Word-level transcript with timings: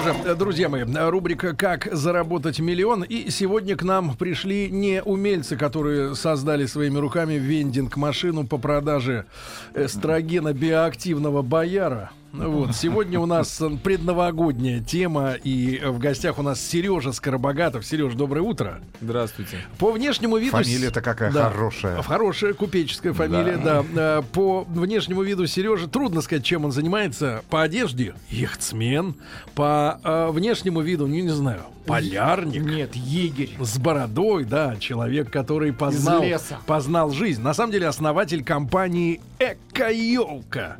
Что 0.00 0.12
же, 0.12 0.34
друзья 0.36 0.68
мои, 0.68 0.84
рубрика 0.84 1.56
«Как 1.56 1.88
заработать 1.90 2.60
миллион». 2.60 3.02
И 3.02 3.30
сегодня 3.30 3.76
к 3.76 3.82
нам 3.82 4.14
пришли 4.16 4.70
не 4.70 5.02
умельцы, 5.02 5.56
которые 5.56 6.14
создали 6.14 6.66
своими 6.66 6.98
руками 6.98 7.34
вендинг-машину 7.34 8.46
по 8.46 8.58
продаже 8.58 9.26
эстрогена 9.74 10.52
биоактивного 10.52 11.42
бояра. 11.42 12.12
Вот. 12.32 12.74
Сегодня 12.74 13.18
у 13.18 13.26
нас 13.26 13.60
предновогодняя 13.82 14.80
тема, 14.80 15.32
и 15.32 15.80
в 15.84 15.98
гостях 15.98 16.38
у 16.38 16.42
нас 16.42 16.60
Сережа 16.60 17.12
Скоробогатов. 17.12 17.86
Сереж, 17.86 18.14
доброе 18.14 18.42
утро. 18.42 18.80
Здравствуйте. 19.00 19.58
По 19.78 19.90
внешнему 19.92 20.36
виду... 20.36 20.52
Фамилия-то 20.52 21.00
какая 21.00 21.32
Да. 21.32 21.50
хорошая. 21.50 22.02
Хорошая 22.02 22.52
купеческая 22.52 23.12
фамилия, 23.14 23.56
да. 23.56 23.84
Э, 23.94 24.22
По 24.32 24.64
внешнему 24.64 25.22
виду 25.22 25.46
Сережи 25.46 25.88
трудно 25.88 26.20
сказать, 26.20 26.44
чем 26.44 26.64
он 26.66 26.72
занимается. 26.72 27.42
По 27.48 27.62
одежде 27.62 28.14
яхтсмен. 28.30 29.14
По 29.54 29.98
э, 30.04 30.28
внешнему 30.30 30.80
виду, 30.82 31.06
ну, 31.06 31.14
не 31.14 31.30
знаю, 31.30 31.62
полярник. 31.86 32.62
Нет, 32.62 32.94
егерь. 32.94 33.56
С 33.58 33.78
бородой, 33.78 34.44
да, 34.44 34.76
человек, 34.76 35.30
который 35.32 35.72
познал, 35.72 36.22
леса. 36.22 36.58
познал 36.66 37.10
жизнь. 37.10 37.40
На 37.40 37.54
самом 37.54 37.72
деле 37.72 37.86
основатель 37.88 38.44
компании 38.44 39.20
Эко-елка. 39.38 40.76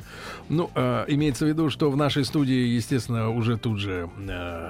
Ну, 0.49 0.69
э, 0.73 1.05
имеется 1.09 1.45
в 1.45 1.47
виду, 1.47 1.69
что 1.69 1.91
в 1.91 1.95
нашей 1.97 2.25
студии, 2.25 2.75
естественно, 2.75 3.29
уже 3.29 3.57
тут 3.57 3.79
же 3.79 4.09
э, 4.27 4.69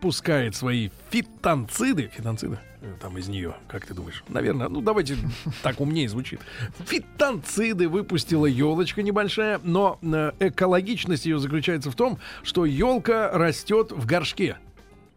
пускает 0.00 0.54
свои 0.54 0.90
фитонциды. 1.10 2.10
Фитонциды? 2.14 2.58
Э, 2.80 2.94
Там 3.00 3.18
из 3.18 3.28
нее, 3.28 3.54
как 3.66 3.84
ты 3.84 3.94
думаешь? 3.94 4.22
Наверное, 4.28 4.68
ну 4.68 4.80
давайте 4.80 5.16
так 5.62 5.80
умнее 5.80 6.08
звучит. 6.08 6.40
Фитонциды 6.86 7.88
выпустила 7.88 8.46
елочка 8.46 9.02
небольшая, 9.02 9.60
но 9.64 9.98
э, 10.02 10.32
экологичность 10.40 11.26
ее 11.26 11.38
заключается 11.38 11.90
в 11.90 11.94
том, 11.96 12.18
что 12.42 12.64
елка 12.64 13.30
растет 13.32 13.90
в 13.92 14.06
горшке. 14.06 14.56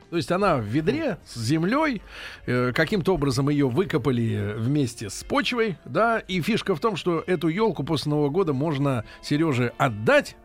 То 0.09 0.17
есть 0.17 0.31
она 0.31 0.57
в 0.57 0.63
ведре 0.63 1.17
с 1.25 1.37
землей, 1.37 2.01
э, 2.45 2.71
каким-то 2.73 3.13
образом 3.13 3.49
ее 3.49 3.67
выкопали 3.67 4.53
вместе 4.55 5.09
с 5.09 5.23
почвой, 5.23 5.77
да, 5.85 6.19
и 6.19 6.41
фишка 6.41 6.75
в 6.75 6.79
том, 6.79 6.95
что 6.95 7.23
эту 7.25 7.47
елку 7.47 7.83
после 7.83 8.11
Нового 8.11 8.29
года 8.29 8.53
можно 8.53 9.05
Сереже 9.21 9.73
отдать, 9.77 10.35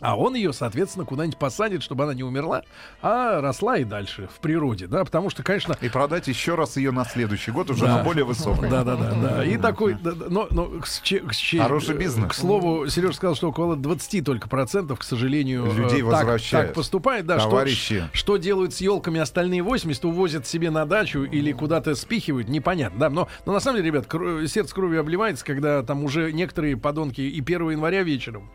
а 0.00 0.16
он 0.16 0.34
ее, 0.34 0.52
соответственно, 0.52 1.04
куда-нибудь 1.04 1.38
посадит, 1.38 1.82
чтобы 1.82 2.04
она 2.04 2.14
не 2.14 2.22
умерла, 2.22 2.62
а 3.02 3.40
росла 3.40 3.78
и 3.78 3.84
дальше 3.84 4.28
в 4.34 4.40
природе, 4.40 4.86
да, 4.86 5.04
потому 5.04 5.30
что, 5.30 5.42
конечно, 5.42 5.76
И 5.80 5.88
продать 5.88 6.28
еще 6.28 6.54
раз 6.54 6.76
ее 6.76 6.90
на 6.90 7.04
следующий 7.04 7.50
год 7.50 7.70
уже 7.70 7.84
Да. 7.84 7.98
на 7.98 8.04
более 8.04 8.24
высокой. 8.24 8.68
да, 8.70 8.84
да, 8.84 8.96
да, 8.96 9.12
да. 9.12 9.44
И 9.44 9.56
такой, 9.56 9.94
да, 9.94 10.12
но, 10.28 10.48
но 10.50 10.66
к, 10.66 10.84
к 10.84 11.58
Хороший 11.60 11.96
бизнес. 11.96 12.30
К 12.30 12.34
слову, 12.34 12.88
Сереж 12.88 13.16
сказал, 13.16 13.34
что 13.34 13.48
около 13.48 13.76
20 13.76 14.24
только 14.24 14.48
процентов, 14.48 14.98
к 14.98 15.02
сожалению, 15.02 15.64
Людей 15.72 16.00
э, 16.02 16.04
так, 16.04 16.12
возвращают. 16.12 16.66
так 16.68 16.74
поступает. 16.74 17.26
Да, 17.26 17.38
что- 17.40 17.50
Товарищи. 17.50 18.08
Что, 18.12 18.36
делают 18.36 18.74
с 18.74 18.80
елками 18.80 19.20
остальные 19.20 19.62
80, 19.62 20.04
увозят 20.04 20.46
себе 20.46 20.70
на 20.70 20.84
дачу 20.86 21.22
или 21.24 21.52
куда-то 21.52 21.94
спихивают, 21.94 22.48
непонятно. 22.48 22.98
Да, 23.00 23.10
но, 23.10 23.28
но 23.46 23.52
на 23.52 23.60
самом 23.60 23.78
деле, 23.78 23.88
ребят, 23.88 24.06
кро- 24.06 24.46
сердце 24.46 24.74
кровью 24.74 25.00
обливается, 25.00 25.44
когда 25.44 25.82
там 25.82 26.04
уже 26.04 26.32
некоторые 26.32 26.76
подонки 26.76 27.20
и 27.20 27.40
1 27.40 27.70
января 27.70 28.02
вечером 28.02 28.50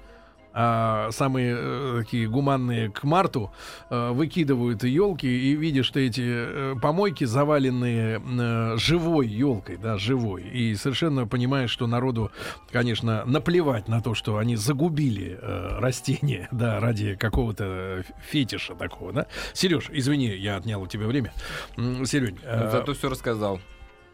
а, 0.58 1.12
самые 1.12 1.54
э, 1.58 1.96
такие 2.00 2.30
гуманные 2.30 2.90
к 2.90 3.04
марту 3.04 3.52
э, 3.90 4.12
выкидывают 4.12 4.86
елки 4.86 5.28
и 5.28 5.54
видишь, 5.54 5.86
что 5.86 6.00
эти 6.00 6.24
э, 6.26 6.76
помойки 6.82 7.26
заваленные 7.26 8.22
э, 8.26 8.78
живой 8.78 9.28
елкой, 9.28 9.76
да, 9.76 9.98
живой. 9.98 10.44
И 10.44 10.74
совершенно 10.76 11.28
понимаешь, 11.28 11.70
что 11.70 11.88
народу, 11.88 12.32
конечно, 12.72 13.26
наплевать 13.26 13.90
на 13.90 14.02
то, 14.02 14.16
что 14.16 14.38
они 14.38 14.56
загубили 14.56 15.38
э, 15.42 15.80
растение, 15.80 16.48
да, 16.52 16.80
ради 16.80 17.16
какого-то 17.16 18.06
фетиша 18.26 18.76
такого, 18.76 19.12
да. 19.12 19.28
Сереж, 19.52 19.90
извини, 19.92 20.28
я 20.38 20.56
отнял 20.56 20.82
у 20.82 20.88
тебя 20.88 21.08
время. 21.08 21.34
Серёнь, 21.76 22.40
э, 22.44 22.70
Зато 22.72 22.94
все 22.94 23.10
рассказал. 23.10 23.60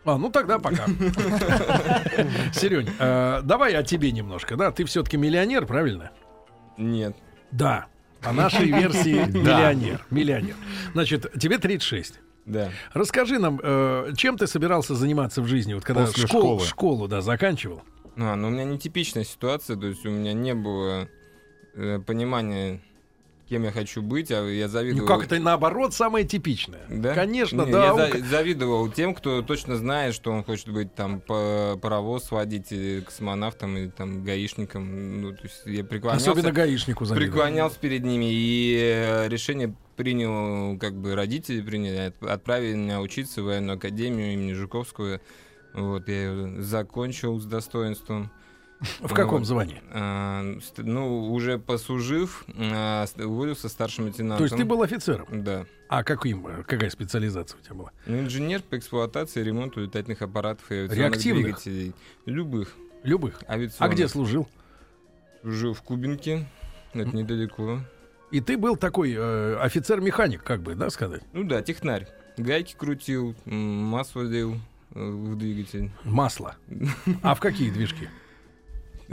а, 0.06 0.18
ну 0.18 0.32
тогда 0.32 0.58
пока. 0.58 0.86
Серёнь, 2.52 2.90
э, 2.98 3.42
давай 3.44 3.76
о 3.76 3.84
тебе 3.84 4.12
немножко, 4.12 4.56
да? 4.56 4.72
Ты 4.72 4.86
все-таки 4.86 5.18
миллионер, 5.18 5.68
правильно? 5.68 6.10
Нет. 6.78 7.16
Да. 7.52 7.88
По 8.22 8.32
нашей 8.32 8.66
версии 8.72 9.26
миллионер. 9.32 10.06
Миллионер. 10.10 10.56
Значит, 10.94 11.32
тебе 11.40 11.58
36. 11.58 12.20
Да. 12.46 12.70
Расскажи 12.94 13.38
нам, 13.40 13.60
э, 13.62 14.14
чем 14.18 14.38
ты 14.38 14.48
собирался 14.48 14.96
заниматься 14.96 15.42
в 15.42 15.48
жизни, 15.48 15.74
вот 15.74 15.84
когда 15.84 16.06
После 16.06 16.26
школ- 16.28 16.42
школы. 16.42 16.66
школу, 16.66 17.08
да, 17.08 17.22
заканчивал? 17.22 17.82
А, 18.18 18.36
ну 18.36 18.48
у 18.48 18.52
меня 18.52 18.64
нетипичная 18.66 19.24
ситуация, 19.24 19.78
то 19.78 19.88
есть 19.88 20.06
у 20.06 20.10
меня 20.10 20.34
не 20.34 20.54
было 20.56 21.08
э, 21.76 22.00
понимания, 22.00 22.82
кем 23.52 23.64
я 23.66 23.72
хочу 23.74 24.02
быть, 24.02 24.32
а 24.32 24.48
я 24.50 24.70
завидовал... 24.70 25.02
Ну 25.02 25.14
как 25.14 25.26
это 25.26 25.38
наоборот 25.38 25.94
самое 25.94 26.26
типичное? 26.26 26.80
Да? 26.88 27.14
Конечно, 27.14 27.64
Не, 27.66 27.72
да. 27.74 27.86
Я 27.88 27.94
за- 27.96 28.08
ка- 28.08 28.20
завидовал 28.20 28.90
тем, 28.90 29.14
кто 29.14 29.42
точно 29.42 29.76
знает, 29.76 30.16
что 30.16 30.32
он 30.32 30.46
хочет 30.46 30.70
быть 30.70 30.96
там 30.96 31.20
по 31.20 31.78
паровоз 31.82 32.32
водить, 32.32 32.70
космонавтом 33.06 33.76
или 33.76 33.88
там 33.90 34.24
гаишником. 34.24 35.22
Ну, 35.22 35.34
то 35.34 35.44
есть 35.44 35.64
я 35.66 35.84
преклонялся, 35.84 36.32
Особенно 36.32 36.54
гаишнику 36.54 37.04
завидую. 37.04 37.30
преклонялся 37.30 37.78
перед 37.78 38.06
ними 38.06 38.28
и 38.32 38.78
э, 38.82 39.28
решение 39.28 39.76
принял, 39.98 40.80
как 40.80 40.96
бы 40.96 41.14
родители 41.14 41.60
приняли, 41.62 41.98
от- 41.98 42.24
отправили 42.24 42.76
меня 42.76 43.02
учиться 43.02 43.42
в 43.42 43.48
военную 43.48 43.76
академию 43.76 44.32
имени 44.32 44.54
Жуковского. 44.54 45.20
Вот, 45.74 46.08
я 46.08 46.24
её 46.24 46.62
закончил 46.62 47.38
с 47.38 47.44
достоинством. 47.46 48.32
В 49.00 49.14
каком 49.14 49.40
Вот. 49.40 49.46
звании? 49.48 49.82
А, 49.92 50.58
ст- 50.62 50.80
ну, 50.80 51.32
уже 51.32 51.60
послужив, 51.60 52.46
а, 52.58 53.06
уволился 53.18 53.70
старшим 53.70 54.06
лейтенантом. 54.06 54.38
То 54.40 54.44
есть 54.46 54.58
ты 54.58 54.66
был 54.66 54.82
офицером? 54.82 55.28
Да. 55.44 55.66
А 55.88 56.04
каким, 56.04 56.48
э, 56.48 56.64
какая 56.64 56.90
специализация 56.90 57.60
у 57.60 57.62
тебя 57.62 57.76
была? 57.76 57.92
Ну, 58.06 58.20
инженер 58.22 58.62
по 58.64 58.78
эксплуатации 58.78 59.42
и 59.42 59.44
ремонту 59.44 59.82
летательных 59.82 60.22
аппаратов 60.22 60.72
и 60.72 60.88
Реактивных? 60.88 61.44
двигателей. 61.44 61.94
Любых 62.26 62.76
Любых. 63.04 63.42
А 63.48 63.88
где 63.90 64.08
служил? 64.08 64.48
Жил 65.44 65.74
в 65.74 65.82
Кубинке, 65.82 66.48
это 66.94 67.16
недалеко. 67.16 67.80
И 68.32 68.40
ты 68.42 68.58
был 68.58 68.78
такой 68.78 69.14
э, 69.18 69.58
офицер-механик, 69.60 70.44
как 70.44 70.62
бы, 70.62 70.76
да, 70.76 70.90
сказать? 70.90 71.24
Ну 71.34 71.44
да, 71.44 71.62
технарь. 71.64 72.08
Гайки 72.38 72.76
крутил, 72.78 73.36
масло 73.46 74.22
лил 74.22 74.56
э, 74.94 75.04
в 75.04 75.36
двигатель. 75.36 75.92
Масло. 76.04 76.56
А 77.24 77.34
в 77.36 77.40
какие 77.40 77.70
движки? 77.72 78.08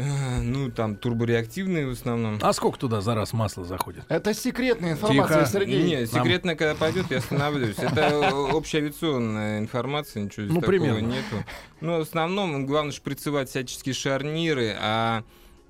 Ну, 0.00 0.70
там 0.70 0.94
турбореактивные 0.94 1.86
в 1.86 1.91
основном. 1.91 2.38
А 2.41 2.53
сколько 2.53 2.78
туда 2.78 3.00
за 3.00 3.14
раз 3.16 3.32
масла 3.32 3.64
заходит? 3.64 4.04
Это 4.09 4.32
секретная 4.32 4.92
информация, 4.92 5.41
Тихо. 5.44 5.50
Сергей. 5.50 5.82
Не, 5.82 6.06
секретно, 6.06 6.54
когда 6.54 6.76
пойдет, 6.76 7.06
я 7.10 7.19
остановлюсь. 7.19 7.76
Это 7.78 8.32
общая 8.32 8.78
авиационная 8.78 9.58
информация, 9.58 10.22
ничего 10.22 10.44
здесь 10.44 10.54
Ну, 10.54 10.60
такого 10.60 10.70
примерно. 10.78 11.06
нету. 11.06 11.44
Но 11.81 11.98
в 11.98 12.03
основном 12.03 12.64
главное 12.66 12.92
шприцевать 12.92 13.48
всяческие 13.50 13.92
шарниры, 13.94 14.76
а 14.81 15.25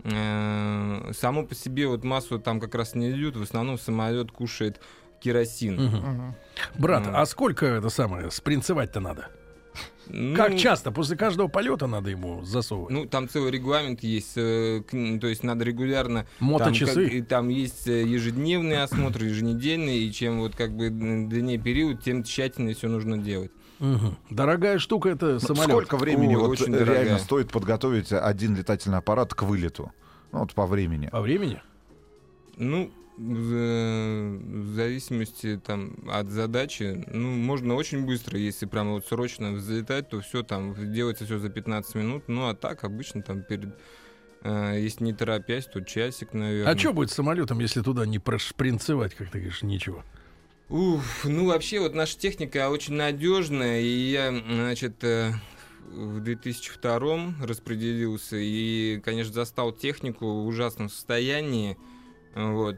э, 0.04 1.12
само 1.18 1.44
по 1.44 1.54
себе 1.54 1.86
вот 1.86 2.04
масло 2.04 2.38
там 2.38 2.60
как 2.60 2.74
раз 2.74 2.94
не 2.94 3.10
льют, 3.10 3.36
в 3.36 3.42
основном 3.42 3.78
самолет 3.78 4.30
кушает 4.30 4.80
керосин. 5.20 5.76
Мгм. 5.82 6.34
Брат, 6.78 7.06
Ну. 7.06 7.12
а 7.16 7.26
сколько 7.26 7.66
это 7.66 7.88
самое 7.88 8.30
спринцевать-то 8.30 9.00
надо? 9.00 9.28
Ну, 10.10 10.34
Как 10.34 10.56
часто? 10.56 10.90
После 10.90 11.16
каждого 11.16 11.48
полета 11.48 11.86
надо 11.86 12.08
ему 12.10 12.42
засовывать? 12.44 12.90
Ну, 12.92 13.04
там 13.04 13.28
целый 13.28 13.50
регламент 13.50 14.02
есть, 14.02 14.32
э, 14.36 14.82
к- 14.86 15.20
то 15.20 15.26
есть 15.26 15.42
надо 15.42 15.64
регулярно... 15.66 16.26
Моточасы? 16.40 16.94
Там, 16.94 17.04
как- 17.04 17.12
и 17.12 17.22
там 17.22 17.48
есть 17.50 17.86
э, 17.86 18.04
ежедневный 18.04 18.82
осмотр, 18.82 19.22
еженедельный, 19.24 19.98
и 19.98 20.12
чем 20.12 20.40
вот 20.40 20.54
как 20.56 20.74
бы 20.74 20.88
длиннее 20.88 21.58
период, 21.58 22.02
тем 22.02 22.22
тщательнее 22.24 22.74
все 22.74 22.88
нужно 22.88 23.18
делать. 23.18 23.50
Мгм. 23.80 24.16
Дорогая 24.30 24.78
штука 24.78 25.10
это 25.10 25.34
Ну, 25.34 25.40
самолет. 25.40 25.68
Сколько 25.70 25.98
времени 25.98 26.34
Ой, 26.34 26.40
вот 26.40 26.50
очень 26.52 26.72
реально 26.72 26.86
дорогая. 26.86 27.18
стоит 27.18 27.50
подготовить 27.52 28.10
один 28.10 28.56
летательный 28.56 28.98
аппарат 28.98 29.34
к 29.34 29.42
вылету? 29.42 29.92
Ну, 30.32 30.38
вот 30.40 30.54
по 30.54 30.66
времени. 30.66 31.08
По 31.12 31.20
времени? 31.20 31.60
Ну, 32.56 32.90
в, 33.18 34.74
зависимости 34.74 35.60
там 35.64 35.96
от 36.08 36.28
задачи, 36.28 37.04
ну, 37.12 37.30
можно 37.30 37.74
очень 37.74 38.06
быстро, 38.06 38.38
если 38.38 38.66
прям 38.66 38.92
вот 38.92 39.06
срочно 39.06 39.52
взлетать, 39.52 40.08
то 40.08 40.20
все 40.20 40.42
там 40.42 40.92
делается 40.92 41.24
все 41.24 41.38
за 41.38 41.48
15 41.48 41.94
минут. 41.96 42.24
Ну, 42.28 42.48
а 42.48 42.54
так 42.54 42.84
обычно 42.84 43.22
там 43.22 43.42
перед 43.42 43.74
э, 44.42 44.78
если 44.80 45.04
не 45.04 45.12
торопясь, 45.12 45.66
то 45.66 45.80
часик, 45.80 46.32
наверное. 46.32 46.72
А 46.72 46.78
что 46.78 46.92
будет 46.92 47.10
с 47.10 47.14
самолетом, 47.14 47.58
если 47.58 47.82
туда 47.82 48.06
не 48.06 48.20
прошпринцевать, 48.20 49.14
как 49.14 49.30
ты 49.30 49.38
говоришь, 49.38 49.62
ничего? 49.62 50.04
Уф, 50.68 51.24
ну 51.24 51.46
вообще 51.46 51.80
вот 51.80 51.94
наша 51.94 52.16
техника 52.18 52.68
очень 52.68 52.94
надежная, 52.94 53.80
и 53.80 54.10
я, 54.10 54.30
значит, 54.30 55.02
э, 55.02 55.32
в 55.90 56.20
2002 56.20 57.34
распределился 57.42 58.36
и, 58.36 59.00
конечно, 59.04 59.32
застал 59.32 59.72
технику 59.72 60.26
в 60.26 60.46
ужасном 60.46 60.88
состоянии. 60.88 61.76
Вот. 62.34 62.76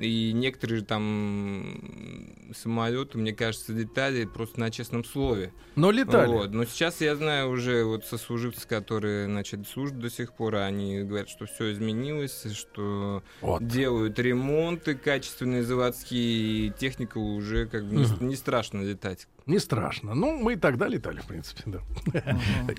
И 0.00 0.32
некоторые 0.34 0.82
там 0.82 2.48
самолеты, 2.54 3.18
мне 3.18 3.32
кажется, 3.32 3.72
летали 3.72 4.24
просто 4.24 4.60
на 4.60 4.70
честном 4.70 5.04
слове. 5.04 5.52
Но 5.76 5.90
летали. 5.90 6.28
Вот. 6.32 6.50
Но 6.52 6.64
сейчас 6.64 7.00
я 7.00 7.16
знаю 7.16 7.50
уже 7.50 7.84
вот 7.84 8.04
сослуживцы, 8.04 8.66
которые, 8.66 9.26
значит, 9.26 9.66
служат 9.68 9.98
до 9.98 10.10
сих 10.10 10.32
пор, 10.34 10.56
они 10.56 11.02
говорят, 11.02 11.28
что 11.28 11.46
все 11.46 11.72
изменилось, 11.72 12.46
что 12.54 13.22
Вот. 13.40 13.66
делают 13.66 14.18
ремонты 14.18 14.94
качественные 14.94 15.62
заводские, 15.62 16.66
и 16.68 16.72
техника 16.78 17.18
уже 17.18 17.66
как 17.66 17.84
бы 17.86 17.96
не, 17.96 18.04
Мгм. 18.04 18.28
не 18.28 18.36
страшно 18.36 18.82
летать. 18.82 19.26
Не 19.46 19.58
страшно. 19.58 20.14
Ну, 20.14 20.36
мы 20.38 20.54
и 20.54 20.56
тогда 20.56 20.88
летали, 20.88 21.20
в 21.20 21.26
принципе, 21.26 21.62
да. 21.66 21.80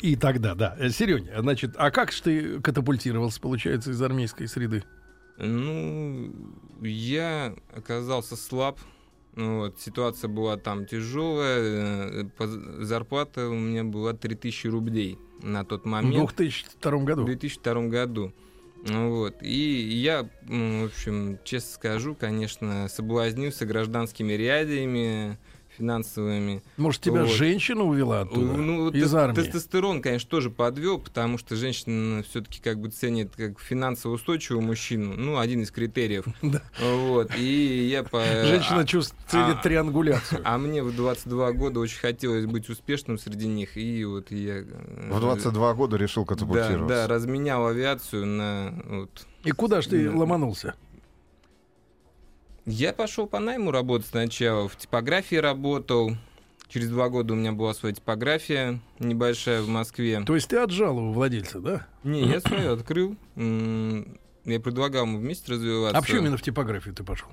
И 0.01 0.15
тогда, 0.15 0.53
да. 0.53 0.77
Сереня, 0.89 1.41
значит, 1.41 1.71
а 1.77 1.89
как 1.89 2.11
же 2.11 2.21
ты 2.21 2.61
катапультировался, 2.61 3.41
получается, 3.41 3.91
из 3.91 4.01
армейской 4.01 4.47
среды? 4.47 4.83
Ну, 5.39 6.31
я 6.81 7.55
оказался 7.73 8.35
слаб. 8.35 8.79
Ну 9.35 9.59
Вот, 9.59 9.79
ситуация 9.79 10.27
была 10.27 10.57
там 10.57 10.85
тяжелая. 10.85 12.27
э, 12.39 12.47
Зарплата 12.83 13.47
у 13.47 13.53
меня 13.55 13.83
была 13.83 14.13
3000 14.13 14.67
рублей 14.67 15.17
на 15.41 15.63
тот 15.63 15.83
В 15.83 15.85
момент. 15.85 16.15
2002 16.35 16.91
В 16.97 17.03
году. 17.05 17.25
2002 17.25 17.87
году. 17.87 18.33
Ну 18.87 19.15
Вот. 19.15 19.35
И 19.41 19.99
я, 20.01 20.23
в 20.41 20.85
общем, 20.85 21.37
честно 21.45 21.73
скажу, 21.73 22.15
конечно, 22.15 22.87
соблазнился 22.89 23.65
гражданскими 23.65 24.33
реалиями 24.33 25.37
финансовыми. 25.79 26.61
Может, 26.77 27.01
тебя 27.01 27.21
Вот. 27.23 27.31
женщина 27.31 27.83
увела 27.83 28.21
оттуда? 28.21 28.53
Ну, 28.53 28.89
из 28.89 29.15
армии? 29.15 29.35
Тестостерон, 29.35 30.01
конечно, 30.01 30.29
тоже 30.29 30.49
подвел, 30.49 30.99
потому 30.99 31.37
что 31.37 31.55
женщина 31.55 32.21
все-таки 32.23 32.59
как 32.61 32.79
бы 32.79 32.89
ценит 32.89 33.31
как 33.35 33.59
финансово 33.59 34.13
устойчивого 34.13 34.61
мужчину. 34.61 35.13
Ну, 35.15 35.37
один 35.39 35.61
из 35.63 35.71
критериев. 35.71 36.25
Да. 36.41 36.61
Вот. 36.81 37.31
И 37.37 37.87
я 37.89 38.03
по... 38.03 38.21
Женщина 38.45 38.85
чувствует 38.85 39.57
а- 39.57 39.61
триангуляцию. 39.63 40.41
А 40.43 40.57
мне 40.57 40.83
в 40.83 40.95
22 40.95 41.51
года 41.53 41.79
очень 41.79 41.99
хотелось 41.99 42.45
быть 42.45 42.69
успешным 42.69 43.17
среди 43.17 43.47
них, 43.47 43.77
и 43.77 44.03
вот 44.05 44.31
я... 44.31 44.57
э, 44.59 45.11
В 45.11 45.19
22 45.19 45.73
года 45.75 45.95
решил 45.97 46.25
катапультироваться. 46.25 46.87
да, 46.87 47.07
разменял 47.07 47.67
авиацию 47.67 48.25
на... 48.25 49.07
И 49.43 49.51
куда 49.51 49.81
ж 49.81 49.87
ты 49.87 50.11
ломанулся? 50.11 50.75
Я 52.71 52.93
пошел 52.93 53.25
по 53.25 53.39
найму 53.39 53.71
работать 53.71 54.07
сначала, 54.07 54.69
в 54.69 54.75
типографии 54.75 55.35
работал. 55.35 56.15
Через 56.67 56.89
два 56.89 57.09
года 57.09 57.33
у 57.33 57.35
меня 57.35 57.51
была 57.51 57.73
своя 57.73 57.95
типография 57.95 58.79
небольшая 58.99 59.63
в 59.63 59.67
Москве. 59.67 60.21
То 60.23 60.35
есть 60.35 60.49
ты 60.49 60.57
отжал 60.57 60.99
у 60.99 61.11
владельца, 61.11 61.59
да? 61.59 61.87
Не, 62.03 62.21
я 62.27 62.39
свою 62.39 62.73
открыл. 62.73 63.17
Я 63.35 64.59
предлагал 64.59 65.05
ему 65.05 65.17
вместе 65.17 65.51
развиваться. 65.51 65.97
А 65.97 66.01
почему 66.01 66.19
именно 66.19 66.37
в 66.37 66.43
типографию 66.43 66.93
ты 66.93 67.03
пошел? 67.03 67.29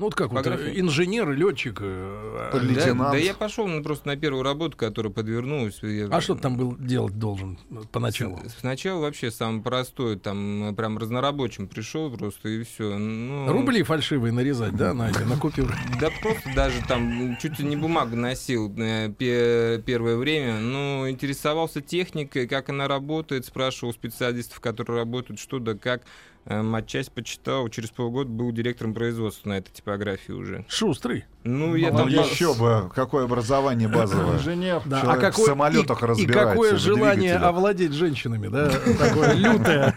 Ну 0.00 0.06
вот 0.06 0.14
как 0.14 0.32
вот, 0.32 0.46
э, 0.46 0.72
инженер, 0.76 1.30
летчик. 1.32 1.78
э, 1.82 2.50
Да, 2.54 2.58
Лейтенант. 2.58 3.12
да 3.12 3.18
я 3.18 3.34
пошел 3.34 3.66
ну, 3.68 3.82
просто 3.82 4.08
на 4.08 4.16
первую 4.16 4.42
работу, 4.42 4.74
которая 4.74 5.12
подвернулась. 5.12 5.78
Я- 5.82 6.06
А 6.10 6.22
что 6.22 6.34
ты 6.34 6.40
там 6.40 6.56
был 6.56 6.74
делать 6.78 7.18
должен 7.18 7.58
э, 7.70 7.74
поначалу? 7.92 8.38
С- 8.48 8.60
Сначала 8.60 9.02
вообще 9.02 9.30
самый 9.30 9.60
простой, 9.62 10.18
там 10.18 10.70
э, 10.70 10.72
прям 10.72 10.96
разнорабочим 10.96 11.68
пришел 11.68 12.10
просто 12.16 12.48
и 12.48 12.62
все. 12.64 12.96
Ну, 12.96 13.52
Рубли 13.52 13.82
фальшивые 13.82 14.32
нарезать, 14.32 14.74
да, 14.74 14.94
на, 14.94 15.10
на 15.10 15.36
купюры? 15.36 15.74
Да 16.00 16.08
просто 16.22 16.48
даже 16.54 16.80
там 16.88 17.36
чуть 17.38 17.58
ли 17.58 17.66
не 17.66 17.76
бумагу 17.76 18.16
носил 18.16 18.72
э, 18.78 19.10
пе- 19.10 19.82
первое 19.84 20.16
время. 20.16 20.60
Ну, 20.60 21.10
интересовался 21.10 21.82
техникой, 21.82 22.48
как 22.48 22.70
она 22.70 22.88
работает, 22.88 23.44
спрашивал 23.44 23.92
специалистов, 23.92 24.60
которые 24.60 24.96
работают, 25.00 25.38
что 25.38 25.58
да 25.58 25.74
как. 25.74 26.04
Э, 26.46 26.62
Матчасть 26.62 27.12
почитал, 27.12 27.68
через 27.68 27.90
полгода 27.90 28.30
был 28.30 28.50
директором 28.52 28.94
производства 28.94 29.50
на 29.50 29.58
этой 29.58 29.70
типографии 29.72 30.32
уже. 30.32 30.64
Шустрый. 30.68 31.24
Ну, 31.44 31.74
я 31.76 31.90
Ну, 31.90 31.98
там... 31.98 32.08
еще 32.08 32.54
бы, 32.54 32.90
какое 32.94 33.24
образование 33.24 33.88
базовое. 33.88 34.36
Инженер. 34.38 34.82
Да, 34.86 35.00
Человек 35.02 35.22
а 35.22 35.30
какой, 35.30 35.44
в 35.44 35.48
самолетах 35.48 36.02
и, 36.18 36.22
и 36.22 36.26
какое 36.26 36.76
желание 36.76 37.36
овладеть 37.36 37.92
женщинами, 37.92 38.48
да, 38.48 38.70
такое 38.98 39.34
лютое. 39.34 39.94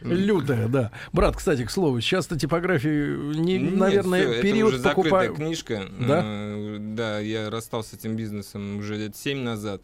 Лютое, 0.00 0.68
да. 0.68 0.92
Брат, 1.12 1.36
кстати, 1.36 1.64
к 1.64 1.70
слову, 1.70 2.00
сейчас-то 2.00 2.38
типографии, 2.38 3.34
не, 3.36 3.58
Нет, 3.58 3.76
наверное, 3.76 4.22
это 4.22 4.42
период 4.42 4.68
уже 4.74 4.78
закрытая 4.78 5.02
покупаю. 5.02 5.34
книжка. 5.34 5.82
Да? 5.98 6.22
Э, 6.24 6.76
Да, 6.78 7.18
я 7.18 7.50
расстался 7.50 7.90
с 7.90 7.94
этим 7.94 8.14
бизнесом 8.14 8.78
уже 8.78 8.96
лет 8.96 9.16
7 9.16 9.38
назад. 9.38 9.82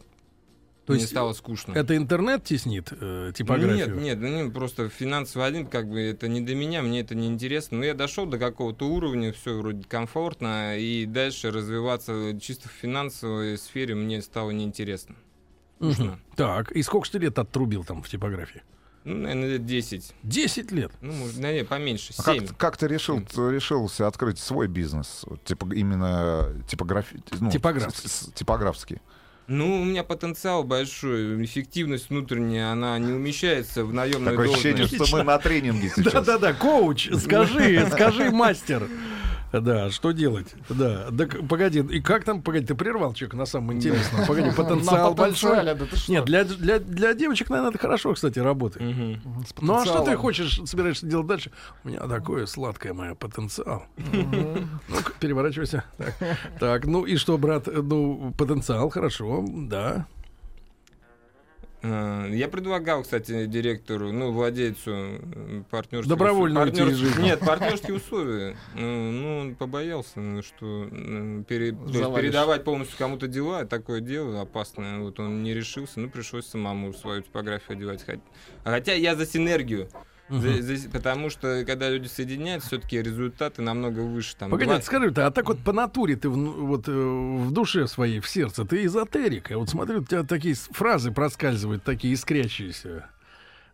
То 0.85 0.93
Мне 0.93 1.01
есть 1.01 1.11
стало 1.13 1.33
скучно. 1.33 1.73
Это 1.73 1.97
интернет 1.97 2.43
теснит 2.43 2.89
э, 2.91 3.31
типографию? 3.35 3.95
Нет, 3.95 4.19
нет, 4.19 4.45
ну, 4.45 4.51
просто 4.51 4.87
финансовый 4.89 5.47
один, 5.47 5.65
как 5.65 5.89
бы 5.89 5.99
это 5.99 6.27
не 6.27 6.41
для 6.41 6.55
меня, 6.55 6.83
мне 6.83 6.99
это 7.01 7.15
не 7.15 7.27
интересно. 7.27 7.79
Но 7.79 7.85
я 7.85 7.95
дошел 7.95 8.27
до 8.27 8.37
какого-то 8.37 8.87
уровня, 8.87 9.33
все 9.33 9.57
вроде 9.57 9.83
комфортно, 9.87 10.77
и 10.77 11.05
дальше 11.07 11.49
развиваться 11.51 12.39
чисто 12.39 12.69
в 12.69 12.71
финансовой 12.71 13.57
сфере 13.57 13.95
мне 13.95 14.21
стало 14.21 14.51
неинтересно. 14.51 15.15
Скучно. 15.79 16.19
Так, 16.35 16.71
и 16.71 16.83
сколько 16.83 17.09
ты 17.11 17.17
лет 17.17 17.39
отрубил 17.39 17.83
там 17.83 18.03
в 18.03 18.09
типографии? 18.09 18.61
Ну, 19.05 19.17
наверное, 19.17 19.49
лет 19.53 19.65
10. 19.65 20.13
Десять 20.23 20.71
лет. 20.71 20.91
Ну, 21.01 21.13
может, 21.13 21.37
наверное, 21.37 21.67
поменьше, 21.67 22.13
А 22.17 22.23
как, 22.23 22.35
7. 22.35 22.47
как 22.57 22.77
ты 22.77 22.87
решил, 22.87 23.21
ты 23.21 23.51
решился 23.51 24.07
открыть 24.07 24.39
свой 24.39 24.67
бизнес? 24.67 25.25
Типа, 25.45 25.67
именно 25.73 26.49
типографи... 26.67 27.21
ну, 27.39 27.51
Типографский. 27.51 28.31
типографский. 28.33 29.01
Ну, 29.47 29.81
у 29.81 29.85
меня 29.85 30.03
потенциал 30.03 30.63
большой, 30.63 31.43
эффективность 31.45 32.09
внутренняя, 32.09 32.71
она 32.71 32.97
не 32.97 33.13
умещается 33.13 33.85
в 33.85 33.93
наемную 33.93 34.35
Такое 34.35 34.51
ощущение, 34.51 34.77
должность. 34.87 35.07
что 35.07 35.17
мы 35.17 35.23
на 35.23 35.37
тренинге 35.37 35.89
сейчас. 35.95 36.13
Да-да-да, 36.13 36.53
коуч, 36.53 37.09
скажи, 37.19 37.87
скажи, 37.91 38.31
мастер. 38.31 38.87
Да, 39.51 39.89
что 39.89 40.11
делать? 40.11 40.53
Да, 40.69 41.07
да, 41.11 41.27
погоди, 41.47 41.79
и 41.79 42.01
как 42.01 42.23
там, 42.23 42.41
погоди, 42.41 42.65
ты 42.65 42.75
прервал 42.75 43.13
человека 43.13 43.37
на 43.37 43.45
самом 43.45 43.73
интересном. 43.73 44.25
Погоди, 44.25 44.51
потенциал 44.51 45.13
большой. 45.13 45.59
Нет, 46.07 46.25
для, 46.25 46.43
для, 46.43 46.79
для 46.79 47.13
девочек, 47.13 47.49
наверное, 47.49 47.71
это 47.71 47.79
хорошо, 47.79 48.13
кстати, 48.13 48.39
работает. 48.39 48.85
Ну 49.61 49.75
а 49.75 49.85
что 49.85 50.03
ты 50.03 50.15
хочешь, 50.15 50.59
собираешься 50.65 51.05
делать 51.05 51.27
дальше? 51.27 51.51
У 51.83 51.89
меня 51.89 52.01
такое 52.07 52.45
сладкое 52.45 52.93
мое 52.93 53.15
потенциал. 53.15 53.85
Ну-ка, 53.95 55.13
переворачивайся. 55.19 55.83
Так. 55.97 56.15
так, 56.59 56.85
ну 56.85 57.05
и 57.05 57.17
что, 57.17 57.37
брат, 57.37 57.67
ну, 57.67 58.33
потенциал, 58.37 58.89
хорошо, 58.89 59.43
да. 59.47 60.05
А, 61.87 62.27
Я 62.29 62.47
предлагал, 62.47 63.03
кстати, 63.03 63.45
директору, 63.45 64.11
ну, 64.11 64.31
владельцу 64.31 64.91
э, 64.91 65.63
партнерских 65.69 66.09
Добровольно 66.09 66.63
уйти 66.63 66.81
из 66.81 66.95
жизни. 66.95 67.23
Нет, 67.23 67.39
партнерские 67.41 67.95
условия. 67.97 68.57
Ну, 68.73 69.11
ну, 69.11 69.37
он 69.39 69.55
побоялся, 69.55 70.19
ну, 70.19 70.41
что 70.41 70.87
э, 70.91 71.43
пере- 71.47 71.73
то 71.73 71.83
есть 71.83 71.93
Завалишь. 71.99 72.23
передавать 72.25 72.63
полностью 72.63 72.97
кому-то 72.97 73.27
дела, 73.27 73.65
такое 73.65 74.01
дело 74.01 74.41
опасное. 74.41 74.99
Вот 74.99 75.19
он 75.19 75.43
не 75.43 75.53
решился, 75.53 75.99
ну, 75.99 76.09
пришлось 76.09 76.47
самому 76.47 76.93
свою 76.93 77.21
типографию 77.21 77.77
одевать. 77.77 78.03
Хот- 78.07 78.21
Хотя 78.63 78.93
я 78.93 79.15
за 79.15 79.25
синергию. 79.25 79.87
За- 80.29 80.61
за- 80.61 80.89
потому 80.89 81.29
что 81.29 81.63
когда 81.65 81.89
люди 81.89 82.07
соединяются, 82.07 82.69
все-таки 82.69 83.01
результаты 83.01 83.61
намного 83.61 83.99
выше. 83.99 84.35
Там, 84.35 84.49
Погоди, 84.49 84.69
20 84.69 84.85
скажи, 84.85 85.11
ты, 85.11 85.21
а 85.21 85.29
так 85.31 85.47
вот 85.47 85.59
по 85.59 85.71
натуре 85.71 86.15
ты 86.15 86.29
в, 86.29 86.35
вот, 86.35 86.87
э, 86.87 86.91
в 86.91 87.51
душе 87.51 87.87
своей, 87.87 88.19
в 88.19 88.27
сердце, 88.27 88.65
ты 88.65 88.85
эзотерик. 88.85 89.51
Я 89.51 89.59
вот 89.59 89.69
смотрю, 89.69 89.99
у 90.01 90.03
тебя 90.03 90.23
такие 90.23 90.55
фразы 90.55 91.11
проскальзывают, 91.11 91.83
такие 91.83 92.13
искрящиеся. 92.15 93.05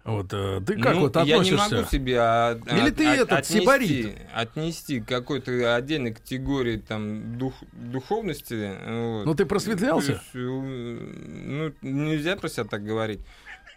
Вот, 0.03 0.33
э, 0.33 0.61
ты 0.65 0.81
как 0.81 0.95
Ну, 0.95 1.01
вот 1.01 1.15
я 1.15 1.23
не 1.25 1.31
относишься? 1.33 1.75
могу 1.75 1.87
себе 1.87 2.17
а- 2.19 2.59
Или 2.71 2.89
от- 2.89 2.95
ты 2.95 3.05
от- 3.07 3.15
этот, 3.17 3.31
отнести, 3.33 3.59
сибарит? 3.59 4.17
отнести 4.33 4.99
к 4.99 5.07
какой-то 5.07 5.75
отдельной 5.75 6.13
категории 6.15 6.77
там 6.77 7.37
дух, 7.37 7.53
духовности. 7.71 8.73
Вот. 8.89 9.25
Ну, 9.25 9.35
ты 9.35 9.45
просветлялся? 9.45 10.13
Есть, 10.13 10.23
э, 10.33 10.39
Ну, 10.39 11.71
нельзя 11.83 12.35
про 12.35 12.49
себя 12.49 12.63
так 12.63 12.83
говорить. 12.83 13.19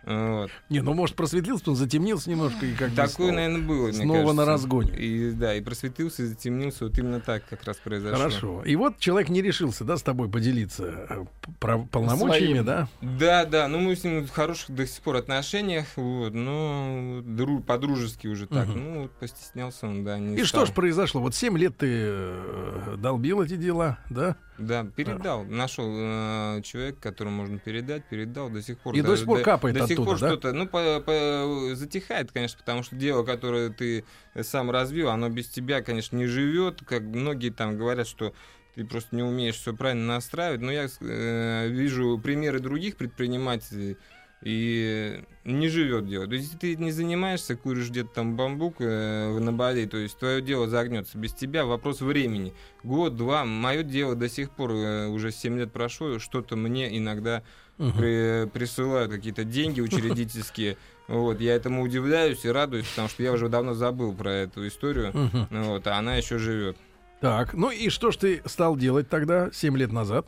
Вот. 0.06 0.50
Не, 0.68 0.80
ну 0.80 0.94
может 0.94 1.16
просветлился, 1.16 1.60
потом 1.64 1.76
затемнился 1.76 2.30
немножко 2.30 2.66
и 2.66 2.74
как 2.74 2.90
Такое, 2.90 3.08
снова. 3.08 3.30
наверное, 3.32 3.62
было. 3.66 3.86
мне 3.88 3.92
снова 3.94 4.12
кажется. 4.18 4.34
на 4.34 4.44
разгоне. 4.44 4.92
И, 4.98 5.30
да, 5.32 5.54
и 5.54 5.60
просветился, 5.60 6.22
и 6.22 6.26
затемнился. 6.26 6.84
Вот 6.84 6.98
именно 6.98 7.20
так 7.20 7.44
как 7.48 7.64
раз 7.64 7.76
произошло. 7.78 8.16
Хорошо. 8.16 8.62
И 8.64 8.76
вот 8.76 8.98
человек 8.98 9.28
не 9.30 9.42
решился, 9.42 9.84
да, 9.84 9.96
с 9.96 10.02
тобой 10.02 10.28
поделиться 10.28 11.06
э, 11.08 11.24
про- 11.60 11.78
полномочиями, 11.78 12.52
Своим. 12.62 12.64
да? 12.64 12.88
Да, 13.00 13.44
да, 13.44 13.68
ну 13.68 13.78
мы 13.80 13.96
с 13.96 14.04
ним 14.04 14.26
в 14.26 14.30
хороших 14.30 14.70
до 14.74 14.86
сих 14.86 15.02
пор 15.02 15.16
отношениях, 15.16 15.86
вот, 15.96 16.34
но 16.34 17.20
дру- 17.24 17.62
по-дружески 17.62 18.26
уже 18.26 18.46
так. 18.46 18.66
Мгм. 18.68 18.84
Ну, 18.84 19.02
вот 19.02 19.12
постеснялся 19.12 19.86
он, 19.86 20.04
да, 20.04 20.18
не 20.18 20.34
И 20.36 20.44
стал. 20.44 20.64
что 20.64 20.72
ж 20.72 20.74
произошло? 20.74 21.20
Вот 21.20 21.34
7 21.34 21.56
лет 21.58 21.76
ты 21.78 21.86
э, 21.90 22.96
долбил 22.98 23.42
эти 23.42 23.56
дела, 23.56 23.98
да? 24.10 24.36
Да, 24.58 24.84
передал. 24.84 25.44
Нашел 25.44 25.86
э, 25.88 26.60
человека, 26.62 26.98
которому 27.00 27.38
можно 27.42 27.58
передать, 27.58 28.04
передал 28.04 28.50
до 28.50 28.62
сих 28.62 28.78
пор. 28.78 28.94
И 28.94 29.00
до 29.00 29.08
даже- 29.08 29.18
сих 29.18 29.26
пор 29.26 29.40
капает 29.40 29.74
До 29.76 29.86
сих 29.86 29.92
оттуда, 29.98 30.10
пор 30.10 30.20
да? 30.20 30.28
что-то, 30.28 30.52
ну, 30.52 30.66
по- 30.68 31.00
по- 31.00 31.74
затихает, 31.74 32.30
конечно, 32.30 32.58
потому 32.58 32.82
что 32.82 32.94
дело, 32.94 33.24
которое 33.24 33.70
ты 33.70 34.04
сам 34.42 34.70
развил, 34.70 35.08
оно 35.08 35.28
без 35.28 35.48
тебя, 35.48 35.82
конечно, 35.82 36.16
не 36.16 36.26
живет. 36.26 36.82
Как 36.86 37.02
многие 37.02 37.50
там 37.50 37.76
говорят, 37.76 38.06
что 38.06 38.32
ты 38.76 38.84
просто 38.84 39.14
не 39.16 39.22
умеешь 39.22 39.56
все 39.56 39.74
правильно 39.74 40.06
настраивать. 40.14 40.60
Но 40.60 40.70
я 40.70 40.86
э, 41.00 41.68
вижу 41.68 42.18
примеры 42.22 42.60
других 42.60 42.96
предпринимателей, 42.96 43.96
и 44.44 45.24
не 45.44 45.68
живет 45.68 46.06
дело. 46.06 46.26
То 46.26 46.34
есть, 46.34 46.46
если 46.46 46.58
ты 46.58 46.76
не 46.76 46.92
занимаешься, 46.92 47.56
куришь 47.56 47.88
где-то 47.88 48.10
там 48.14 48.36
бамбук 48.36 48.76
э, 48.78 49.38
на 49.38 49.52
Бали, 49.52 49.86
то 49.86 49.96
есть 49.96 50.18
твое 50.18 50.42
дело 50.42 50.68
загнется. 50.68 51.16
Без 51.18 51.32
тебя 51.32 51.64
вопрос 51.64 52.02
времени. 52.02 52.52
Год, 52.82 53.16
два. 53.16 53.44
Мое 53.44 53.82
дело 53.82 54.14
до 54.14 54.28
сих 54.28 54.50
пор, 54.50 54.72
э, 54.72 55.06
уже 55.08 55.32
7 55.32 55.58
лет 55.58 55.72
прошло, 55.72 56.18
что-то 56.18 56.56
мне 56.56 56.96
иногда 56.96 57.42
при- 57.78 58.46
присылают 58.48 59.10
какие-то 59.10 59.44
деньги 59.44 59.80
учредительские. 59.80 60.76
Вот, 61.06 61.38
я 61.38 61.54
этому 61.54 61.82
удивляюсь 61.82 62.46
и 62.46 62.48
радуюсь, 62.48 62.86
потому 62.86 63.10
что 63.10 63.22
я 63.22 63.32
уже 63.32 63.50
давно 63.50 63.74
забыл 63.74 64.14
про 64.14 64.30
эту 64.32 64.66
историю. 64.66 65.12
Вот, 65.50 65.86
а 65.86 65.98
она 65.98 66.16
еще 66.16 66.38
живет. 66.38 66.78
Так, 67.20 67.52
ну 67.52 67.70
и 67.70 67.90
что 67.90 68.10
ж 68.10 68.16
ты 68.16 68.42
стал 68.46 68.74
делать 68.74 69.10
тогда, 69.10 69.50
7 69.52 69.76
лет 69.76 69.92
назад? 69.92 70.26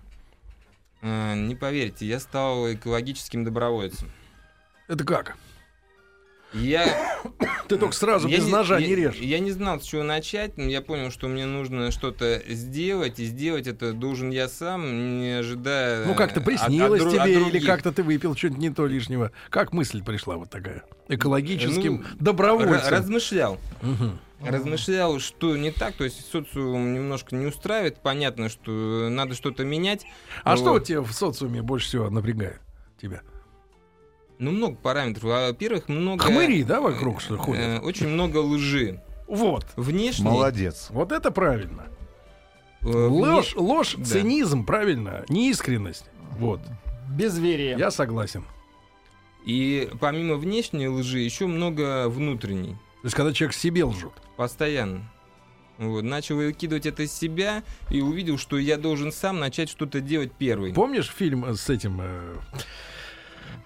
А, 1.02 1.34
не 1.34 1.54
поверите, 1.54 2.06
я 2.06 2.18
стал 2.20 2.72
экологическим 2.72 3.44
добровольцем. 3.44 4.10
Это 4.88 5.04
как? 5.04 5.36
Я 6.52 6.86
Ты 7.68 7.76
только 7.76 7.94
сразу 7.94 8.28
Я 8.28 8.36
без 8.38 8.46
ножа 8.46 8.78
я- 8.78 8.86
не 8.86 8.94
режь. 8.94 9.16
Я 9.16 9.40
не 9.40 9.50
знал, 9.50 9.80
с 9.80 9.84
чего 9.84 10.04
начать, 10.04 10.56
но 10.56 10.64
я 10.64 10.80
понял, 10.80 11.10
что 11.10 11.26
мне 11.26 11.44
нужно 11.44 11.90
что-то 11.90 12.40
сделать, 12.48 13.18
и 13.18 13.24
сделать 13.24 13.66
это 13.66 13.92
должен 13.92 14.30
я 14.30 14.48
сам, 14.48 15.20
не 15.20 15.38
ожидая... 15.40 16.06
Ну, 16.06 16.14
как-то 16.14 16.38
от- 16.40 16.46
приснилось 16.46 17.02
от 17.02 17.08
от 17.08 17.12
тебе, 17.14 17.32
или 17.34 17.40
других. 17.50 17.66
как-то 17.66 17.92
ты 17.92 18.04
выпил 18.04 18.36
что-нибудь 18.36 18.60
не 18.60 18.70
то 18.70 18.86
лишнего. 18.86 19.32
Как 19.50 19.72
мысль 19.72 20.02
пришла 20.04 20.36
вот 20.36 20.48
такая? 20.48 20.84
Экологическим 21.08 21.96
Ну, 21.96 22.04
добровольцем. 22.20 22.90
Размышлял. 22.94 23.58
Размышлял, 24.40 25.18
что 25.18 25.56
не 25.56 25.70
так, 25.70 25.94
то 25.94 26.04
есть 26.04 26.30
социум 26.30 26.92
немножко 26.92 27.34
не 27.34 27.46
устраивает, 27.46 28.02
понятно, 28.02 28.48
что 28.48 29.08
надо 29.10 29.34
что-то 29.34 29.64
менять. 29.64 30.04
А 30.44 30.56
что 30.56 30.72
Вот. 30.72 30.84
тебя 30.84 31.00
в 31.00 31.10
социуме 31.12 31.62
больше 31.62 31.86
всего 31.88 32.10
напрягает 32.10 32.60
тебя? 33.00 33.22
Ну, 34.38 34.50
много 34.50 34.76
параметров. 34.76 35.24
Во-первых, 35.24 35.88
много... 35.88 36.22
Хмыри, 36.24 36.62
да, 36.64 36.82
вокруг, 36.82 37.22
что 37.22 37.36
э, 37.36 37.38
ходят? 37.38 37.82
Очень 37.82 38.08
много 38.08 38.36
лжи. 38.38 39.02
Вот. 39.26 39.64
Внешне... 39.76 40.26
Молодец. 40.26 40.88
Вот 40.90 41.10
это 41.12 41.30
правильно. 41.30 41.86
э, 42.82 42.86
вне- 42.86 43.08
Ложь, 43.08 43.54
ложь, 43.56 43.94
Да. 43.96 44.04
цинизм, 44.04 44.66
правильно, 44.66 45.24
неискренность. 45.30 46.04
Вот. 46.38 46.60
Безверие. 47.08 47.76
Я 47.78 47.90
согласен. 47.90 48.44
И 49.46 49.88
помимо 50.00 50.34
внешней 50.34 50.88
лжи, 50.88 51.20
еще 51.20 51.46
много 51.46 52.08
внутренней. 52.10 52.76
То 53.06 53.08
есть, 53.08 53.16
когда 53.16 53.32
человек 53.32 53.54
себе 53.54 53.84
лжет. 53.84 54.10
Постоянно. 54.36 55.08
Вот, 55.78 56.02
начал 56.02 56.34
выкидывать 56.34 56.86
это 56.86 57.04
из 57.04 57.12
себя 57.12 57.62
и 57.88 58.00
увидел, 58.00 58.36
что 58.36 58.58
я 58.58 58.76
должен 58.76 59.12
сам 59.12 59.38
начать 59.38 59.68
что-то 59.68 60.00
делать 60.00 60.32
первый. 60.36 60.74
Помнишь 60.74 61.08
фильм 61.16 61.44
с 61.54 61.70
этим, 61.70 62.00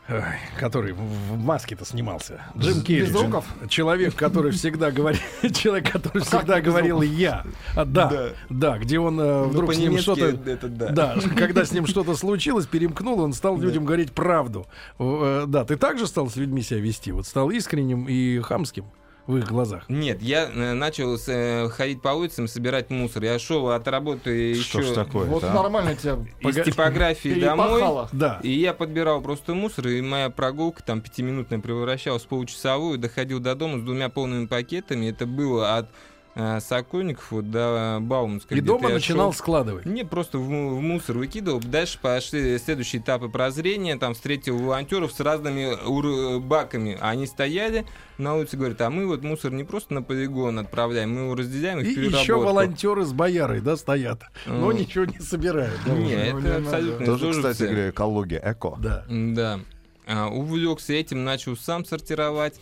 э, 0.08 0.22
который 0.58 0.92
в 0.92 1.38
маске-то 1.38 1.86
снимался? 1.86 2.42
Джим 2.54 2.82
Керри. 2.82 3.06
Безруков? 3.06 3.46
Человек, 3.70 4.14
который 4.14 4.52
всегда 4.52 4.90
говорил, 4.90 5.22
человек, 5.54 5.90
который 5.90 6.22
всегда 6.22 6.60
говорил 6.60 7.00
я. 7.00 7.46
А, 7.74 7.86
да, 7.86 8.34
да, 8.50 8.76
где 8.76 8.98
он 8.98 9.18
э, 9.18 9.44
Ну, 9.44 9.48
вдруг 9.48 9.72
с 9.72 9.78
ним 9.78 9.96
что-то 9.96 10.32
да. 10.34 10.90
Да, 10.90 11.16
когда 11.34 11.64
с 11.64 11.72
ним 11.72 11.86
что-то 11.86 12.14
случилось, 12.14 12.66
перемкнул, 12.66 13.18
он 13.20 13.32
стал 13.32 13.58
людям 13.58 13.86
говорить 13.86 14.12
правду. 14.12 14.66
Э, 14.98 15.44
Да, 15.48 15.64
ты 15.64 15.76
также 15.76 16.06
стал 16.06 16.28
с 16.28 16.36
людьми 16.36 16.60
себя 16.60 16.80
вести? 16.80 17.10
Вот 17.10 17.26
стал 17.26 17.48
искренним 17.48 18.04
и 18.06 18.38
хамским 18.40 18.84
в 19.30 19.36
их 19.36 19.46
глазах. 19.46 19.84
Нет, 19.88 20.20
я 20.20 20.50
э, 20.52 20.72
начал 20.74 21.16
с, 21.16 21.28
э, 21.28 21.68
ходить 21.68 22.02
по 22.02 22.08
улицам, 22.08 22.48
собирать 22.48 22.90
мусор. 22.90 23.22
Я 23.22 23.38
шел 23.38 23.70
от 23.70 23.86
работы 23.86 24.54
Что 24.54 24.80
еще 24.80 24.92
ж 24.92 24.94
такое 24.94 25.26
Вот 25.26 25.44
а? 25.44 25.54
нормально 25.54 25.94
тебя 25.94 26.18
из 26.40 26.64
типографии 26.64 27.40
домой. 27.40 28.08
Да. 28.12 28.40
И 28.42 28.50
я 28.50 28.74
подбирал 28.74 29.22
просто 29.22 29.54
мусор, 29.54 29.88
и 29.88 30.00
моя 30.00 30.30
прогулка 30.30 30.82
там 30.82 31.00
пятиминутная 31.00 31.60
превращалась 31.60 32.24
в 32.24 32.26
получасовую, 32.26 32.98
доходил 32.98 33.38
до 33.38 33.54
дома 33.54 33.78
с 33.78 33.82
двумя 33.82 34.08
полными 34.08 34.46
пакетами. 34.46 35.06
Это 35.06 35.26
было 35.26 35.76
от 35.76 35.90
э, 36.34 36.60
Сокольников 36.60 37.30
вот 37.32 37.50
до 37.50 37.98
Бауманска. 38.00 38.54
И 38.54 38.60
дома 38.60 38.88
начинал 38.88 39.32
шел. 39.32 39.38
складывать. 39.38 39.86
Не, 39.86 40.04
просто 40.04 40.38
в, 40.38 40.42
в 40.42 40.80
мусор 40.80 41.18
выкидывал. 41.18 41.60
Дальше 41.60 41.98
пошли 42.00 42.58
следующие 42.58 43.02
этапы 43.02 43.28
прозрения. 43.28 43.96
Там 43.96 44.14
встретил 44.14 44.58
волонтеров 44.58 45.12
с 45.12 45.20
разными 45.20 45.74
ур- 45.86 46.40
баками. 46.40 46.96
Они 47.00 47.26
стояли 47.26 47.84
на 48.18 48.36
улице, 48.36 48.56
говорят, 48.56 48.80
а 48.82 48.90
мы 48.90 49.06
вот 49.06 49.22
мусор 49.22 49.52
не 49.52 49.64
просто 49.64 49.94
на 49.94 50.02
полигон 50.02 50.58
отправляем, 50.58 51.14
мы 51.14 51.20
его 51.22 51.34
разделяем 51.34 51.80
и, 51.80 51.84
переработку. 51.94 52.18
еще 52.20 52.34
волонтеры 52.36 53.04
с 53.04 53.12
боярой, 53.12 53.60
да, 53.60 53.76
стоят. 53.76 54.22
Но 54.46 54.70
М. 54.70 54.76
ничего 54.76 55.06
не 55.06 55.18
собирают. 55.20 55.78
да, 55.86 55.92
Не, 55.94 56.04
уже. 56.04 56.14
это 56.16 56.32
Ну, 56.34 56.40
не 56.40 56.48
надо. 56.48 56.56
абсолютно 56.62 57.06
Тоже, 57.06 57.30
кстати 57.32 57.62
говоря, 57.62 57.90
экология, 57.90 58.42
эко. 58.44 58.76
Да. 58.78 59.04
Да. 59.08 59.60
А, 60.06 60.28
увлекся 60.28 60.92
этим, 60.92 61.24
начал 61.24 61.56
сам 61.56 61.84
сортировать. 61.84 62.60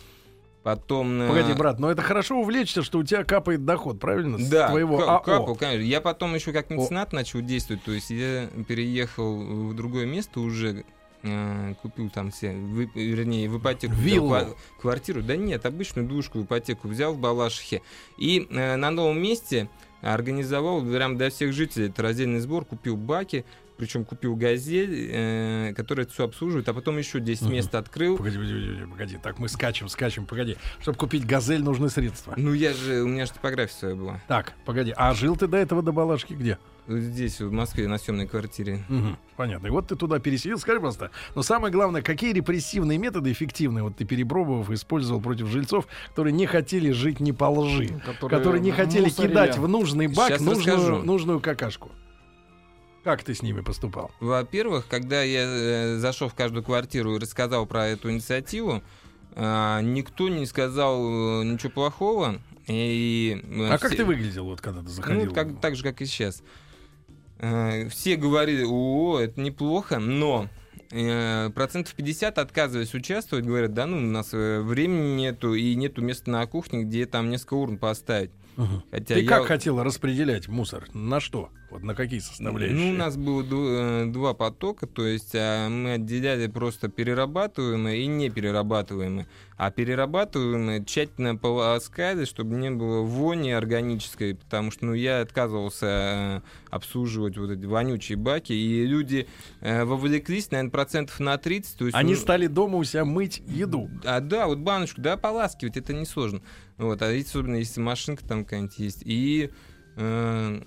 Потом... 0.63 1.21
э, 1.21 1.27
Погоди, 1.29 1.53
брат, 1.53 1.79
но 1.79 1.89
это 1.89 2.01
хорошо 2.01 2.37
увлечься, 2.39 2.83
что 2.83 2.99
у 2.99 3.03
тебя 3.03 3.23
капает 3.23 3.63
доход, 3.65 3.99
правильно? 3.99 4.37
С 4.37 4.49
Да, 4.49 4.67
твоего 4.69 4.97
ка- 4.97 5.15
АО. 5.15 5.19
капал, 5.21 5.55
конечно. 5.55 5.83
Я 5.83 6.01
потом 6.01 6.35
еще 6.35 6.51
как 6.51 6.69
меценат 6.69 7.13
начал 7.13 7.41
действовать. 7.41 7.83
То 7.83 7.91
есть 7.93 8.09
я 8.09 8.47
переехал 8.67 9.37
в 9.69 9.73
другое 9.73 10.05
место 10.05 10.41
уже, 10.41 10.83
э, 11.23 11.73
купил 11.81 12.09
там 12.09 12.31
все, 12.31 12.51
вы- 12.51 12.91
вернее, 12.93 13.49
в 13.49 13.57
ипотеку 13.59 13.93
взял 13.93 14.03
Виллу. 14.05 14.29
ква- 14.35 14.55
квартиру. 14.81 15.21
Да 15.23 15.37
нет, 15.37 15.65
обычную 15.65 16.07
двушку 16.07 16.39
в 16.39 16.43
ипотеку 16.43 16.89
взял 16.89 17.13
в 17.13 17.19
Балашихе. 17.19 17.81
И 18.17 18.45
э, 18.51 18.75
на 18.75 18.91
новом 18.91 19.21
месте 19.21 19.69
организовал 20.01 20.81
прям 20.81 21.17
для 21.17 21.29
всех 21.29 21.53
жителей 21.53 21.87
это 21.87 22.01
раздельный 22.03 22.39
сбор, 22.39 22.65
купил 22.65 22.95
баки, 22.97 23.45
причем 23.79 24.03
купил 24.03 24.35
газель, 24.35 25.09
э, 25.11 25.73
которая 25.75 26.05
это 26.05 26.13
все 26.13 26.25
обслуживает, 26.25 26.67
а 26.69 26.73
потом 26.73 26.97
еще 26.97 27.19
10 27.19 27.43
Мгм. 27.43 27.53
мест 27.53 27.73
открыл. 27.73 28.17
Погоди, 28.17 28.37
погоди, 28.37 28.53
погоди, 28.53 28.91
погоди. 28.91 29.17
Так 29.23 29.39
мы 29.39 29.47
скачем, 29.49 29.87
скачем, 29.87 30.25
погоди. 30.25 30.57
Чтобы 30.81 30.97
купить 30.97 31.25
газель, 31.25 31.63
нужны 31.63 31.89
средства. 31.89 32.33
Ну 32.37 32.53
я 32.53 32.73
же, 32.73 33.01
у 33.01 33.07
меня 33.07 33.25
же 33.25 33.31
типография 33.31 33.73
своя 33.73 33.95
была. 33.95 34.21
Так, 34.27 34.53
погоди. 34.65 34.93
А 34.95 35.13
жил 35.13 35.35
ты 35.37 35.47
до 35.47 35.57
этого 35.57 35.81
до 35.81 35.91
Балашки 35.93 36.33
где? 36.33 36.57
Здесь, 36.87 37.39
в 37.39 37.51
Москве, 37.51 37.87
на 37.87 37.99
съемной 37.99 38.27
квартире. 38.27 38.83
Мгм, 38.89 39.17
понятно. 39.37 39.67
И 39.67 39.69
вот 39.69 39.87
ты 39.87 39.95
туда 39.95 40.17
переселил. 40.19 40.57
Скажи 40.57 40.79
просто, 40.79 41.11
но 41.35 41.43
самое 41.43 41.71
главное, 41.71 42.01
какие 42.01 42.33
репрессивные 42.33 42.97
методы 42.97 43.31
эффективные 43.31 43.83
вот 43.83 43.95
ты 43.95 44.05
перепробовав 44.05 44.71
использовал 44.71 45.21
против 45.21 45.47
жильцов, 45.47 45.87
которые 46.09 46.33
не 46.33 46.47
хотели 46.47 46.89
жить 46.91 47.19
не 47.19 47.31
по 47.31 47.45
лжи, 47.45 47.89
которые, 48.27 48.59
не 48.59 48.71
хотели 48.71 49.03
мусорили. 49.05 49.31
кидать 49.31 49.57
в 49.57 49.67
нужный 49.67 50.07
бак 50.07 50.39
нужную, 50.39 50.57
расскажу. 50.57 50.95
нужную 51.03 51.39
какашку? 51.39 51.91
Как 53.03 53.23
ты 53.23 53.33
с 53.33 53.41
ними 53.41 53.61
поступал? 53.61 54.11
Во-первых, 54.19 54.87
когда 54.87 55.23
я 55.23 55.43
э, 55.45 55.97
зашел 55.97 56.27
в 56.29 56.33
каждую 56.35 56.63
квартиру 56.63 57.15
и 57.15 57.19
рассказал 57.19 57.65
про 57.65 57.87
эту 57.87 58.11
инициативу, 58.11 58.81
а, 59.35 59.81
никто 59.81 60.27
не 60.27 60.45
сказал 60.45 61.41
э, 61.41 61.43
ничего 61.45 61.69
плохого. 61.71 62.39
И, 62.67 63.41
э, 63.43 63.67
А 63.71 63.77
как 63.77 63.89
все- 63.91 63.97
ты 63.99 64.05
выглядел, 64.05 64.45
вот 64.45 64.59
когда 64.61 64.81
ты 64.81 64.89
заходил? 64.89 65.25
Ну, 65.25 65.33
как, 65.33 65.59
так 65.61 65.75
же, 65.75 65.83
как 65.83 66.01
и 66.01 66.05
сейчас. 66.05 66.43
Э, 67.39 67.87
Все 67.89 68.15
говорили, 68.17 68.63
о, 68.67 69.19
это 69.19 69.39
неплохо, 69.39 69.99
но 69.99 70.49
э, 70.91 71.49
процентов 71.51 71.95
50 71.95 72.37
отказываясь 72.37 72.93
участвовать, 72.93 73.45
говорят, 73.45 73.73
да 73.73 73.85
ну, 73.85 73.97
у 73.97 74.01
нас 74.01 74.29
э, 74.33 74.59
времени 74.59 75.15
нету, 75.21 75.53
и 75.53 75.73
нету 75.75 76.01
места 76.01 76.29
на 76.31 76.45
кухне, 76.47 76.83
где 76.83 77.05
там 77.05 77.29
несколько 77.29 77.53
урн 77.53 77.77
поставить. 77.77 78.31
Мгм. 78.57 78.83
Хотя 78.91 79.15
Ты 79.15 79.21
я- 79.21 79.27
как 79.29 79.45
хотел 79.45 79.81
распределять 79.81 80.47
мусор? 80.49 80.85
На 80.93 81.19
что? 81.21 81.49
Вот 81.69 81.83
на 81.83 81.93
какие 81.93 82.19
составляющие? 82.19 82.75
Ну, 82.75 82.89
у 82.91 82.97
нас 82.97 83.15
было 83.15 83.43
э, 83.43 84.05
два 84.07 84.33
потока, 84.33 84.87
то 84.87 85.05
есть 85.05 85.35
а, 85.35 85.69
мы 85.69 85.93
отделяли 85.93 86.47
просто 86.47 86.89
перерабатываемое 86.89 87.97
и 87.97 88.07
неперерабатываемое. 88.07 89.27
А 89.55 89.69
перерабатываемое 89.69 90.83
тщательно 90.83 91.35
полоскали, 91.35 92.25
чтобы 92.25 92.55
не 92.55 92.71
было 92.71 93.01
вони 93.01 93.51
органической, 93.51 94.35
потому 94.35 94.71
что 94.71 94.87
ну, 94.87 94.93
я 94.93 95.21
отказывался 95.21 95.85
э, 95.85 96.41
обслуживать 96.71 97.37
вот 97.37 97.51
эти 97.51 97.65
вонючие 97.65 98.17
баки, 98.17 98.53
и 98.53 98.85
люди 98.87 99.27
э, 99.61 99.83
вовлеклись, 99.83 100.49
наверное, 100.49 100.71
процентов 100.71 101.19
на 101.19 101.37
30. 101.37 101.77
То 101.77 101.85
есть, 101.85 101.95
Они 101.95 102.13
ну, 102.13 102.19
стали 102.19 102.47
дома 102.47 102.77
у 102.77 102.83
себя 102.83 103.05
мыть 103.05 103.43
еду. 103.45 103.91
а, 104.05 104.21
да, 104.21 104.47
вот 104.47 104.57
баночку, 104.59 105.01
да, 105.01 105.17
поласкивать, 105.17 105.77
это 105.77 105.93
несложно. 105.93 106.41
Вот, 106.77 107.01
а 107.03 107.09
особенно 107.09 107.55
если 107.55 107.79
машинка 107.79 108.25
там 108.25 108.43
какая-нибудь 108.45 108.79
есть. 108.79 109.03
И 109.05 109.51
э, 109.97 110.61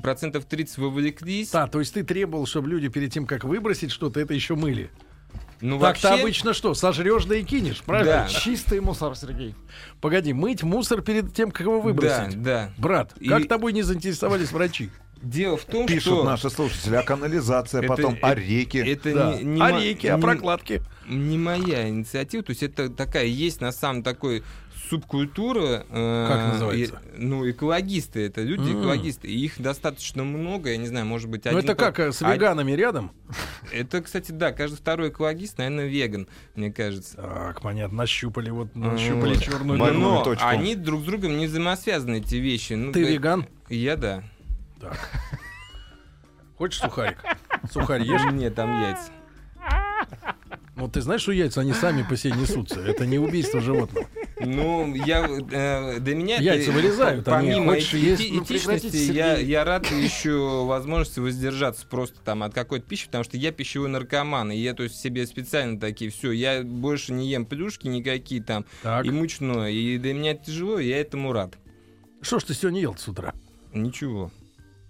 процентов 0.00 0.44
30 0.44 0.78
вовлеклись. 0.78 1.50
Да, 1.50 1.66
то 1.66 1.80
есть 1.80 1.94
ты 1.94 2.02
требовал, 2.02 2.46
чтобы 2.46 2.68
люди 2.68 2.88
перед 2.88 3.12
тем, 3.12 3.26
как 3.26 3.44
выбросить 3.44 3.90
что-то, 3.90 4.20
это 4.20 4.34
еще 4.34 4.54
мыли. 4.54 4.90
Ну, 5.60 5.78
Так-то 5.78 6.08
вообще- 6.08 6.22
обычно 6.22 6.54
что? 6.54 6.74
Сожрешь 6.74 7.24
да 7.24 7.36
и 7.36 7.44
кинешь, 7.44 7.82
правильно? 7.82 8.26
Да. 8.26 8.28
Чистый 8.28 8.80
мусор, 8.80 9.14
Сергей. 9.16 9.54
Погоди, 10.00 10.32
мыть 10.32 10.62
мусор 10.64 11.02
перед 11.02 11.32
тем, 11.34 11.50
как 11.52 11.60
его 11.66 11.80
выбросить. 11.80 12.42
Да, 12.42 12.66
да. 12.66 12.70
Брат, 12.78 13.12
И- 13.20 13.28
как 13.28 13.46
тобой 13.46 13.72
не 13.72 13.82
заинтересовались 13.82 14.50
врачи? 14.50 14.90
Дело 15.22 15.56
в 15.56 15.64
том, 15.64 15.86
Пишут 15.86 16.02
что 16.14 16.24
наши 16.24 16.50
слушатели, 16.50 16.96
а 16.96 17.04
канализация, 17.04 17.78
Это- 17.80 17.88
потом, 17.94 18.14
это- 18.14 18.26
а 18.26 18.34
реки. 18.34 18.78
это 18.78 19.14
Да. 19.14 19.34
не, 19.36 19.44
не 19.44 19.60
мо- 19.60 19.80
реки, 19.80 20.08
а 20.08 20.16
не- 20.16 20.20
прокладки. 20.22 20.82
не 21.08 21.38
моя 21.38 21.88
инициатива. 21.88 22.42
То 22.42 22.50
есть 22.50 22.64
это 22.64 22.90
такая 22.90 23.26
есть 23.26 23.60
на 23.60 23.70
самом 23.70 24.02
такой 24.02 24.42
субкультура. 24.88 25.84
э, 25.88 26.26
Как 26.28 26.52
называется? 26.52 27.00
и- 27.14 27.18
ну, 27.18 27.48
экологисты. 27.50 28.26
Это 28.26 28.42
люди 28.42 28.70
экологисты. 28.70 29.28
И 29.28 29.44
их 29.44 29.60
достаточно 29.60 30.24
много. 30.24 30.70
Я 30.70 30.76
не 30.76 30.86
знаю, 30.86 31.06
может 31.06 31.28
быть, 31.28 31.44
Ну 31.44 31.50
один... 31.56 31.70
это 31.70 31.74
как, 31.74 31.98
э, 32.00 32.12
с 32.12 32.22
один- 32.22 32.34
веганами 32.34 32.72
рядом? 32.72 33.12
Это, 33.72 34.02
кстати, 34.02 34.32
да, 34.32 34.52
каждый 34.52 34.76
второй 34.76 35.08
экологист, 35.10 35.58
наверное, 35.58 35.86
веган, 35.86 36.28
мне 36.54 36.72
кажется. 36.72 37.16
Так, 37.16 37.60
понятно, 37.62 37.98
нащупали, 37.98 38.50
вот 38.50 38.74
нащупали 38.74 39.36
черную 39.36 39.78
Больную 39.78 40.00
дыру. 40.02 40.14
Но 40.18 40.24
точку. 40.24 40.46
они 40.46 40.74
друг 40.74 41.02
с 41.02 41.04
другом 41.04 41.38
не 41.38 41.46
взаимосвязаны, 41.46 42.16
эти 42.18 42.36
вещи. 42.36 42.74
Ну, 42.74 42.92
Ты 42.92 43.02
э, 43.04 43.12
веган? 43.12 43.46
Я 43.68 43.96
да. 43.96 44.24
Так. 44.80 44.98
Хочешь 46.58 46.80
сухарик? 46.80 47.18
Сухарь 47.70 48.02
ешь? 48.02 48.22
Нет, 48.32 48.54
там 48.54 48.80
яйца. 48.82 49.10
Ну, 50.76 50.88
ты 50.88 51.00
знаешь, 51.00 51.20
что 51.22 51.32
яйца, 51.32 51.60
они 51.60 51.72
сами 51.72 52.02
по 52.02 52.16
себе 52.16 52.32
несутся. 52.32 52.80
Это 52.80 53.06
не 53.06 53.18
убийство 53.18 53.60
животного. 53.60 54.06
Ну, 54.44 54.94
я, 54.94 55.26
э, 55.26 55.98
для 56.00 56.14
меня... 56.14 56.36
это, 56.36 56.44
Яйца 56.44 56.72
вырезают, 56.72 57.24
Помимо 57.24 57.74
эти- 57.74 57.96
есть, 57.96 58.22
эти- 58.22 58.32
ну, 58.32 58.42
этичности, 58.42 58.96
я, 59.12 59.36
я 59.38 59.64
рад 59.64 59.90
еще 59.90 60.64
возможности 60.64 61.20
воздержаться 61.20 61.86
просто 61.86 62.20
там 62.24 62.42
от 62.42 62.54
какой-то 62.54 62.86
пищи, 62.86 63.06
потому 63.06 63.24
что 63.24 63.36
я 63.36 63.52
пищевой 63.52 63.88
наркоман, 63.88 64.50
и 64.52 64.56
я 64.56 64.74
то 64.74 64.82
есть 64.82 64.96
себе 65.00 65.26
специально 65.26 65.78
такие, 65.78 66.10
все, 66.10 66.32
я 66.32 66.62
больше 66.62 67.12
не 67.12 67.28
ем 67.28 67.46
плюшки 67.46 67.86
никакие 67.88 68.42
там, 68.42 68.64
Так. 68.82 69.04
и 69.06 69.10
мучное, 69.10 69.70
и 69.70 69.98
для 69.98 70.14
меня 70.14 70.32
это 70.32 70.46
тяжело, 70.46 70.78
и 70.78 70.88
я 70.88 71.00
этому 71.00 71.32
рад. 71.32 71.54
Что 72.20 72.38
ж 72.38 72.44
ты 72.44 72.54
сегодня 72.54 72.80
ел 72.80 72.96
с 72.96 73.08
утра? 73.08 73.34
Ничего. 73.72 74.30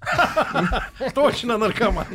Точно 1.14 1.59
наркоман. 1.59 2.06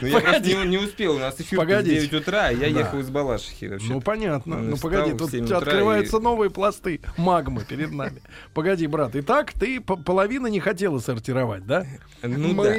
Ну, 0.00 0.06
я 0.06 0.12
просто 0.20 0.32
Погоди. 0.32 0.54
не, 0.56 0.64
не 0.66 0.78
успел, 0.78 1.16
у 1.16 1.18
нас 1.18 1.40
эфир 1.40 1.58
в 1.58 1.62
Погодите. 1.62 2.00
9 2.00 2.14
утра, 2.14 2.46
а 2.46 2.50
я 2.52 2.58
Да. 2.72 2.80
ехал 2.80 2.98
из 3.00 3.10
Балашихи 3.10 3.68
вообще. 3.68 3.88
Ну, 3.92 4.00
понятно. 4.00 4.56
Ну, 4.58 4.70
Ну, 4.70 4.76
встал 4.76 4.90
погоди, 4.90 5.12
тут 5.16 5.30
7 5.30 5.44
у 5.44 5.46
тебя 5.46 5.58
утра 5.58 5.70
открываются 5.72 6.16
и- 6.16 6.20
новые 6.20 6.50
пласты 6.50 7.00
магмы 7.16 7.64
перед 7.64 7.90
нами. 7.92 8.22
Погоди, 8.54 8.86
брат. 8.86 9.10
Итак, 9.14 9.52
ты 9.52 9.80
по- 9.80 9.96
половину 9.96 10.46
не 10.48 10.60
хотела 10.60 10.98
сортировать, 11.00 11.66
да? 11.66 11.86
ну 12.22 12.52
Мы, 12.54 12.64
да, 12.64 12.70
но, 12.70 12.74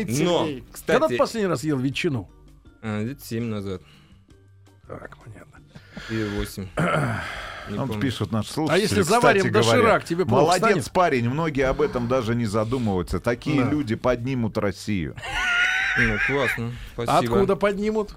Сергей. 0.45 0.63
Когда 0.85 1.07
ты 1.07 1.15
кстати, 1.15 1.17
последний 1.17 1.47
раз 1.49 1.63
ел 1.63 1.77
ветчину? 1.77 2.29
а, 2.81 3.01
лет 3.03 3.23
7 3.23 3.43
назад, 3.45 3.81
Так, 4.87 5.17
понятно. 5.17 5.59
или 6.09 6.23
8. 6.37 6.67
Не 7.69 7.77
Вот 7.77 7.87
помню. 7.87 8.01
пишут 8.01 8.31
наши 8.31 8.51
слушатели. 8.51 8.79
А 8.79 8.81
если 8.81 9.01
заварим 9.01 9.49
говоря, 9.51 9.69
доширак, 9.71 10.05
тебе 10.05 10.25
плохо 10.25 10.43
Молодец, 10.43 10.65
станет? 10.67 10.91
парень, 10.91 11.29
многие 11.29 11.67
об 11.67 11.81
этом 11.81 12.07
даже 12.07 12.35
не 12.35 12.45
задумываются. 12.45 13.19
Такие 13.19 13.63
Да. 13.63 13.69
люди 13.71 13.95
поднимут 13.95 14.57
Россию. 14.57 15.15
Ну, 15.97 16.17
классно, 16.27 16.71
спасибо. 16.93 17.17
Откуда 17.17 17.55
поднимут? 17.55 18.15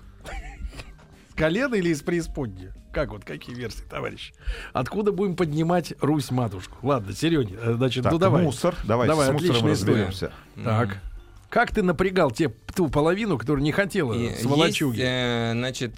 С 1.31 1.35
колена 1.35 1.77
или 1.77 1.91
из 1.91 2.03
преисподней? 2.03 2.71
Как 2.93 3.11
вот, 3.11 3.25
какие 3.25 3.55
версии, 3.55 3.85
товарищ? 3.89 4.33
Откуда 4.73 5.13
будем 5.13 5.37
поднимать 5.37 5.95
Русь-матушку? 6.01 6.77
Ладно, 6.83 7.13
Сереня, 7.13 7.57
э, 7.61 7.75
значит, 7.75 8.03
Так, 8.03 8.13
ну 8.13 8.19
давай. 8.19 8.43
мусор. 8.43 8.75
Давайте 8.85 9.13
Давай, 9.13 9.29
с 9.29 9.33
мусором 9.33 9.51
отличная 9.53 9.75
история. 9.75 10.05
разберемся. 10.07 10.33
Так. 10.65 10.99
Как 11.49 11.73
ты 11.73 11.83
напрягал 11.83 12.31
те, 12.33 12.49
ту 12.75 12.89
половину, 12.89 13.39
которая 13.39 13.63
не 13.63 13.73
хотела 13.73 14.13
И 14.13 14.35
сволочуги? 14.43 14.97
Есть, 14.99 15.09
э, 15.09 15.53
значит, 15.55 15.93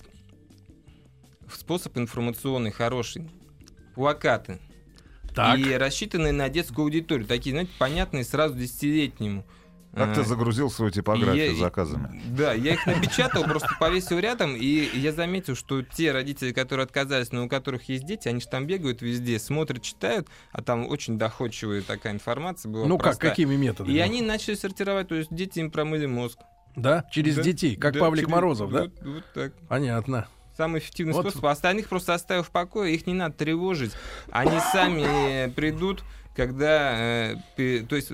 способ 1.52 1.97
информационный 1.99 2.71
хороший. 2.71 3.28
Плакаты. 3.94 4.59
Так. 5.35 5.59
И 5.59 5.75
рассчитанные 5.76 6.32
на 6.32 6.49
детскую 6.49 6.85
аудиторию. 6.85 7.26
Такие, 7.26 7.52
знаете, 7.52 7.70
понятные 7.78 8.25
сразу 8.25 8.54
десятилетнему. 8.56 9.44
Как 9.94 10.14
ты 10.14 10.20
А, 10.20 10.25
загрузил 10.25 10.70
свою 10.70 10.92
типографию 10.92 11.52
я- 11.52 11.59
заказами? 11.59 12.23
Да, 12.26 12.52
я 12.52 12.75
их 12.75 12.87
напечатал, 12.87 13.42
просто 13.42 13.68
повесил 13.80 14.20
рядом, 14.20 14.54
и 14.54 14.88
я 14.97 15.11
заметил, 15.12 15.56
что 15.56 15.82
те 15.82 16.12
родители, 16.12 16.52
которые 16.52 16.85
отказались, 16.85 17.32
но 17.32 17.44
у 17.44 17.49
которых 17.49 17.88
есть 17.88 18.06
дети, 18.06 18.28
они 18.28 18.40
же 18.40 18.47
там 18.47 18.68
бегают 18.68 19.02
везде, 19.02 19.40
смотрят, 19.40 19.82
читают, 19.82 20.28
а 20.52 20.62
там 20.62 20.87
очень 20.88 21.18
доходчивая 21.18 21.82
такая 21.82 22.12
информация 22.12 22.70
была. 22.70 22.87
Ну 22.87 22.99
как, 22.99 23.04
простая. 23.06 23.30
какими 23.30 23.56
методами? 23.56 23.92
И 23.92 23.99
они 23.99 24.23
начали 24.23 24.54
сортировать, 24.54 25.09
то 25.09 25.16
есть 25.16 25.35
дети 25.35 25.59
им 25.59 25.73
промыли 25.73 26.06
мозг. 26.06 26.38
Да? 26.76 27.04
Через 27.11 27.35
Да, 27.37 27.42
детей, 27.42 27.75
как 27.75 27.94
Да, 27.94 28.00
Павлик 28.00 28.20
через- 28.26 28.30
Морозов, 28.32 28.70
да? 28.70 28.82
Вот, 28.82 28.92
вот 29.02 29.25
так. 29.35 29.52
Понятно. 29.68 30.29
Самый 30.61 30.81
эффективный 30.81 31.14
Вот. 31.14 31.23
способ. 31.23 31.46
А 31.46 31.53
Остальных 31.53 31.88
просто 31.88 32.12
оставив 32.12 32.49
в 32.49 32.51
покое, 32.51 32.94
их 32.94 33.07
не 33.07 33.14
надо 33.14 33.35
тревожить. 33.35 33.92
Они 34.31 34.59
сами 34.73 35.49
придут, 35.53 36.03
когда... 36.35 37.33
э, 37.57 37.83
то 37.88 37.97
есть 37.97 38.11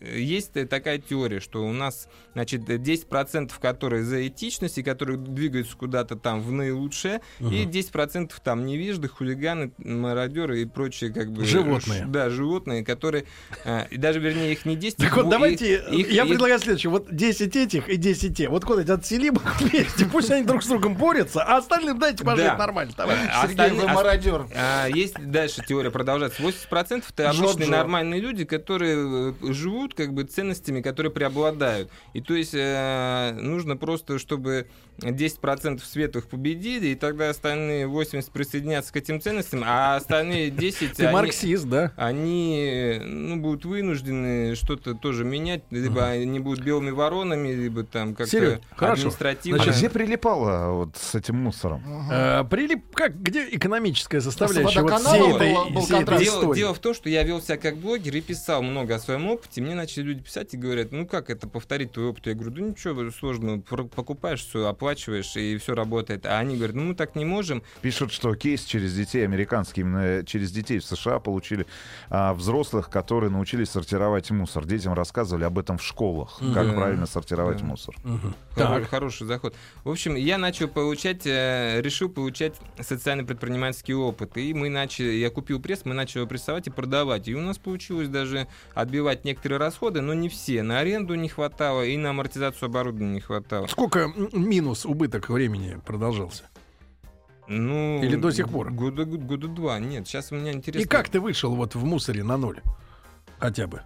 есть 0.00 0.52
такая 0.68 0.98
теория, 0.98 1.40
что 1.40 1.64
у 1.64 1.72
нас, 1.72 2.08
значит, 2.32 2.62
10% 2.62 3.50
которые 3.60 4.02
за 4.04 4.26
этичность, 4.26 4.78
и 4.78 4.82
которые 4.82 5.16
двигаются 5.18 5.76
куда-то 5.76 6.16
там 6.16 6.40
в 6.42 6.50
наилучшее, 6.50 7.20
и 7.40 7.64
10% 7.64 8.32
там 8.42 8.66
невежды, 8.66 9.08
хулиганы, 9.08 9.72
мародеры 9.78 10.62
и 10.62 10.64
прочие 10.64 11.12
как 11.12 11.30
бы... 11.30 11.44
Животные. 11.44 12.00
ш- 12.02 12.06
Да, 12.08 12.30
животные, 12.30 12.84
которые... 12.84 13.26
э, 13.64 13.86
и 13.90 13.96
даже, 13.96 14.18
вернее, 14.20 14.52
их 14.52 14.66
не 14.66 14.76
10... 14.76 14.96
Так 14.98 15.16
вот, 15.16 15.28
давайте, 15.28 15.76
их- 15.90 16.10
я 16.10 16.22
их- 16.24 16.28
предлагаю 16.30 16.58
следующее. 16.58 16.90
Вот 16.90 17.14
10 17.14 17.56
этих 17.56 17.88
и 17.88 17.96
10 17.96 18.36
те. 18.36 18.48
Вот 18.48 18.64
куда-нибудь 18.64 18.90
отселим 18.98 19.38
вместе, 19.60 20.04
пусть 20.12 20.30
они 20.30 20.44
друг 20.44 20.62
с 20.64 20.66
другом 20.66 20.96
борются, 20.96 21.42
а 21.42 21.58
остальным 21.58 21.98
дайте 21.98 22.24
пожить 22.24 22.44
Да. 22.46 22.56
нормально, 22.56 22.92
товарищ. 22.96 23.20
А 23.32 23.46
Сергей, 23.46 23.56
вы 23.70 23.76
остальные- 23.84 23.94
мародер. 23.94 24.46
А, 24.54 24.86
есть 24.88 25.14
дальше 25.18 25.62
теория 25.66 25.90
продолжается. 25.90 26.42
80% 26.42 27.04
это 27.08 27.30
обычные 27.52 27.66
Джо-Джо. 27.68 27.78
нормальные 27.78 28.20
люди, 28.20 28.44
которые 28.44 29.34
э, 29.40 29.52
живут 29.52 29.94
как 29.94 30.12
бы 30.12 30.24
ценностями, 30.24 30.80
которые 30.80 31.12
преобладают. 31.12 31.90
И 32.12 32.20
то 32.20 32.34
есть 32.34 32.54
э, 32.54 33.32
нужно 33.40 33.76
просто, 33.76 34.18
чтобы 34.18 34.66
10% 34.98 35.82
светлых 35.84 36.26
победили, 36.26 36.88
и 36.88 36.94
тогда 36.94 37.30
остальные 37.30 37.86
80 37.86 38.30
присоединятся 38.30 38.92
к 38.92 38.96
этим 38.96 39.20
ценностям, 39.20 39.62
а 39.64 39.96
остальные 39.96 40.50
10 40.62 40.94
Ты 40.94 41.04
они, 41.04 41.12
марксист, 41.12 41.64
да? 41.64 41.92
они 41.96 43.00
ну, 43.04 43.36
будут 43.36 43.64
вынуждены 43.64 44.54
что-то 44.54 44.94
тоже 44.94 45.24
менять, 45.24 45.62
либо 45.70 46.06
они 46.06 46.40
будут 46.40 46.64
белыми 46.64 46.90
воронами, 46.90 47.48
либо 47.48 47.84
там 47.84 48.14
как-то 48.14 48.60
административно. 48.76 49.60
А 49.60 49.64
Значит, 49.64 49.78
где 49.78 49.90
прилипало 49.90 50.72
вот 50.72 50.96
с 50.96 51.14
этим 51.14 51.36
мусором? 51.36 51.82
Э, 52.10 52.44
Прилип, 52.44 52.94
как, 52.94 53.20
где 53.20 53.48
экономическая 53.50 54.20
составляющая 54.20 54.82
вот 54.82 55.00
всей 55.00 55.34
этой, 55.34 55.54
был- 55.54 55.70
был 55.70 55.80
всей 55.82 56.02
этой 56.02 56.16
контракт. 56.16 56.56
Дело, 56.56 56.74
в 56.74 56.78
том, 56.78 56.94
что 56.94 57.08
я 57.08 57.22
вел 57.22 57.40
себя 57.40 57.56
как 57.56 57.76
блогер 57.76 58.14
и 58.16 58.20
писал 58.20 58.62
много 58.62 58.94
о 58.94 58.98
своем 58.98 59.26
опыте. 59.28 59.60
Мне 59.60 59.74
начали 59.74 60.02
люди 60.04 60.22
писать 60.22 60.54
и 60.54 60.56
говорят, 60.56 60.92
ну 60.92 61.06
как 61.06 61.30
это 61.30 61.48
повторить 61.48 61.92
твой 61.92 62.06
опыт? 62.08 62.26
Я 62.26 62.34
говорю, 62.34 62.50
да 62.50 62.62
ничего 62.62 63.10
сложного, 63.10 63.60
покупаешь 63.60 64.44
все, 64.44 64.66
оплачиваешь, 64.82 65.36
и 65.36 65.56
все 65.58 65.74
работает. 65.74 66.26
А 66.26 66.38
они 66.40 66.56
говорят, 66.56 66.74
ну 66.74 66.82
мы 66.82 66.94
так 66.94 67.14
не 67.14 67.24
можем. 67.24 67.62
Пишут, 67.82 68.12
что 68.12 68.34
кейс 68.34 68.64
через 68.64 68.94
детей 68.94 69.24
американский, 69.24 69.82
именно 69.82 70.24
через 70.26 70.50
детей 70.50 70.80
в 70.80 70.84
США 70.84 71.20
получили 71.20 71.66
а, 72.10 72.34
взрослых, 72.34 72.90
которые 72.90 73.30
научились 73.30 73.70
сортировать 73.70 74.30
мусор. 74.30 74.64
Детям 74.66 74.92
рассказывали 74.94 75.44
об 75.44 75.58
этом 75.58 75.78
в 75.78 75.82
школах, 75.84 76.38
как 76.54 76.66
Да. 76.68 76.72
правильно 76.72 77.06
сортировать 77.06 77.58
Да. 77.58 77.64
мусор. 77.64 77.94
Хоро- 78.04 78.34
Так. 78.80 78.88
Хороший 78.88 79.26
заход. 79.26 79.54
В 79.84 79.90
общем, 79.90 80.16
я 80.16 80.36
начал 80.36 80.66
получать, 80.68 81.22
э, 81.26 81.80
решил 81.80 82.08
получать 82.08 82.54
социально-предпринимательский 82.80 83.94
опыт. 83.94 84.36
И 84.36 84.52
мы 84.52 84.68
начали, 84.68 85.12
я 85.12 85.30
купил 85.30 85.60
пресс, 85.60 85.82
мы 85.84 85.94
начали 85.94 86.18
его 86.18 86.28
прессовать 86.28 86.66
и 86.66 86.70
продавать. 86.70 87.28
И 87.28 87.34
у 87.34 87.40
нас 87.40 87.58
получилось 87.58 88.08
даже 88.08 88.48
отбивать 88.74 89.24
некоторые 89.24 89.58
расходы, 89.58 90.00
но 90.00 90.12
не 90.14 90.28
все. 90.28 90.62
На 90.62 90.80
аренду 90.80 91.14
не 91.14 91.28
хватало 91.28 91.82
и 91.84 91.96
на 91.96 92.10
амортизацию 92.10 92.66
оборудования 92.66 93.12
не 93.14 93.20
хватало. 93.20 93.66
Сколько 93.68 94.00
м, 94.00 94.28
минус, 94.72 94.86
убыток 94.86 95.28
времени 95.28 95.78
продолжался? 95.84 96.44
Ну, 97.48 98.02
Или 98.02 98.16
до 98.16 98.30
сих 98.30 98.48
пор? 98.48 98.72
Года, 98.72 99.04
года 99.04 99.48
два. 99.48 99.78
Нет, 99.78 100.06
сейчас 100.06 100.32
у 100.32 100.36
меня 100.36 100.52
интересно. 100.52 100.84
И 100.84 100.88
как 100.88 101.08
ты 101.08 101.20
вышел 101.20 101.54
вот 101.54 101.74
в 101.74 101.84
мусоре 101.84 102.22
на 102.22 102.36
ноль? 102.36 102.60
Хотя 103.38 103.66
бы. 103.66 103.82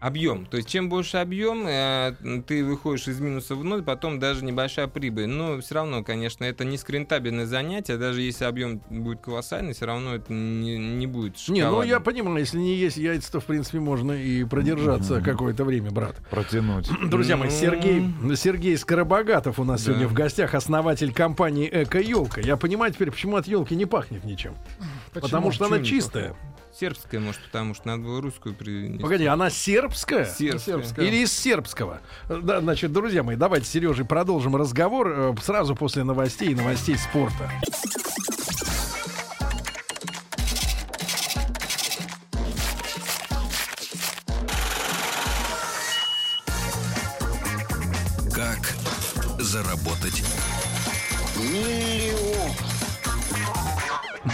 Объем. 0.00 0.46
То 0.46 0.56
есть, 0.58 0.68
чем 0.68 0.88
больше 0.88 1.16
объем, 1.16 1.64
э, 1.66 2.14
ты 2.46 2.64
выходишь 2.64 3.08
из 3.08 3.18
минуса 3.20 3.56
в 3.56 3.64
ноль, 3.64 3.82
потом 3.82 4.20
даже 4.20 4.44
небольшая 4.44 4.86
прибыль. 4.86 5.26
Но 5.26 5.60
все 5.60 5.74
равно, 5.76 6.04
конечно, 6.04 6.44
это 6.44 6.64
низкорентабельное 6.64 7.46
занятие. 7.46 7.96
Даже 7.96 8.22
если 8.22 8.44
объем 8.44 8.80
будет 8.90 9.20
колоссальный, 9.20 9.72
все 9.74 9.86
равно 9.86 10.14
это 10.14 10.32
не, 10.32 10.78
не 10.78 11.06
будет 11.08 11.34
Не, 11.48 11.62
ну 11.64 11.82
я 11.82 11.96
шоколадным. 11.96 12.02
понимаю, 12.04 12.38
если 12.38 12.58
не 12.58 12.76
есть 12.76 12.96
яйца, 12.96 13.32
то 13.32 13.40
в 13.40 13.44
принципе 13.44 13.80
можно 13.80 14.12
и 14.12 14.44
продержаться 14.44 15.20
какое-то 15.20 15.64
время, 15.64 15.90
брат. 15.90 16.14
Протянуть. 16.30 16.88
Друзья 17.10 17.36
мои, 17.36 17.48
Ну. 17.50 17.56
Сергей, 17.56 18.04
Сергей 18.36 18.78
Скоробогатов 18.78 19.58
у 19.58 19.64
нас 19.64 19.80
Да. 19.82 19.86
сегодня 19.92 20.06
в 20.08 20.12
гостях, 20.12 20.54
основатель 20.54 21.12
компании 21.12 21.68
Эко 21.72 21.98
Елка. 21.98 22.40
Я 22.40 22.56
понимаю 22.56 22.92
теперь, 22.92 23.10
почему 23.10 23.36
от 23.36 23.48
елки 23.48 23.74
не 23.74 23.84
пахнет 23.86 24.24
ничем. 24.24 24.54
Потому 25.12 25.50
что 25.50 25.64
она 25.66 25.78
Почему 25.78 25.84
не 25.96 26.00
чистая. 26.00 26.36
Сербская, 26.78 27.20
может, 27.20 27.40
потому 27.42 27.74
что 27.74 27.88
надо 27.88 28.04
было 28.04 28.22
русскую 28.22 28.54
принести. 28.54 29.02
Погоди, 29.02 29.26
она 29.26 29.50
сербская? 29.50 30.24
Сербская. 30.24 30.76
Сербская. 30.76 31.06
Или 31.06 31.16
из 31.24 31.32
сербского? 31.32 32.00
Да, 32.28 32.60
значит, 32.60 32.92
друзья 32.92 33.24
мои, 33.24 33.34
давайте, 33.34 33.66
Сережей, 33.66 34.04
продолжим 34.04 34.54
разговор 34.54 35.08
э, 35.08 35.34
сразу 35.42 35.74
после 35.74 36.04
новостей 36.04 36.50
и 36.50 36.54
новостей 36.54 36.96
спорта. 36.96 37.50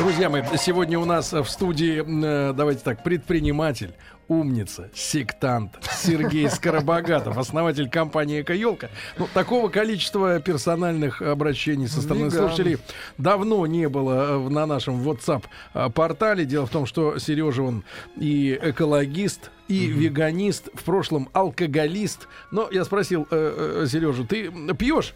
Друзья 0.04 0.28
мои, 0.28 0.42
сегодня 0.58 0.98
у 0.98 1.06
нас 1.06 1.32
в 1.32 1.46
студии, 1.46 2.04
э, 2.04 2.52
давайте 2.52 2.82
так, 2.84 3.02
предприниматель, 3.02 3.94
умница, 4.28 4.90
сектант 4.94 5.72
Сергей 5.96 6.48
Скоробогатов, 6.48 7.38
основатель 7.38 7.88
компании 7.88 8.42
«Эко-елка». 8.42 8.90
Ну, 9.18 9.28
такого 9.32 9.68
количества 9.68 10.40
персональных 10.40 11.22
обращений 11.22 11.88
со 11.88 12.00
стороны 12.00 12.26
Веган. 12.26 12.48
слушателей 12.48 12.78
давно 13.18 13.66
не 13.66 13.88
было 13.88 14.46
э, 14.46 14.48
на 14.48 14.66
нашем 14.66 15.06
WhatsApp-портале. 15.06 16.44
Дело 16.44 16.66
в 16.66 16.70
том, 16.70 16.86
что 16.86 17.18
Сережа, 17.18 17.62
он 17.62 17.84
и 18.16 18.58
экологист, 18.60 19.50
и 19.68 19.86
веганист, 19.86 20.68
в 20.74 20.84
прошлом 20.84 21.28
алкоголист. 21.32 22.28
Но 22.50 22.68
я 22.70 22.84
спросил 22.84 23.26
э, 23.30 23.86
Сережу, 23.88 24.24
ты 24.24 24.50
пьешь? 24.78 25.14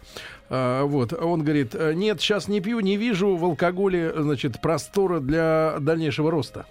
А, 0.49 0.83
вот, 0.83 1.13
он 1.13 1.43
говорит, 1.43 1.75
«Э, 1.75 1.93
нет, 1.93 2.19
сейчас 2.21 2.47
не 2.47 2.59
пью, 2.59 2.79
не 2.79 2.97
вижу 2.97 3.35
в 3.35 3.45
алкоголе, 3.45 4.11
значит, 4.15 4.59
простора 4.61 5.19
для 5.19 5.77
дальнейшего 5.79 6.31
роста. 6.31 6.65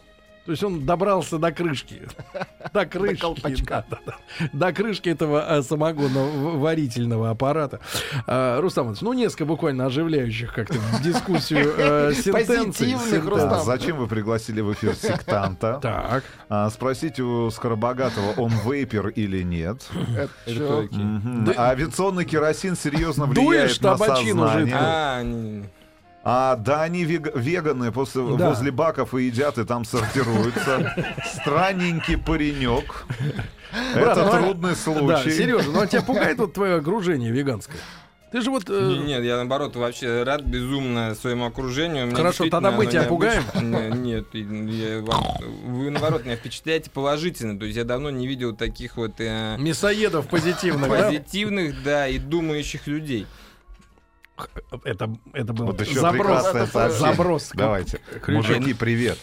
То 0.49 0.53
есть 0.53 0.65
он 0.65 0.87
добрался 0.87 1.37
до 1.37 1.53
крышки. 1.53 2.09
До 2.73 2.87
крышки. 2.87 3.21
колпачка. 3.21 3.85
да, 3.91 3.99
да, 4.07 4.15
да. 4.41 4.49
До 4.55 4.73
крышки 4.73 5.11
этого 5.11 5.45
а, 5.47 5.63
самогонного 5.63 6.57
варительного 6.57 7.29
аппарата. 7.29 7.81
А, 8.27 8.59
Рустам 8.59 8.85
Иванович, 8.85 9.03
ну, 9.03 9.13
несколько 9.13 9.45
буквально 9.45 9.85
оживляющих 9.85 10.55
как-то 10.55 10.79
дискуссию 11.05 11.75
э, 11.77 12.13
сентенций. 12.17 12.33
Позитивных, 12.33 12.77
сентенций. 12.77 13.21
Рустам. 13.31 13.53
А 13.53 13.59
зачем 13.59 13.99
вы 13.99 14.07
пригласили 14.07 14.63
в 14.63 14.73
эфир 14.73 14.95
сектанта? 14.95 15.79
Так. 15.83 16.25
А, 16.49 16.71
спросите 16.71 17.23
у 17.23 17.51
Скоробогатого, 17.51 18.33
он 18.39 18.51
вейпер 18.65 19.09
или 19.09 19.43
нет. 19.43 19.87
Это 20.17 20.83
такие? 20.83 21.05
Мгм. 21.05 21.53
А 21.59 21.69
авиационный 21.73 22.25
керосин 22.25 22.75
серьезно 22.75 23.27
Дуешь 23.27 23.79
влияет 23.79 23.83
на 23.83 23.99
табачину 23.99 24.47
сознание. 24.47 24.67
жидкую. 24.67 24.83
А, 24.83 25.23
не- 25.23 25.65
А, 26.31 26.57
да, 26.57 26.83
они 26.83 27.05
вег- 27.05 27.35
веганы 27.35 27.91
после, 27.91 28.21
Да. 28.37 28.51
возле 28.51 28.71
баков 28.71 29.15
и 29.15 29.25
едят, 29.25 29.57
и 29.57 29.65
там 29.65 29.87
сортируются. 29.87 30.95
Странненький 31.41 32.19
паренек. 32.19 33.07
Брат, 33.95 34.19
Это 34.19 34.25
ну, 34.27 34.31
трудный 34.45 34.71
Да, 34.71 34.77
случай. 34.77 35.31
Сережа, 35.31 35.71
ну 35.71 35.81
а 35.81 35.87
тебя 35.87 36.03
пугает 36.03 36.37
вот 36.39 36.53
твое 36.53 36.75
окружение 36.77 37.33
веганское? 37.33 37.79
Ты 38.31 38.43
же 38.43 38.51
вот... 38.51 38.65
э, 38.69 38.73
Не, 38.79 38.99
Нет, 39.07 39.25
я 39.25 39.37
наоборот 39.37 39.75
вообще 39.75 40.23
рад 40.23 40.43
безумно 40.43 41.15
своему 41.15 41.47
окружению. 41.47 42.05
Меня 42.09 42.17
Хорошо, 42.17 42.47
тогда 42.51 42.73
мы 42.73 42.85
тебя 42.85 43.05
Не- 43.05 43.97
Нет, 43.97 44.27
я 44.35 45.01
вам- 45.01 45.25
вы 45.65 45.89
наоборот 45.89 46.27
меня 46.27 46.37
впечатляете 46.37 46.91
положительно. 46.91 47.59
То 47.59 47.65
есть 47.65 47.79
я 47.79 47.85
давно 47.85 48.11
не 48.11 48.27
видел 48.27 48.55
таких 48.55 48.99
вот 48.99 49.13
э, 49.19 49.57
Мясоедов 49.59 50.29
позитивных, 50.29 50.91
да? 50.91 51.07
позитивных, 51.09 51.83
да, 51.83 52.07
и 52.07 52.19
думающих 52.19 52.87
людей. 52.87 53.27
Это, 54.85 55.15
это 55.33 55.53
был 55.53 55.67
Вот 55.67 55.81
еще 55.81 56.01
заброс. 56.01 56.47
Заброс. 56.99 57.51
Давайте. 57.55 58.01
Мужики, 58.27 58.75
привет. 58.75 59.19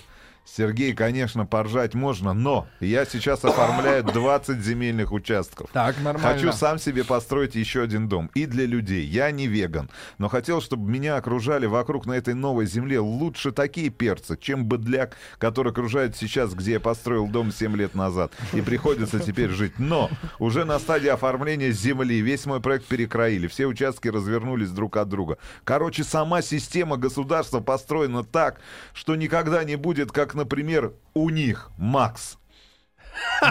Сергей, 0.45 0.93
конечно, 0.93 1.45
поржать 1.45 1.95
можно, 1.95 2.33
но 2.33 2.67
я 2.79 3.05
сейчас 3.05 3.43
оформляю 3.43 4.03
20 4.15 4.59
земельных 4.59 5.11
участков. 5.11 5.69
Так, 5.73 5.97
Нормально. 5.99 6.19
Хочу 6.19 6.51
сам 6.53 6.77
себе 6.77 7.03
построить 7.03 7.55
еще 7.55 7.81
один 7.81 8.07
дом. 8.07 8.29
И 8.35 8.45
для 8.45 8.65
людей. 8.65 9.05
Я 9.05 9.31
не 9.31 9.47
веган. 9.47 9.89
Но 10.19 10.29
хотел, 10.29 10.61
чтобы 10.61 10.89
меня 10.89 11.17
окружали 11.17 11.65
вокруг 11.65 12.05
на 12.05 12.13
этой 12.13 12.35
новой 12.35 12.67
земле 12.67 12.99
лучше 12.99 13.51
такие 13.51 13.89
перцы, 13.89 14.37
чем 14.39 14.65
быдляк, 14.65 15.17
который 15.39 15.71
окружает 15.71 16.15
сейчас, 16.15 16.53
где 16.53 16.73
я 16.73 16.79
построил 16.79 17.27
дом 17.27 17.51
7 17.51 17.75
лет 17.75 17.95
назад. 17.95 18.31
И 18.53 18.61
приходится 18.61 19.19
теперь 19.19 19.49
жить. 19.49 19.79
Но 19.79 20.11
уже 20.37 20.63
на 20.63 20.77
стадии 20.77 21.09
оформления 21.09 21.71
земли 21.71 22.21
весь 22.21 22.45
мой 22.45 22.61
проект 22.61 22.85
перекроили. 22.85 23.47
Все 23.47 23.65
участки 23.65 24.09
развернулись 24.09 24.69
друг 24.69 24.97
от 24.97 25.09
друга. 25.09 25.39
Короче, 25.63 26.03
сама 26.03 26.43
система 26.43 26.97
государства 26.97 27.61
построена 27.61 28.23
так, 28.23 28.59
что 28.93 29.15
никогда 29.15 29.63
не 29.63 29.75
будет, 29.75 30.11
как, 30.11 30.34
например, 30.35 30.93
у 31.13 31.29
них, 31.29 31.69
Макс. 31.77 32.37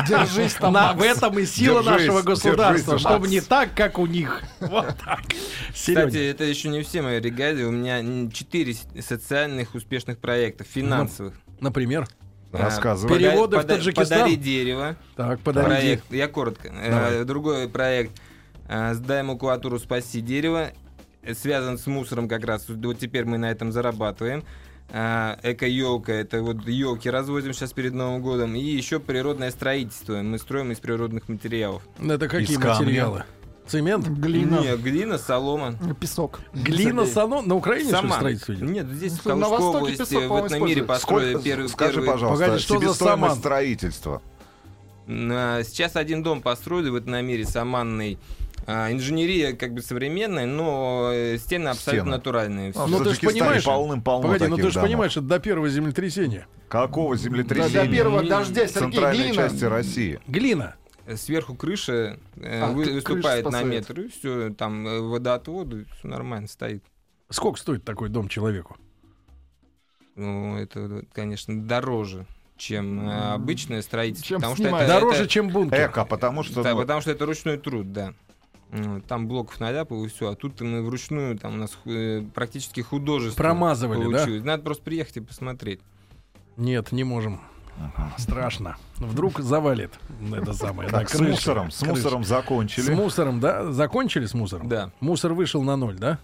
Держись 0.08 0.54
там, 0.54 0.74
На, 0.74 0.92
в 0.92 1.00
этом 1.02 1.38
и 1.38 1.46
сила 1.46 1.82
Держись, 1.82 2.06
нашего 2.08 2.22
государства, 2.22 2.92
держись, 2.92 3.00
чтобы 3.00 3.18
Макс. 3.20 3.30
не 3.30 3.40
так, 3.40 3.74
как 3.74 3.98
у 3.98 4.06
них. 4.06 4.42
Вот 4.60 4.94
так. 5.04 5.20
Кстати, 5.72 6.30
это 6.30 6.44
еще 6.44 6.68
не 6.68 6.82
все 6.82 7.00
мои 7.02 7.18
регалии. 7.20 7.64
У 7.64 7.70
меня 7.70 8.30
четыре 8.30 8.74
социальных 9.00 9.74
успешных 9.74 10.18
проектов, 10.18 10.66
финансовых. 10.66 11.34
например, 11.60 12.06
Рассказывай. 12.52 13.08
Пода- 13.08 13.18
Переводы 13.30 13.56
в 13.56 13.60
пода- 13.62 13.74
Таджикистан? 13.76 14.18
Подари 14.20 14.36
дерево. 14.36 14.96
так, 15.16 15.40
подожди. 15.40 15.68
Проект, 15.70 16.12
я 16.12 16.28
коротко. 16.28 16.68
Э, 16.68 16.90
Давай. 16.90 17.24
Другой 17.24 17.68
проект 17.68 18.12
э, 18.68 18.94
«Сдай 18.94 19.22
макулатуру, 19.24 19.78
спаси 19.80 20.20
дерево». 20.20 20.70
Э, 21.22 21.34
Связан 21.34 21.78
с 21.78 21.86
мусором 21.88 22.28
как 22.28 22.44
раз. 22.44 22.66
Вот 22.68 22.98
теперь 23.00 23.24
мы 23.24 23.38
на 23.38 23.50
этом 23.50 23.72
зарабатываем. 23.72 24.44
Э, 24.90 25.36
Эко-елка, 25.42 26.12
это 26.12 26.42
вот 26.42 26.66
елки 26.68 27.10
развозим 27.10 27.52
сейчас 27.52 27.72
перед 27.72 27.94
Новым 27.94 28.22
годом. 28.22 28.54
И 28.54 28.60
еще 28.60 29.00
природное 29.00 29.50
строительство. 29.50 30.20
Мы 30.22 30.38
строим 30.38 30.70
из 30.72 30.78
природных 30.78 31.28
материалов. 31.28 31.82
Это 31.98 32.28
какие 32.28 32.56
Из 32.56 32.58
камня. 32.60 32.80
материалы? 32.86 33.24
Цемент? 33.66 34.06
Глина. 34.06 34.60
Не, 34.60 34.76
глина, 34.76 35.16
солома. 35.16 35.74
Песок. 35.98 36.40
Глина, 36.52 37.06
салон? 37.06 37.48
На 37.48 37.54
Украине 37.54 37.88
что 37.88 37.96
ли, 37.96 38.02
Саман. 38.02 38.18
строительство 38.18 38.52
идет? 38.54 38.68
Нет, 38.70 38.86
здесь 38.88 39.12
в 39.14 39.24
на 39.24 39.30
Калужской 39.32 39.50
Востоке 39.58 39.76
области, 39.78 40.14
песок, 40.14 40.30
в 40.30 40.44
этом 40.44 40.66
мире 40.66 40.82
построили 40.84 41.30
Сколько- 41.30 41.44
первый, 41.44 41.68
скажи, 41.70 41.92
первый- 41.94 42.06
пожалуйста, 42.12 42.44
Погоди, 42.44 42.62
что 42.62 42.78
за 42.80 42.94
саман? 42.94 43.36
строительства? 43.36 44.22
А, 45.08 45.62
Сейчас 45.64 45.96
один 45.96 46.22
дом 46.22 46.42
построили 46.42 46.90
в 46.90 46.94
этом 46.94 47.24
мире, 47.26 47.46
саманный. 47.46 48.18
А, 48.66 48.90
Инженерия 48.90 49.54
как 49.54 49.74
бы 49.74 49.82
современная, 49.82 50.46
но 50.46 51.10
э, 51.12 51.36
стены 51.38 51.68
абсолютно 51.68 52.02
Стены. 52.04 52.16
натуральные. 52.16 52.72
А, 52.74 52.86
Ну, 52.86 52.98
ты 52.98 53.04
ж 53.04 53.06
Таджикистане 53.08 53.40
понимаешь- 53.40 53.64
полным-полно 53.64 54.22
Погоди, 54.28 54.46
ну 54.46 54.56
ты 54.56 54.70
же 54.70 54.80
понимаешь, 54.80 55.12
это 55.12 55.20
до 55.22 55.38
первого 55.38 55.68
землетрясения. 55.68 56.46
Какого 56.68 57.16
землетрясения? 57.16 57.84
до 57.84 57.88
первого 57.92 58.22
Не- 58.22 58.28
дождя, 58.28 58.66
Сергей, 58.66 58.80
центральной 58.92 59.22
глина. 59.28 59.34
части 59.34 59.64
России. 59.64 60.20
Глина. 60.26 60.74
Сверху 61.16 61.54
крыша 61.54 62.18
э, 62.36 62.60
А, 62.62 62.70
вы- 62.72 62.84
крыша 62.84 62.94
выступает 62.94 63.50
на 63.50 63.62
метр, 63.62 64.00
и 64.00 64.08
все, 64.08 64.48
там 64.54 64.86
э, 64.88 65.00
водоотводы, 65.00 65.84
все 65.98 66.08
нормально 66.08 66.48
стоит. 66.48 66.82
Сколько 67.28 67.58
стоит 67.58 67.84
такой 67.84 68.08
дом 68.08 68.28
человеку? 68.28 68.76
Ну, 70.16 70.56
это, 70.56 71.02
конечно, 71.12 71.60
дороже, 71.60 72.24
чем 72.56 73.08
э, 73.08 73.32
обычное 73.32 73.82
строительство. 73.82 74.28
Чем 74.28 74.36
потому 74.38 74.56
снимать. 74.56 74.84
что 74.84 74.84
это, 74.84 74.94
Дороже, 75.00 75.18
это- 75.22 75.28
чем 75.28 75.48
бункер. 75.50 75.90
Эко, 75.90 76.04
потому 76.04 76.42
что... 76.42 76.62
да, 76.62 76.72
ну, 76.72 76.78
потому 76.80 77.00
что 77.00 77.10
это 77.10 77.26
ручной 77.26 77.58
труд, 77.58 77.92
да. 77.92 78.14
Ну, 78.70 79.00
Там 79.02 79.28
блоков 79.28 79.60
наляпал 79.60 80.04
и 80.04 80.08
все, 80.08 80.30
а 80.30 80.34
тут 80.34 80.60
мы 80.60 80.82
вручную, 80.82 81.38
там 81.38 81.54
у 81.54 81.56
нас 81.56 81.78
э, 81.84 82.22
практически 82.34 82.80
художественно 82.80 83.48
Промазывали, 83.48 84.04
да? 84.10 84.18
получилось. 84.18 84.44
Надо 84.44 84.62
просто 84.62 84.82
приехать 84.82 85.16
и 85.16 85.20
посмотреть. 85.20 85.80
Нет, 86.56 86.92
не 86.92 87.04
можем. 87.04 87.40
Страшно. 88.18 88.76
Вдруг 88.98 89.40
завалит 89.40 89.92
это 90.32 90.52
самое. 90.52 90.88
так, 90.88 91.08
да, 91.10 91.18
с 91.18 91.20
мусором. 91.20 91.70
С 91.70 91.78
Крыша. 91.78 91.94
мусором 91.94 92.24
закончили. 92.24 92.84
С 92.84 92.88
мусором, 92.88 93.40
да? 93.40 93.72
Закончили 93.72 94.26
с 94.26 94.34
мусором? 94.34 94.68
Да. 94.68 94.92
Мусор 95.00 95.32
вышел 95.34 95.62
на 95.62 95.76
ноль, 95.76 95.96
да? 95.96 96.18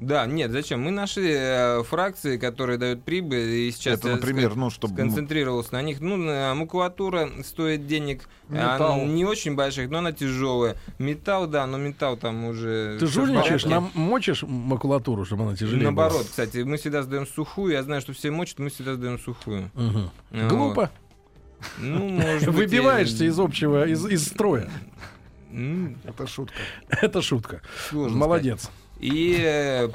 Да, 0.00 0.26
нет, 0.26 0.50
зачем? 0.50 0.82
Мы 0.82 0.90
нашли 0.90 1.32
э, 1.32 1.82
фракции, 1.84 2.36
которые 2.36 2.78
дают 2.78 3.04
прибыль, 3.04 3.38
и 3.38 3.70
сейчас 3.70 4.00
Это, 4.00 4.08
например, 4.08 4.50
ска- 4.52 4.56
ну, 4.56 4.70
чтобы... 4.70 4.94
сконцентрировался 4.94 5.74
на 5.74 5.82
них. 5.82 6.00
Ну, 6.00 6.16
макулатура 6.54 7.30
стоит 7.44 7.86
денег 7.86 8.28
а, 8.50 8.74
Металл. 8.74 9.04
не 9.06 9.24
очень 9.24 9.54
больших, 9.54 9.88
но 9.90 9.98
она 9.98 10.12
тяжелая. 10.12 10.76
Металл, 10.98 11.46
да, 11.46 11.66
но 11.66 11.78
металл 11.78 12.16
там 12.16 12.44
уже... 12.44 12.96
Ты 12.98 13.06
жульничаешь, 13.06 13.64
нам 13.66 13.90
мочишь 13.94 14.42
макулатуру, 14.42 15.24
чтобы 15.24 15.44
она 15.44 15.56
тяжелее 15.56 15.90
была? 15.90 16.04
Наоборот, 16.04 16.26
кстати, 16.28 16.58
мы 16.58 16.76
всегда 16.76 17.02
сдаем 17.02 17.26
сухую. 17.26 17.72
Я 17.72 17.82
знаю, 17.84 18.00
что 18.00 18.12
все 18.12 18.30
мочат, 18.30 18.58
мы 18.58 18.70
всегда 18.70 18.94
сдаем 18.94 19.18
сухую. 19.18 19.70
Мгм. 19.74 20.10
Вот. 20.30 20.48
Глупо. 20.50 20.90
Ну, 21.78 22.08
может 22.08 22.48
быть, 22.48 22.56
Выбиваешься 22.56 23.24
из 23.24 23.38
общего, 23.38 23.86
из, 23.88 24.04
из 24.06 24.26
строя. 24.26 24.68
Это 26.04 26.26
шутка. 26.26 26.56
Это 26.88 27.22
шутка. 27.22 27.62
сложно 27.88 28.18
Молодец. 28.18 28.62
сказать. 28.64 28.80
И 29.04 29.36
э, 29.38 29.90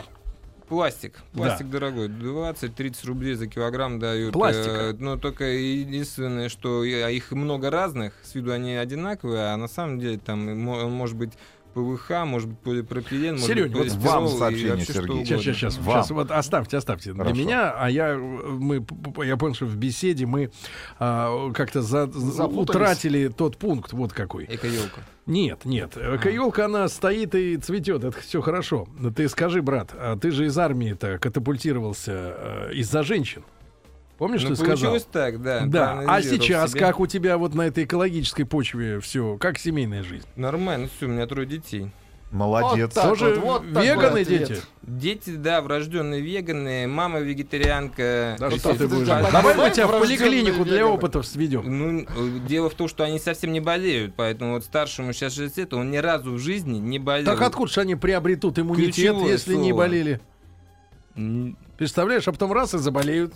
пластик. 0.67 1.15
Да. 1.33 1.39
Пластик 1.39 1.69
дорогой. 1.71 2.09
20-30 2.09 3.07
рублей 3.07 3.33
за 3.33 3.47
килограмм 3.47 3.97
дают. 3.97 4.33
Пластика. 4.33 4.91
Э, 4.91 4.93
но 4.93 5.17
только 5.17 5.45
единственное, 5.45 6.47
что 6.47 6.83
их 6.83 7.31
много 7.31 7.71
разных. 7.71 8.13
С 8.21 8.35
виду 8.35 8.51
они 8.51 8.75
одинаковые, 8.75 9.51
а 9.51 9.57
на 9.57 9.67
самом 9.67 9.99
деле 9.99 10.19
там 10.19 10.59
может 10.59 11.17
быть 11.17 11.33
ПВХ, 11.73 12.25
может 12.25 12.49
быть 12.49 12.59
полипропилен, 12.59 13.33
может 13.33 13.47
Серёнь, 13.47 13.71
быть 13.71 13.93
вот 13.93 14.03
вам 14.03 14.27
сообщение, 14.27 14.75
вообще 14.75 14.93
Сергей. 14.93 15.25
Сейчас, 15.25 15.41
сейчас, 15.41 15.55
сейчас, 15.55 15.77
Вам. 15.77 15.97
сейчас, 15.97 16.11
вот 16.11 16.31
оставьте, 16.31 16.77
оставьте 16.77 17.13
Хорошо. 17.13 17.31
для 17.33 17.43
меня, 17.43 17.71
а 17.71 17.89
я, 17.89 18.15
мы, 18.17 18.85
я 19.25 19.37
понял, 19.37 19.53
что 19.55 19.65
в 19.65 19.75
беседе 19.75 20.25
мы 20.25 20.51
а, 20.99 21.51
как-то 21.53 21.81
за- 21.81 22.05
утратили 22.05 23.27
тот 23.27 23.57
пункт, 23.57 23.93
вот 23.93 24.13
какой. 24.13 24.45
Эко-елка. 24.45 25.01
Нет, 25.25 25.65
нет, 25.65 25.95
эко-елка, 25.95 26.65
она 26.65 26.87
стоит 26.87 27.35
и 27.35 27.57
цветет, 27.57 28.03
это 28.03 28.19
все 28.19 28.41
хорошо. 28.41 28.87
Но 28.97 29.11
ты 29.11 29.29
скажи, 29.29 29.61
брат, 29.61 29.91
а 29.93 30.17
ты 30.17 30.31
же 30.31 30.45
из 30.47 30.57
армии-то 30.57 31.19
катапультировался 31.19 32.11
э, 32.69 32.73
из-за 32.73 33.03
женщин. 33.03 33.43
Помнишь, 34.19 34.43
Ну, 34.43 34.49
ты 34.49 34.55
сказал? 34.57 34.75
получилось 34.75 35.07
так, 35.11 35.41
да. 35.41 35.61
Да, 35.65 36.03
а 36.05 36.21
сейчас 36.21 36.71
себя. 36.71 36.81
как 36.87 36.99
у 36.99 37.07
тебя 37.07 37.37
вот 37.37 37.55
на 37.55 37.63
этой 37.63 37.85
экологической 37.85 38.43
почве 38.43 38.99
все, 38.99 39.37
как 39.37 39.57
семейная 39.57 40.03
жизнь? 40.03 40.25
Нормально, 40.35 40.89
все, 40.95 41.05
у 41.07 41.09
меня 41.09 41.25
трое 41.25 41.47
детей. 41.47 41.89
Молодец. 42.31 42.89
Вот 42.89 42.93
так 42.93 43.09
Тоже 43.09 43.35
вот, 43.39 43.63
вот 43.65 43.81
веганы 43.83 44.23
дети? 44.23 44.57
Дети, 44.83 45.31
да, 45.35 45.61
врожденные 45.61 46.21
веганы, 46.21 46.85
мама 46.87 47.19
вегетарианка. 47.21 48.35
Да 48.37 48.49
То 48.51 48.57
что 48.59 48.75
ты 48.75 48.87
будешь? 48.87 49.07
а 49.09 49.31
Давай 49.31 49.55
мы 49.55 49.71
тебя 49.71 49.87
в 49.87 49.99
поликлинику 49.99 50.63
для 50.63 50.85
опытов 50.85 51.25
сведем. 51.25 51.63
Ну, 51.65 52.05
дело 52.45 52.69
в 52.69 52.75
том, 52.75 52.87
что 52.87 53.03
они 53.03 53.17
совсем 53.19 53.51
не 53.51 53.61
болеют, 53.61 54.13
поэтому 54.15 54.51
вот 54.53 54.63
старшему 54.65 55.13
сейчас 55.13 55.33
6 55.33 55.57
лет, 55.57 55.73
он 55.73 55.89
ни 55.89 55.97
разу 55.97 56.33
в 56.33 56.37
жизни 56.39 56.77
не 56.77 56.99
болел. 56.99 57.25
Так 57.25 57.41
откуда 57.41 57.71
же 57.71 57.81
они 57.81 57.95
приобретут 57.95 58.59
иммунитет, 58.59 58.93
Ключевое 58.93 59.31
если 59.31 59.55
не 59.55 59.69
слово. 59.69 59.77
болели? 59.85 60.19
М, 61.15 61.57
Представляешь, 61.77 62.27
а 62.27 62.31
потом 62.33 62.51
раз 62.53 62.73
и 62.73 62.77
заболеют. 62.77 63.33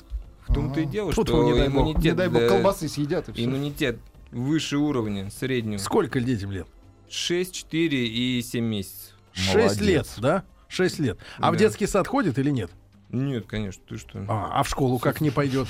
В 0.47 0.53
том-то 0.53 0.82
и 0.82 0.86
дело, 0.86 1.12
Тьфу-тьфу, 1.12 1.36
что 1.38 1.43
не 1.43 1.53
дай 1.58 1.69
бог. 1.69 1.82
иммунитет, 1.82 2.03
Не 2.03 2.12
дай 2.13 2.27
бог, 2.29 2.47
колбасы 2.47 2.88
съедят 2.88 3.29
и 3.29 3.34
все. 3.34 3.45
иммунитет 3.45 3.97
выше 4.32 4.77
уровня 4.77 5.29
среднего. 5.32 5.77
Сколько 5.79 6.19
детям 6.19 6.51
лет? 6.51 6.67
6, 7.10 7.53
4 7.53 8.08
и 8.08 8.41
7 8.41 8.63
месяцев. 8.65 9.13
Шесть 9.34 9.56
Молодец. 9.56 9.82
лет, 9.82 10.08
да? 10.19 10.43
Шесть 10.67 10.99
лет. 10.99 11.17
А 11.38 11.51
в 11.51 11.56
детский 11.58 11.88
сад 11.88 12.08
ходит 12.08 12.38
или 12.39 12.49
нет? 12.49 12.71
Нет, 13.10 13.45
конечно, 13.45 13.82
ты 13.88 13.97
что? 13.97 14.25
А, 14.27 14.49
а 14.60 14.63
в 14.63 14.67
школу 14.69 14.97
как 14.97 15.21
не 15.21 15.29
пойдет? 15.29 15.67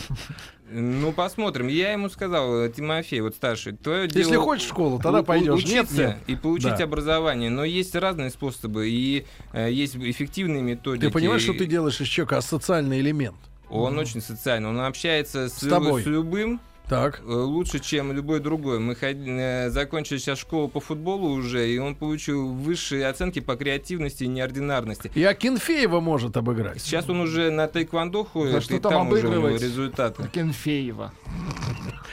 Ну, 0.71 1.11
посмотрим. 1.11 1.67
Я 1.67 1.91
ему 1.91 2.07
сказал, 2.09 2.69
Тимофей, 2.69 3.19
вот 3.19 3.35
старший, 3.35 3.73
твое 3.73 4.07
дело... 4.07 4.21
Если 4.23 4.35
хочешь 4.37 4.65
в 4.65 4.69
школу, 4.69 4.97
тогда 4.97 5.19
у- 5.19 5.23
пойдешь. 5.25 5.65
Нет, 5.65 5.83
Учиться 5.83 6.07
нет. 6.07 6.17
и 6.27 6.35
получить 6.37 6.77
Да. 6.77 6.85
образование. 6.85 7.49
Но 7.49 7.65
есть 7.65 7.93
разные 7.95 8.29
способы, 8.29 8.89
и 8.89 9.25
э, 9.51 9.69
есть 9.71 9.97
эффективные 9.97 10.61
методики. 10.63 11.05
Ты 11.07 11.11
понимаешь, 11.11 11.41
что 11.41 11.51
и 11.51 11.57
ты 11.57 11.65
делаешь 11.65 11.99
из 11.99 12.07
человека 12.07 12.37
асоциальный 12.37 13.01
элемент? 13.01 13.35
Он 13.81 13.97
очень 13.97 14.21
социальный, 14.21 14.69
он 14.69 14.79
общается 14.79 15.49
с, 15.49 15.53
С 15.57 15.67
тобой. 15.67 16.03
с 16.03 16.05
любым 16.05 16.59
Так. 16.89 17.21
э, 17.21 17.31
лучше, 17.31 17.79
чем 17.79 18.11
любой 18.11 18.39
другой. 18.39 18.79
Мы 18.79 18.95
ход- 18.95 19.15
э, 19.17 19.69
закончили 19.69 20.17
сейчас 20.17 20.37
школу 20.39 20.67
по 20.67 20.79
футболу 20.79 21.29
уже, 21.29 21.67
и 21.69 21.77
он 21.79 21.95
получил 21.95 22.49
высшие 22.53 23.07
оценки 23.07 23.39
по 23.39 23.55
креативности 23.55 24.25
и 24.25 24.27
неординарности. 24.27 25.11
И 25.15 25.23
Акинфеева 25.23 25.99
может 26.01 26.35
обыграть. 26.37 26.81
Сейчас 26.81 27.09
он 27.09 27.21
уже 27.21 27.49
на 27.51 27.67
тайквандо 27.67 28.23
ходит, 28.25 28.53
Да 28.53 28.61
что 28.61 28.75
и 28.75 28.79
там 28.79 28.91
там 28.91 29.09
уже 29.09 29.27
у 29.27 29.31
него 29.31 29.47
результаты. 29.49 30.27
Кенфеева. 30.31 31.13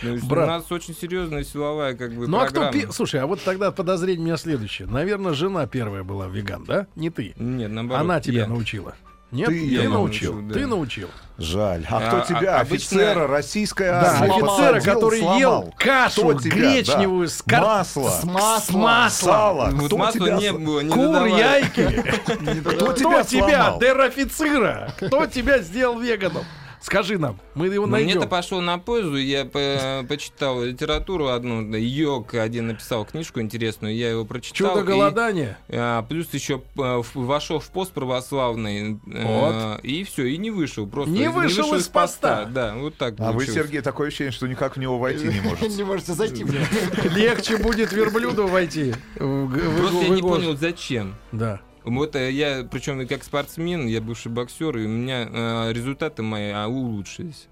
То 0.03 0.09
есть 0.09 0.27
Брат. 0.27 0.45
У 0.45 0.51
нас 0.51 0.73
очень 0.73 0.95
серьезная 0.97 1.45
силовая 1.45 1.95
как 1.95 2.13
бы 2.15 2.27
Ну 2.27 2.39
а 2.39 2.47
кто... 2.47 2.61
программа. 2.63 2.87
пи- 2.87 2.93
Слушай, 2.93 3.21
а 3.21 3.27
вот 3.27 3.43
тогда 3.43 3.71
подозрение 3.71 4.23
у 4.23 4.25
меня 4.25 4.37
следующее. 4.39 4.89
Наверное, 4.89 5.35
жена 5.35 5.67
первая 5.67 6.05
была 6.05 6.27
веган, 6.27 6.65
да? 6.65 6.87
Не 6.97 7.11
ты. 7.11 7.35
Нет, 7.37 7.71
наоборот. 7.71 8.01
Она 8.01 8.21
тебя 8.21 8.41
я. 8.43 8.47
научила. 8.47 8.95
Нет, 9.31 9.49
Ты 9.49 9.55
её 9.55 9.89
научил. 9.91 10.33
научил, 10.35 10.49
да. 10.49 10.55
Ты 10.55 10.67
научил. 10.67 11.09
Жаль. 11.39 11.87
А, 11.89 11.97
А, 11.99 12.01
кто 12.09 12.17
а- 12.19 12.21
тебя? 12.27 12.57
обычно- 12.61 13.01
Офицера 13.01 13.27
российской 13.27 13.87
Да, 13.89 14.11
армии. 14.19 14.31
офицера, 14.31 14.47
посадил, 14.75 14.95
который 14.95 15.21
сломал. 15.21 15.39
ел 15.39 15.75
кашу 15.79 16.21
Кто 16.29 16.41
тебя? 16.41 16.57
гречневую 16.57 17.27
Да. 17.29 17.33
с 17.33 17.43
кар- 17.43 17.61
Масло. 17.63 18.11
С 18.11 18.25
маслом. 18.25 18.61
С 18.61 18.71
маслом. 18.71 19.33
Сало. 19.33 19.71
Вот 19.73 19.87
Кто 19.87 19.97
масла 19.97 20.21
тебя 20.27 20.37
не 20.37 20.53
было, 20.53 20.81
не 20.81 20.93
Кур, 20.93 21.25
яйки. 21.27 22.05
Кто 22.65 22.93
тебя 22.93 23.23
тебя, 23.25 23.49
сломал? 23.49 23.79
дер-офицера? 23.81 24.93
Кто 24.99 25.27
тебя 25.27 25.59
сделал 25.61 25.99
веганом? 25.99 26.45
Скажи 26.83 27.19
нам, 27.19 27.39
мы 27.55 27.67
его 27.67 27.87
Ну, 27.87 27.93
Мне-то 27.97 28.15
найдем. 28.15 28.29
пошло 28.31 28.61
на 28.63 28.79
пользу, 28.79 29.17
я 29.17 29.45
по- 29.45 30.05
почитал 30.09 30.63
литературу 30.65 31.29
одну, 31.29 31.63
Йог 31.77 32.35
один 32.35 32.69
написал 32.69 33.05
книжку 33.05 33.41
интересную, 33.41 33.95
я 33.95 34.11
его 34.11 34.25
прочитал. 34.25 34.71
Чудо 34.71 34.81
и, 34.81 34.85
голодания. 34.95 35.59
а, 35.69 36.03
плюс 36.03 36.33
еще 36.33 36.63
в- 36.75 37.05
вошел 37.15 37.59
в 37.61 37.69
пост 37.71 37.93
православный, 37.93 38.99
э, 39.13 39.77
Вот. 39.77 39.85
и 39.85 40.05
все, 40.05 40.25
и 40.25 40.39
не 40.39 40.51
вышел. 40.51 40.87
Просто 40.87 41.13
Не 41.13 41.29
вышел 41.29 41.75
из 41.75 41.87
поста. 41.89 42.47
Да, 42.47 42.75
вот 42.75 42.97
так 42.97 43.15
А 43.19 43.27
вы, 43.27 43.33
получилось. 43.35 43.55
Сергей, 43.55 43.81
такое 43.83 44.09
ощущение, 44.09 44.33
что 44.33 44.47
никак 44.47 44.77
в 44.77 44.81
него 44.81 44.99
войти 44.99 45.25
не 45.29 45.41
можете. 45.45 45.69
Не 45.69 45.85
можете 45.85 46.15
зайти. 46.15 46.45
Легче 47.15 47.59
будет 47.59 47.93
верблюду 47.93 48.47
войти. 48.47 48.95
Просто 49.17 50.03
я 50.03 50.09
не 50.09 50.23
понял, 50.23 50.57
зачем. 50.57 51.15
Да. 51.33 51.61
Вот 51.97 52.17
э, 52.17 52.31
я, 52.31 52.67
причем 52.71 53.07
как 53.07 53.25
спортсмен, 53.25 53.87
я 53.87 54.01
бывший 54.01 54.31
боксер, 54.31 54.77
и 54.79 54.85
у 54.85 54.89
меня 54.89 55.29
э, 55.31 55.73
результаты 55.73 56.23
мои 56.23 56.51
а, 56.51 56.67
улучшились. 56.69 57.47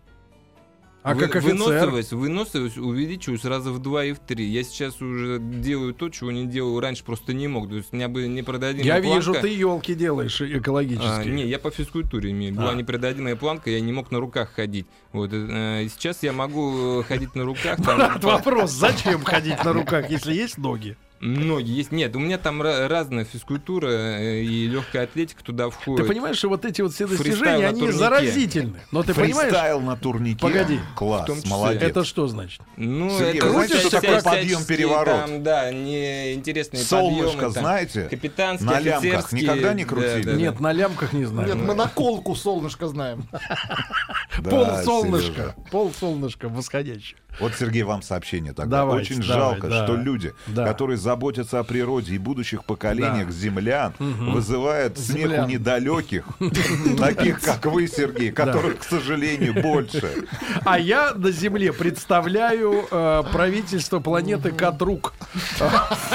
А 1.02 1.14
Вы- 1.14 1.22
как 1.22 1.36
офицер? 1.36 1.54
Выносливость, 1.56 2.12
выносливость 2.12 2.76
увеличилась 2.76 3.44
раза 3.44 3.70
в 3.70 3.78
два 3.78 4.04
и 4.04 4.12
в 4.12 4.18
три. 4.18 4.44
Я 4.46 4.62
сейчас 4.64 5.00
уже 5.00 5.38
делаю 5.38 5.94
то, 5.94 6.10
чего 6.10 6.32
не 6.32 6.44
делал 6.46 6.78
раньше, 6.80 7.04
просто 7.04 7.32
не 7.32 7.48
мог. 7.48 7.68
То 7.70 7.76
есть 7.76 7.92
меня 7.92 8.08
бы 8.08 8.26
непродадимая 8.26 8.84
Я 8.96 9.00
планка. 9.02 9.16
вижу, 9.16 9.34
ты 9.40 9.48
елки 9.48 9.94
делаешь 9.94 10.40
А, 10.40 10.46
экологические. 10.46 11.32
не, 11.34 11.46
я 11.46 11.58
по 11.58 11.70
физкультуре 11.70 12.32
имею. 12.32 12.54
Была 12.54 12.72
А. 12.72 12.74
непродадимая 12.74 13.36
планка, 13.36 13.70
я 13.70 13.80
не 13.80 13.92
мог 13.92 14.10
на 14.10 14.18
руках 14.18 14.50
ходить. 14.54 14.86
Вот, 15.12 15.30
э, 15.32 15.84
и 15.84 15.88
сейчас 15.88 16.22
я 16.22 16.32
могу 16.32 17.00
э, 17.00 17.02
ходить 17.04 17.34
на 17.34 17.44
руках. 17.44 17.78
Брат, 17.78 18.22
вопрос, 18.22 18.72
зачем 18.72 19.22
ходить 19.24 19.64
на 19.64 19.72
руках, 19.72 20.10
если 20.10 20.34
есть 20.34 20.58
ноги? 20.58 20.96
Ноги 21.20 21.70
есть. 21.70 21.90
Нет, 21.92 22.14
у 22.14 22.18
меня 22.18 22.38
там 22.38 22.62
ра- 22.62 22.86
разная 22.86 23.24
физкультура 23.24 23.88
э, 23.90 24.40
и 24.42 24.66
легкая 24.68 25.04
атлетика 25.04 25.42
туда 25.42 25.64
Ты 25.66 25.70
входит. 25.72 26.06
понимаешь, 26.06 26.36
что 26.36 26.48
вот 26.48 26.64
эти 26.64 26.80
вот 26.80 26.92
все 26.94 27.06
достижения, 27.06 27.58
на 27.58 27.68
они 27.68 27.80
турнике. 27.80 27.98
заразительны. 27.98 28.80
Но 28.92 29.02
ты 29.02 29.14
понимаешь, 29.14 29.50
Фристайл 29.50 29.80
на 29.80 29.96
турнике. 29.96 30.38
Погоди. 30.40 30.78
Класс, 30.94 31.28
молодец. 31.46 31.82
это 31.82 32.04
что 32.04 32.28
значит? 32.28 32.60
Ну, 32.76 33.10
Сергей, 33.10 33.38
это 33.38 33.50
знаете, 33.50 33.78
что 33.78 33.90
такое 33.90 34.22
подъем, 34.22 34.64
переворот? 34.64 35.26
Там, 35.26 35.42
да, 35.42 35.72
не 35.72 36.34
интересные 36.34 36.82
Солнышко, 36.82 37.24
подъемы, 37.24 37.40
там, 37.54 37.62
знаете? 37.62 38.02
Капитанские, 38.10 38.70
На 38.70 38.80
лямках 38.80 39.32
никогда 39.32 39.74
не 39.74 39.84
крутили? 39.84 40.22
да, 40.22 40.30
да. 40.32 40.36
Нет, 40.36 40.60
на 40.60 40.72
лямках 40.72 41.12
не 41.12 41.24
знаю. 41.24 41.48
Нет, 41.48 41.56
мы 41.66 41.74
наколку 41.74 42.34
солнышко 42.36 42.86
знаем. 42.88 43.24
Пол 44.44 44.66
солнышка. 44.84 45.54
Пол 45.70 45.92
солнышка 45.98 46.48
восходящее. 46.48 47.18
Вот, 47.40 47.54
Сергей, 47.54 47.82
вам 47.82 48.02
сообщение 48.02 48.52
тогда. 48.52 48.78
Давайте, 48.78 49.14
Очень 49.14 49.22
давай, 49.26 49.36
жалко, 49.38 49.68
да. 49.68 49.84
что 49.84 49.96
люди, 49.96 50.34
Да. 50.46 50.64
которые 50.66 50.96
заботятся 50.96 51.60
о 51.60 51.64
природе 51.64 52.14
и 52.14 52.18
будущих 52.18 52.64
поколениях 52.64 53.26
Да. 53.26 53.32
землян, 53.32 53.92
вызывают 53.98 54.98
смех 54.98 55.26
у 55.26 55.28
Землян. 55.30 55.48
недалеких, 55.48 56.24
таких 56.98 57.40
как 57.40 57.64
вы, 57.66 57.86
Сергей, 57.86 58.32
которых, 58.32 58.78
к 58.80 58.84
сожалению, 58.84 59.54
больше. 59.54 60.26
А 60.64 60.78
я 60.78 61.12
на 61.14 61.30
Земле 61.30 61.72
представляю 61.72 62.86
э, 62.90 63.22
правительство 63.32 64.00
планеты 64.00 64.50
Катрук. 64.50 65.14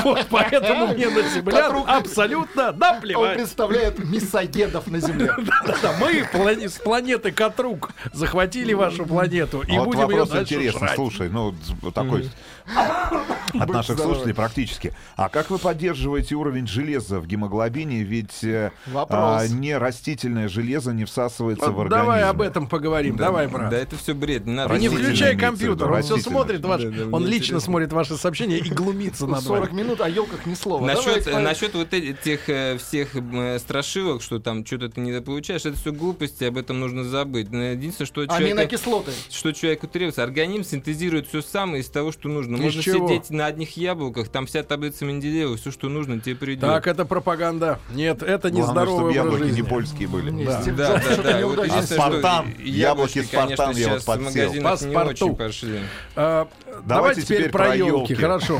Вот 0.03 0.27
поэтому 0.29 0.87
мне 0.93 1.09
на 1.09 1.21
землян 1.29 1.83
абсолютно 1.87 2.69
Он 2.69 2.77
наплевать. 2.77 3.37
представляет 3.37 3.99
мясоедов 4.03 4.87
на 4.87 4.99
земле. 4.99 5.31
Мы 5.99 6.67
с 6.67 6.73
планеты 6.73 7.31
Катрук 7.31 7.91
захватили 8.11 8.73
вашу 8.73 9.05
планету 9.05 9.61
и 9.61 9.77
будем 9.79 10.09
ее 10.09 10.25
дальше. 10.25 10.73
Слушай, 11.15 11.29
ну 11.29 11.53
такой 11.91 12.29
от 12.65 13.69
наших 13.69 13.95
здоровы. 13.95 14.15
слушателей 14.15 14.33
практически. 14.35 14.93
А 15.15 15.29
как 15.29 15.49
вы 15.49 15.57
поддерживаете 15.57 16.35
уровень 16.35 16.67
железа 16.67 17.19
в 17.19 17.27
гемоглобине? 17.27 18.03
Ведь 18.03 18.43
э, 18.43 18.71
а, 18.93 19.47
не 19.47 19.77
растительное 19.77 20.47
железо 20.47 20.91
не 20.91 21.05
всасывается 21.05 21.69
в 21.69 21.73
Вот 21.75 21.83
организм. 21.83 22.05
Давай 22.05 22.23
об 22.23 22.41
этом 22.41 22.67
поговорим. 22.67 23.15
Да, 23.15 23.25
Давай, 23.25 23.47
брат. 23.47 23.69
Да, 23.69 23.77
это 23.77 23.95
все 23.97 24.13
бред. 24.13 24.45
Не 24.45 24.53
надо. 24.53 24.77
Не 24.77 24.89
включай 24.89 25.35
в 25.35 25.39
компьютер, 25.39 25.91
он 25.91 26.01
все 26.01 26.17
смотрит 26.17 26.63
ваш, 26.65 26.81
Да, 26.83 26.89
да, 26.89 27.03
он 27.11 27.23
лично 27.25 27.35
интересно. 27.37 27.59
смотрит 27.59 27.93
ваши 27.93 28.17
сообщения 28.17 28.57
и 28.57 28.69
глумится 28.69 29.27
над 29.27 29.43
40 29.43 29.69
вами. 29.69 29.81
минут, 29.81 30.01
о 30.01 30.09
елках 30.09 30.45
ни 30.45 30.53
слова. 30.55 30.87
Давай, 30.87 30.95
Насчет, 30.95 31.17
экспонент. 31.17 31.43
насчет 31.45 31.73
вот 31.75 31.93
этих 31.93 32.49
э, 32.49 32.77
всех 32.77 33.15
э, 33.15 33.59
страшилок, 33.59 34.21
что 34.21 34.39
там 34.39 34.65
что-то 34.65 34.89
ты 34.89 35.01
не 35.01 35.21
получаешь, 35.21 35.65
это 35.65 35.77
все 35.77 35.91
глупости, 35.91 36.43
об 36.43 36.57
этом 36.57 36.79
нужно 36.79 37.03
забыть. 37.03 37.51
Но 37.51 37.63
Единственное, 37.63 38.07
что 38.07 38.25
человек, 38.25 38.51
Аминокислоты. 38.51 39.11
что 39.29 39.51
человеку 39.51 39.87
требуется, 39.87 40.23
организм 40.23 40.63
синтезирует 40.63 41.27
все 41.27 41.41
самое 41.41 41.81
из 41.81 41.89
того, 41.89 42.11
что 42.11 42.29
нужно. 42.29 42.52
Из 42.57 42.61
Можно 42.61 42.81
чего? 42.83 43.07
сидеть 43.07 43.29
на 43.29 43.45
одних 43.45 43.75
яблоках, 43.77 44.29
там 44.29 44.45
вся 44.45 44.63
таблица 44.63 45.05
Менделеева, 45.05 45.57
все, 45.57 45.71
что 45.71 45.89
нужно, 45.89 46.19
тебе 46.19 46.35
придет. 46.35 46.61
Так, 46.61 46.87
это 46.87 47.05
пропаганда. 47.05 47.79
Нет, 47.91 48.23
это 48.23 48.51
нездоровый 48.51 48.93
чтобы 48.93 49.09
образ 49.09 49.15
яблоки 49.15 49.43
жизни. 49.43 49.61
не 49.61 49.67
польские 49.67 50.07
были. 50.07 50.31
Не, 50.31 50.45
Да. 50.45 50.61
Да, 50.65 51.01
да, 51.15 51.23
да. 51.23 51.45
Вот 51.47 51.59
А 51.69 51.81
Спартан? 51.81 52.53
что 52.53 52.61
Яблоки 52.63 53.21
Спартан 53.23 53.75
я 53.75 53.89
вот 53.95 54.05
подсел. 54.05 54.53
не 54.53 55.35
пошли. 55.35 55.79
А, 56.15 56.47
Давайте 56.65 56.85
давай 56.85 57.15
теперь, 57.15 57.49
про 57.49 57.75
елки, 57.75 58.15
хорошо. 58.15 58.59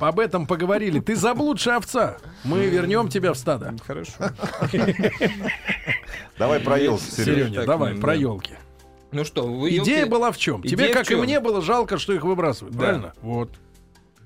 Об 0.00 0.18
этом 0.20 0.46
поговорили. 0.46 1.00
Ты 1.00 1.16
заблудшая 1.16 1.76
овца. 1.76 2.16
Мы 2.44 2.66
вернем 2.66 3.08
тебя 3.08 3.32
в 3.32 3.38
стадо. 3.38 3.74
Хорошо. 3.86 4.12
Давай 6.38 6.60
про 6.60 6.78
елки, 6.78 7.04
так, 7.54 7.66
давай, 7.66 7.94
да. 7.94 8.00
про 8.00 8.14
елки. 8.14 8.54
Ну 9.12 9.24
что, 9.24 9.46
вы 9.46 9.76
Идея 9.76 10.06
была 10.06 10.32
в 10.32 10.38
чем? 10.38 10.62
Тебе, 10.62 10.74
Идея 10.74 10.90
в 10.90 10.92
как 10.94 11.06
и 11.10 11.14
чём? 11.14 11.20
мне, 11.22 11.38
было 11.40 11.60
жалко, 11.62 11.98
что 11.98 12.12
их 12.12 12.24
выбрасывают. 12.24 12.74
Да. 12.74 12.80
Правильно? 12.80 13.12
Вот. 13.22 13.50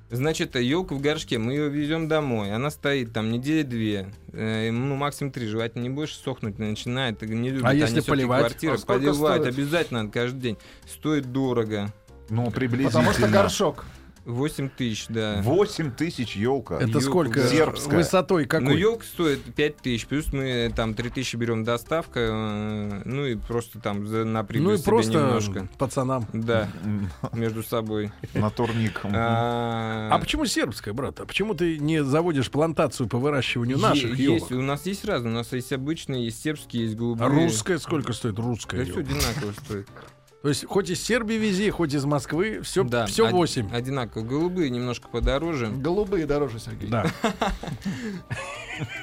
Значит, 0.09 0.55
елка 0.55 0.95
в 0.95 1.01
горшке, 1.01 1.39
мы 1.39 1.53
ее 1.53 1.69
везем 1.69 2.07
домой. 2.07 2.53
Она 2.55 2.71
стоит 2.71 3.13
там 3.13 3.33
недели 3.33 3.63
две, 3.63 4.09
э, 4.33 4.71
ну 4.71 4.95
максимум 4.95 5.33
три, 5.33 5.49
желательно 5.49 5.83
не 5.83 5.91
больше, 5.91 6.15
сохнуть 6.15 6.61
начинает. 6.61 7.21
Не 7.23 7.51
любят 7.51 7.65
А 7.67 7.71
они 7.71 7.81
если 7.81 8.01
поливать? 8.03 8.41
квартиры. 8.41 8.77
А 8.81 8.87
Поливать 8.87 9.41
стоит? 9.43 9.47
обязательно 9.55 10.03
надо 10.05 10.13
каждый 10.13 10.41
день. 10.41 10.59
Стоит 10.89 11.33
дорого. 11.33 11.93
Ну, 12.29 12.51
приблизительно. 12.53 12.91
Потому 13.03 13.13
что 13.13 13.29
горшок. 13.29 13.85
8 14.27 14.69
тысяч, 14.71 15.07
да. 15.09 15.41
8 15.43 15.93
тысяч 15.93 16.37
елка. 16.37 16.77
Это 16.77 16.87
Ёлка, 16.89 17.01
сколько? 17.01 17.49
Сербская. 17.49 17.99
Высотой 17.99 18.43
Ну, 18.43 18.49
какой? 18.49 18.79
елка 18.81 19.05
стоит 19.05 19.43
5 19.55 19.77
тысяч, 19.79 20.07
плюс 20.07 20.33
мы 20.33 20.73
там 20.75 20.95
3 20.95 21.11
тысячи 21.11 21.37
берем 21.37 21.65
доставка, 21.65 22.21
э, 22.21 23.03
ну 23.05 23.25
и 23.25 23.37
просто 23.37 23.79
там 23.81 24.07
за- 24.07 24.25
на 24.25 24.45
ну 24.51 24.73
и 24.75 24.83
просто 24.83 25.13
немножко. 25.13 25.69
пацанам. 25.79 26.27
Да, 26.33 26.69
между 27.33 27.63
собой. 27.63 28.11
На 28.35 28.51
турник. 28.51 29.01
А, 29.05 30.09
А 30.13 30.19
почему 30.19 30.45
сербская, 30.47 30.93
брат? 30.93 31.21
А 31.21 31.25
почему 31.27 31.55
ты 31.55 31.79
не 31.79 32.03
заводишь 32.05 32.51
плантацию 32.51 33.09
по 33.09 33.19
выращиванию 33.19 33.79
наших 33.79 34.19
есть, 34.19 34.51
елок? 34.51 34.51
У 34.51 34.63
нас 34.63 34.85
есть 34.87 35.05
разные, 35.05 35.33
у 35.33 35.37
нас 35.37 35.53
есть 35.53 35.73
обычные, 35.73 36.25
есть 36.25 36.43
сербские, 36.43 36.85
есть 36.85 36.97
голубые. 36.97 37.27
А 37.27 37.29
русская 37.31 37.79
сколько 37.79 38.13
стоит 38.13 38.39
русская? 38.39 38.79
Да 38.79 38.85
все 38.85 39.01
елка? 39.01 39.13
одинаково 39.13 39.53
стоит. 39.65 39.89
То 40.47 40.51
есть 40.51 40.65
хоть 40.65 40.91
из 40.91 41.03
Сербии 41.03 41.35
вези, 41.35 41.69
хоть 41.71 41.93
из 41.93 42.05
Москвы, 42.05 42.61
все, 42.63 42.85
Да, 42.85 43.07
все 43.07 43.27
од- 43.27 43.33
8. 43.33 43.69
Одинаково. 43.75 44.23
Голубые 44.23 44.71
немножко 44.71 45.09
подороже. 45.09 45.67
Голубые 45.67 46.25
дороже, 46.25 46.61
Сергей. 46.61 46.89
Да. 46.89 47.05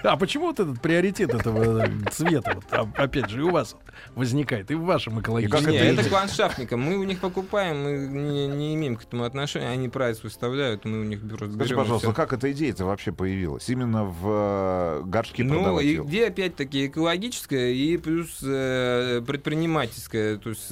А 0.03 0.17
почему 0.17 0.47
вот 0.47 0.59
этот 0.59 0.79
приоритет 0.81 1.33
этого 1.33 1.83
э, 1.83 1.89
цвета, 2.11 2.53
вот, 2.55 2.65
а- 2.71 3.03
опять 3.03 3.29
же, 3.29 3.39
и 3.39 3.41
у 3.41 3.49
вас 3.49 3.75
возникает, 4.15 4.69
и 4.69 4.75
в 4.75 4.83
вашем 4.83 5.19
экологическом? 5.19 5.71
Не, 5.71 5.77
это 5.79 6.07
к 6.07 6.11
ландшафтникам. 6.11 6.79
Мы 6.79 6.97
у 6.97 7.03
них 7.03 7.19
покупаем, 7.19 7.83
мы 7.83 7.91
не, 8.07 8.47
не 8.47 8.75
имеем 8.75 8.95
к 8.95 9.03
этому 9.03 9.23
отношения. 9.23 9.69
Они 9.69 9.89
прайс 9.89 10.23
выставляют, 10.23 10.85
мы 10.85 10.99
у 10.99 11.03
них 11.03 11.19
Скажи, 11.25 11.47
берем 11.53 11.73
и 11.73 11.75
пожалуйста, 11.75 12.07
всё. 12.09 12.15
как 12.15 12.33
эта 12.33 12.51
идея-то 12.51 12.85
вообще 12.85 13.11
появилась? 13.11 13.67
Именно 13.67 14.05
в 14.05 15.01
э, 15.01 15.01
горшке 15.05 15.43
Ну, 15.43 15.55
продавать 15.55 15.85
и 15.85 15.97
где 15.97 16.27
опять-таки 16.27 16.87
экологическое 16.87 17.71
и 17.71 17.97
плюс 17.97 18.39
э, 18.43 19.21
предпринимательское. 19.25 20.37
То 20.37 20.49
есть, 20.51 20.69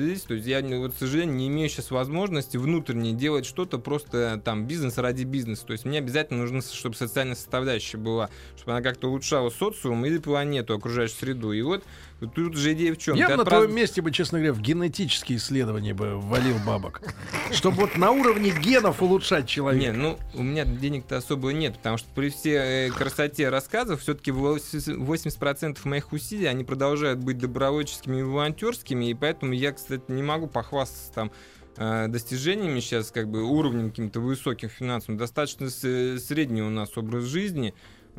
здесь, 0.00 0.22
то 0.22 0.34
есть 0.34 0.46
я, 0.46 0.60
не- 0.60 0.76
вот, 0.76 0.94
к 0.94 0.96
сожалению, 0.98 1.36
не 1.36 1.48
имею 1.48 1.68
сейчас 1.68 1.90
возможности 1.90 2.56
внутренне 2.56 3.12
делать 3.12 3.46
что-то 3.46 3.78
просто 3.78 4.40
там 4.44 4.66
бизнес 4.66 4.98
ради 4.98 5.24
бизнеса. 5.24 5.66
То 5.66 5.72
есть 5.72 5.84
мне 5.84 5.98
обязательно 5.98 6.40
нужно, 6.40 6.62
чтобы 6.62 6.96
социальная 6.96 7.36
составляющая 7.36 7.98
была, 7.98 8.30
чтобы 8.56 8.72
она 8.72 8.82
как-то 8.82 9.08
улучшала 9.08 9.50
социум 9.50 10.04
или 10.06 10.18
планету, 10.18 10.74
окружающую 10.74 11.18
среду. 11.18 11.52
И 11.52 11.62
вот 11.62 11.84
тут 12.28 12.54
же 12.56 12.72
идея 12.74 12.94
в 12.94 12.98
чем? 12.98 13.16
Я 13.16 13.28
бы 13.30 13.36
на 13.36 13.44
твоем 13.44 13.74
месте 13.74 14.02
бы, 14.02 14.10
честно 14.12 14.38
говоря, 14.38 14.52
в 14.52 14.60
генетические 14.60 15.38
исследования 15.38 15.94
бы 15.94 16.18
валил 16.20 16.56
бабок. 16.66 17.00
Чтобы 17.52 17.78
вот 17.78 17.96
на 17.96 18.10
уровне 18.10 18.50
генов 18.50 19.02
улучшать 19.02 19.44
Не, 19.44 19.48
человека. 19.48 19.92
ну 19.96 20.18
у 20.34 20.42
меня 20.42 20.64
денег-то 20.64 21.16
особо 21.16 21.52
нет, 21.52 21.76
потому 21.76 21.98
что 21.98 22.08
при 22.14 22.28
всей 22.30 22.88
э, 22.88 22.90
красоте 22.90 23.48
рассказов 23.48 24.00
все-таки 24.02 24.30
80% 24.30 25.78
моих 25.84 26.12
усилий 26.12 26.46
они 26.46 26.64
продолжают 26.64 27.20
быть 27.20 27.38
добровольческими 27.38 28.20
и 28.20 28.22
волонтерскими, 28.22 29.10
и 29.10 29.14
поэтому 29.14 29.52
я, 29.52 29.72
кстати, 29.72 30.02
не 30.08 30.22
могу 30.22 30.46
похвастаться 30.46 31.12
там 31.12 31.32
э, 31.76 32.06
достижениями 32.08 32.80
сейчас, 32.80 33.10
как 33.10 33.28
бы 33.28 33.42
уровнем 33.42 33.90
каким-то 33.90 34.20
высоким 34.20 34.68
финансовым. 34.68 35.18
Достаточно 35.18 35.70
с- 35.70 36.18
средний 36.20 36.62
у 36.62 36.70
нас 36.70 36.96
образ 36.96 37.24
жизни. 37.24 37.74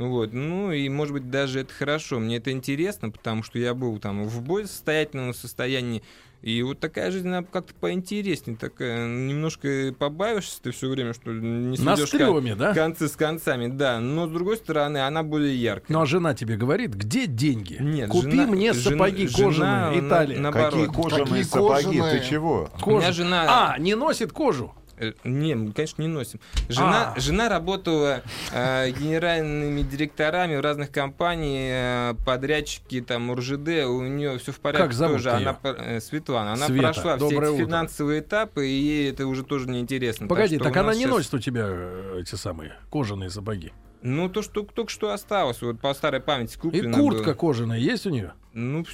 Вот. 0.10 0.34
Ну 0.34 0.72
и, 0.72 0.90
может 0.90 1.14
быть, 1.14 1.30
даже 1.30 1.60
это 1.62 1.74
хорошо. 1.74 2.20
Мне 2.20 2.38
это 2.38 2.52
интересно, 2.52 3.10
потому 3.12 3.44
что 3.44 3.60
я 3.60 3.74
был 3.74 3.98
там 4.00 4.26
в 4.26 4.42
более 4.42 4.68
состоятельном 4.68 5.34
состоянии. 5.34 6.02
И 6.42 6.64
вот 6.64 6.80
такая 6.80 7.12
жизнь, 7.12 7.28
она 7.28 7.44
как-то 7.44 7.72
поинтереснее, 7.76 8.58
такая, 8.58 9.08
немножко 9.08 9.94
побавишься 10.00 10.60
ты 10.64 10.72
все 10.72 10.90
время, 10.90 11.14
что 11.14 11.32
не 11.32 11.78
На 11.78 11.96
стреме, 11.96 12.56
да? 12.56 12.74
концы 12.74 13.08
с 13.10 13.12
концами, 13.16 13.68
да. 13.68 14.00
Но, 14.00 14.26
с 14.28 14.32
другой 14.32 14.58
стороны, 14.58 15.06
она 15.06 15.22
более 15.22 15.56
яркая. 15.56 15.86
Ну 15.96 16.02
а 16.02 16.08
жена 16.08 16.34
тебе 16.34 16.58
говорит, 16.58 16.96
где 16.96 17.28
деньги? 17.28 17.78
Нет, 17.80 18.10
Купи 18.10 18.32
жена- 18.32 18.48
мне 18.48 18.74
жена- 18.74 18.90
сапоги 18.98 19.28
жена, 19.28 19.46
кожаные, 19.46 20.02
на- 20.02 20.08
Италия. 20.08 20.40
на- 20.40 20.52
Какие 20.52 20.72
наоборот. 20.88 20.96
кожаные 20.96 21.26
Такие 21.28 21.44
сапоги? 21.46 21.86
кожаные. 22.00 22.20
Ты 22.20 22.28
чего? 22.30 22.70
У 22.76 22.80
Кожа. 22.80 22.98
меня 22.98 23.12
жена... 23.12 23.46
А, 23.74 23.78
не 23.78 23.94
носит 23.94 24.32
кожу. 24.32 24.74
Э, 25.02 25.14
Не, 25.24 25.56
мы, 25.56 25.72
конечно, 25.72 26.02
не 26.04 26.08
носим. 26.08 26.40
Жена, 26.70 27.14
А. 27.16 27.20
жена 27.20 27.50
работала 27.50 28.22
э, 28.54 28.92
генеральными 28.92 29.82
директорами 29.82 30.56
в 30.58 30.62
разных 30.62 30.92
компаниях, 30.92 32.16
э, 32.16 32.26
подрядчики, 32.26 33.02
там, 33.02 33.34
РЖД, 33.34 33.86
у 33.88 34.02
нее 34.04 34.38
все 34.38 34.52
в 34.52 34.60
порядке 34.60 34.84
Как 34.86 34.94
зовут 34.94 35.18
тоже. 35.18 35.30
её? 35.30 35.38
Она, 35.40 35.58
э, 35.64 36.00
Светлана. 36.00 36.54
Она 36.54 36.68
Света, 36.68 36.84
прошла 36.84 37.18
все 37.18 37.30
доброе 37.30 37.50
эти 37.50 37.56
утро. 37.56 37.66
финансовые 37.66 38.20
этапы, 38.22 38.68
и 38.68 38.72
ей 38.74 39.12
это 39.12 39.26
уже 39.28 39.44
тоже 39.44 39.68
неинтересно. 39.70 40.28
Погоди, 40.28 40.58
так 40.60 40.76
у 40.76 40.80
она 40.80 40.94
не 40.94 41.02
щас- 41.04 41.10
носит 41.12 41.34
у 41.34 41.40
тебя 41.40 41.66
э, 41.68 42.20
эти 42.22 42.36
самые 42.36 42.74
кожаные 42.92 43.30
сапоги. 43.30 43.74
Ну, 44.04 44.30
то, 44.30 44.42
что 44.42 44.64
только 44.64 44.90
что 44.92 45.12
осталось, 45.14 45.62
вот 45.62 45.80
по 45.80 45.94
старой 45.94 46.22
памяти 46.22 46.56
И 46.56 46.60
куплено 46.60 46.98
куртка 46.98 47.24
было. 47.26 47.34
кожаная 47.34 47.78
есть 47.80 48.06
у 48.06 48.10
нее? 48.10 48.34
Ну, 48.54 48.86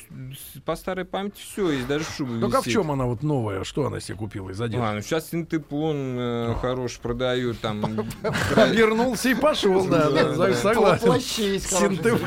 по 0.66 0.76
старой 0.76 1.04
памяти 1.04 1.42
все 1.42 1.72
есть, 1.72 1.88
даже 1.88 2.06
шуба 2.16 2.34
Ну 2.34 2.50
как 2.52 2.64
в 2.64 2.70
чем 2.70 2.92
она 2.92 3.06
вот 3.06 3.24
новая? 3.24 3.64
Что 3.64 3.88
она 3.88 4.00
себе 4.00 4.16
купила 4.16 4.52
из 4.52 4.62
одежды? 4.62 4.86
А, 4.86 4.94
ну 4.94 5.02
сейчас 5.02 5.32
синтепон 5.32 5.96
э, 6.20 6.56
хороший 6.62 7.00
продают, 7.02 7.60
там... 7.60 7.82
Вернулся 8.72 9.30
и 9.30 9.34
пошел, 9.34 9.84
да, 9.88 10.54
согласен. 10.54 11.20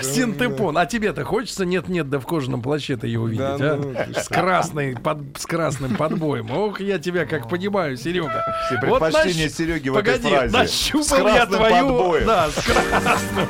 Синтепон. 0.03 0.77
А 0.77 0.87
тебе-то 0.87 1.23
хочется? 1.25 1.65
Нет-нет, 1.65 2.11
да 2.11 2.19
в 2.19 2.27
кожаном 2.27 2.63
плаще-то 2.63 3.07
его 3.07 3.29
видеть, 3.29 3.47
Да 3.59 3.75
а? 3.75 3.77
ну, 3.77 3.95
ты 3.95 4.21
С, 4.21 4.29
красной, 4.29 4.97
с 5.37 5.47
красным 5.47 5.97
подбоем. 5.97 6.51
Ох, 6.51 6.81
я 6.81 6.99
тебя 6.99 7.27
как 7.27 7.49
понимаю, 7.49 7.97
Серега. 7.97 8.45
Все 8.67 8.87
Вот 8.89 9.01
предпочтения 9.01 9.49
Сереги 9.49 9.89
в 9.89 9.95
Погоди, 9.95 10.19
этой 10.19 10.31
фразе. 10.31 10.57
нащупал 10.57 11.05
С 11.05 11.13
я 11.13 11.21
красным 11.21 11.59
твою... 11.59 11.87
подбоем. 11.87 12.27
Да, 12.27 12.51
с 12.51 12.55
красным. 12.65 13.49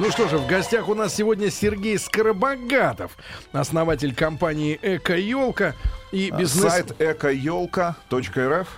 Ну 0.00 0.10
что 0.10 0.28
же, 0.28 0.38
в 0.38 0.46
гостях 0.46 0.88
у 0.88 0.94
нас 0.94 1.14
сегодня 1.14 1.50
Сергей 1.50 1.98
Скоробогатов, 1.98 3.18
основатель 3.52 4.14
компании 4.14 4.78
«Эко-елка» 4.80 5.74
и 6.12 6.30
бизнес... 6.30 6.64
А, 6.64 6.70
Сайт 6.70 7.00
экоелка.рф. 7.00 8.68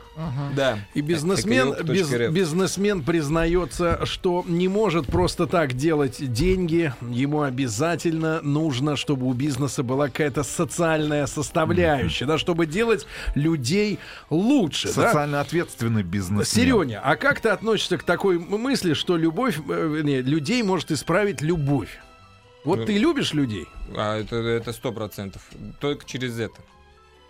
Да. 0.54 0.78
И 0.94 1.00
бизнесмен, 1.00 1.74
без- 1.84 2.10
бизнесмен 2.30 3.02
признается, 3.02 4.04
что 4.04 4.44
не 4.46 4.68
может 4.68 5.06
просто 5.06 5.46
так 5.46 5.72
делать 5.72 6.16
деньги. 6.32 6.92
Ему 7.00 7.42
обязательно 7.42 8.42
нужно, 8.42 8.96
чтобы 8.96 9.26
у 9.26 9.32
бизнеса 9.32 9.82
была 9.82 10.08
какая-то 10.08 10.42
социальная 10.42 11.26
составляющая, 11.26 12.26
да, 12.26 12.36
чтобы 12.36 12.66
делать 12.66 13.06
людей 13.34 13.98
лучше. 14.28 14.88
да? 14.88 15.06
Социально 15.06 15.40
ответственный 15.40 16.02
бизнес. 16.02 16.48
Сереня, 16.50 17.00
а 17.02 17.16
как 17.16 17.40
ты 17.40 17.48
относишься 17.48 17.96
к 17.96 18.02
такой 18.02 18.38
мысли, 18.38 18.92
что 18.92 19.16
любовь, 19.16 19.58
э, 19.58 19.88
вернее, 19.94 20.20
людей 20.20 20.62
может 20.62 20.90
исправить 20.90 21.40
любовь? 21.40 21.98
Вот 22.64 22.80
Ну, 22.80 22.84
ты 22.84 22.96
любишь 22.96 23.32
людей 23.32 23.66
А 23.96 24.16
это 24.18 24.36
это 24.36 24.72
сто 24.72 24.92
процентов. 24.92 25.42
Только 25.80 26.04
через 26.06 26.38
это. 26.38 26.60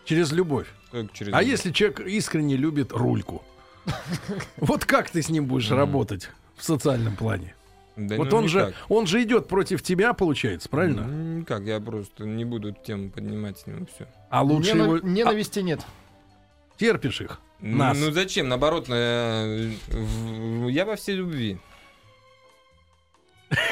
Через 0.05 0.33
любовь. 0.33 0.67
Только 0.91 1.15
через 1.17 1.33
А 1.33 1.41
это. 1.41 1.49
если 1.51 1.71
человек 1.73 2.01
искренне 2.01 2.57
любит 2.57 2.93
рульку? 2.93 3.43
Вот 4.57 4.85
как 4.85 5.11
ты 5.11 5.23
с 5.23 5.29
ним 5.29 5.47
будешь 5.47 5.71
работать 5.71 6.31
в 6.57 6.65
социальном 6.65 7.17
плане? 7.17 7.55
Да 7.97 8.17
Вот 8.17 8.31
ну, 8.31 8.39
он 8.39 8.49
же, 8.49 8.73
он 8.89 9.07
же 9.07 9.23
идет 9.23 9.49
против 9.49 9.83
тебя, 9.83 10.15
получается, 10.15 10.69
правильно? 10.69 11.03
Ну, 11.03 11.41
Никак, 11.41 11.63
я 11.65 11.79
просто 11.79 12.25
не 12.25 12.45
буду 12.45 12.71
эту 12.71 12.83
тему 12.83 13.11
поднимать 13.11 13.59
с 13.59 13.67
ним, 13.67 13.87
все. 13.95 14.07
А 14.31 14.43
лучше 14.43 14.71
Нена- 14.73 14.83
его 14.85 14.99
Ненависти 14.99 15.59
нет. 15.61 15.81
а, 15.87 16.79
терпишь 16.79 17.21
их. 17.21 17.39
Нас. 17.61 17.99
Ну 17.99 18.11
зачем? 18.11 18.49
Наоборот, 18.49 18.87
э, 18.89 19.73
в- 19.89 20.69
я 20.69 20.85
во 20.87 20.97
всей 20.97 21.17
любви. 21.17 21.59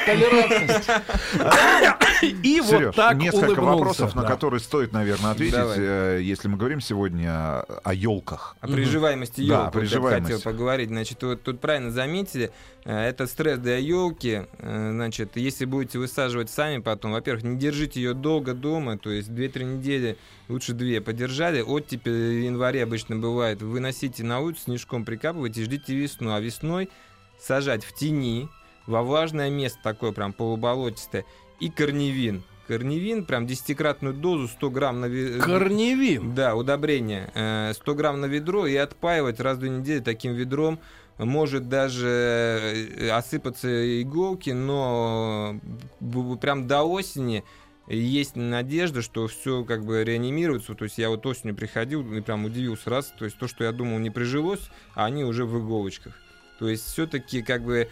Толерантность. 0.05 0.89
И 2.43 2.61
вот 2.61 2.95
так 2.95 3.15
несколько 3.17 3.43
улыбнулся. 3.61 3.63
вопросов, 3.77 4.15
на 4.15 4.21
Да. 4.23 4.27
которые 4.27 4.59
стоит, 4.59 4.91
наверное, 4.91 5.31
ответить, 5.31 5.55
Давай. 5.55 5.77
э, 5.79 6.19
если 6.21 6.47
мы 6.47 6.57
говорим 6.57 6.79
сегодня 6.81 7.61
о 7.61 7.93
елках. 7.93 8.55
О 8.61 8.67
приживаемости 8.67 9.41
Да, 9.47 9.65
елки. 9.65 9.67
о 9.67 9.71
приживаемости. 9.71 10.33
хотел 10.33 10.51
поговорить. 10.51 10.89
Значит, 10.89 11.23
вот 11.23 11.41
тут 11.43 11.59
правильно 11.59 11.89
заметили, 11.91 12.51
э, 12.85 12.95
это 12.95 13.25
стресс 13.27 13.57
для 13.57 13.77
елки. 13.77 14.43
Значит, 14.59 15.35
если 15.37 15.65
будете 15.65 15.97
высаживать 15.99 16.49
сами 16.51 16.77
потом, 16.79 17.13
во-первых, 17.13 17.43
не 17.43 17.57
держите 17.57 18.01
ее 18.01 18.13
долго 18.13 18.53
дома, 18.53 18.97
то 18.99 19.09
есть 19.09 19.29
2-3 19.29 19.63
недели, 19.77 20.17
лучше 20.47 20.73
2 20.73 21.01
подержали. 21.01 21.61
Оттепель 21.61 22.11
в 22.13 22.43
январе 22.45 22.83
обычно 22.83 23.15
бывает. 23.15 23.61
Выносите 23.61 24.23
на 24.23 24.39
улицу, 24.41 24.61
снежком 24.65 25.05
прикапывайте, 25.05 25.63
ждите 25.63 25.95
весну. 25.95 26.33
А 26.33 26.39
весной 26.39 26.89
сажать 27.39 27.83
в 27.83 27.93
тени, 27.93 28.47
во 28.87 29.03
влажное 29.03 29.49
место 29.49 29.79
такое 29.83 30.11
прям 30.11 30.33
полуболотистое, 30.33 31.25
и 31.59 31.69
корневин. 31.69 32.43
Корневин, 32.67 33.25
прям 33.25 33.47
десятикратную 33.47 34.13
дозу, 34.15 34.47
100 34.47 34.69
грамм 34.69 35.01
на 35.01 35.05
ве- 35.05 35.39
Корневин. 35.39 36.33
да, 36.33 36.55
удобрение. 36.55 37.29
Э, 37.35 37.73
100 37.73 37.95
грамм 37.95 38.21
на 38.21 38.25
ведро 38.25 38.65
и 38.65 38.75
отпаивать 38.75 39.39
раз 39.39 39.57
в 39.57 39.59
две 39.59 39.69
недели 39.69 39.99
таким 39.99 40.33
ведром. 40.33 40.79
Может 41.17 41.67
даже 41.69 42.07
э, 42.07 43.09
осыпаться 43.09 44.01
иголки, 44.01 44.51
но 44.51 45.59
прям 46.39 46.67
до 46.67 46.83
осени 46.83 47.43
есть 47.87 48.35
надежда, 48.35 49.01
что 49.01 49.27
все 49.27 49.63
как 49.65 49.83
бы 49.83 50.03
реанимируется. 50.03 50.73
То 50.73 50.85
есть 50.85 50.97
я 50.97 51.09
вот 51.09 51.25
осенью 51.25 51.55
приходил 51.55 52.09
и 52.13 52.21
прям 52.21 52.45
удивился 52.45 52.89
раз. 52.89 53.13
То 53.17 53.25
есть 53.25 53.37
то, 53.37 53.47
что 53.47 53.63
я 53.65 53.71
думал 53.71 53.99
не 53.99 54.09
прижилось, 54.09 54.69
а 54.95 55.05
они 55.05 55.23
уже 55.25 55.45
в 55.45 55.59
иголочках. 55.59 56.13
То 56.59 56.69
есть 56.69 56.85
все-таки 56.85 57.41
как 57.41 57.63
бы 57.63 57.75
э, 57.75 57.87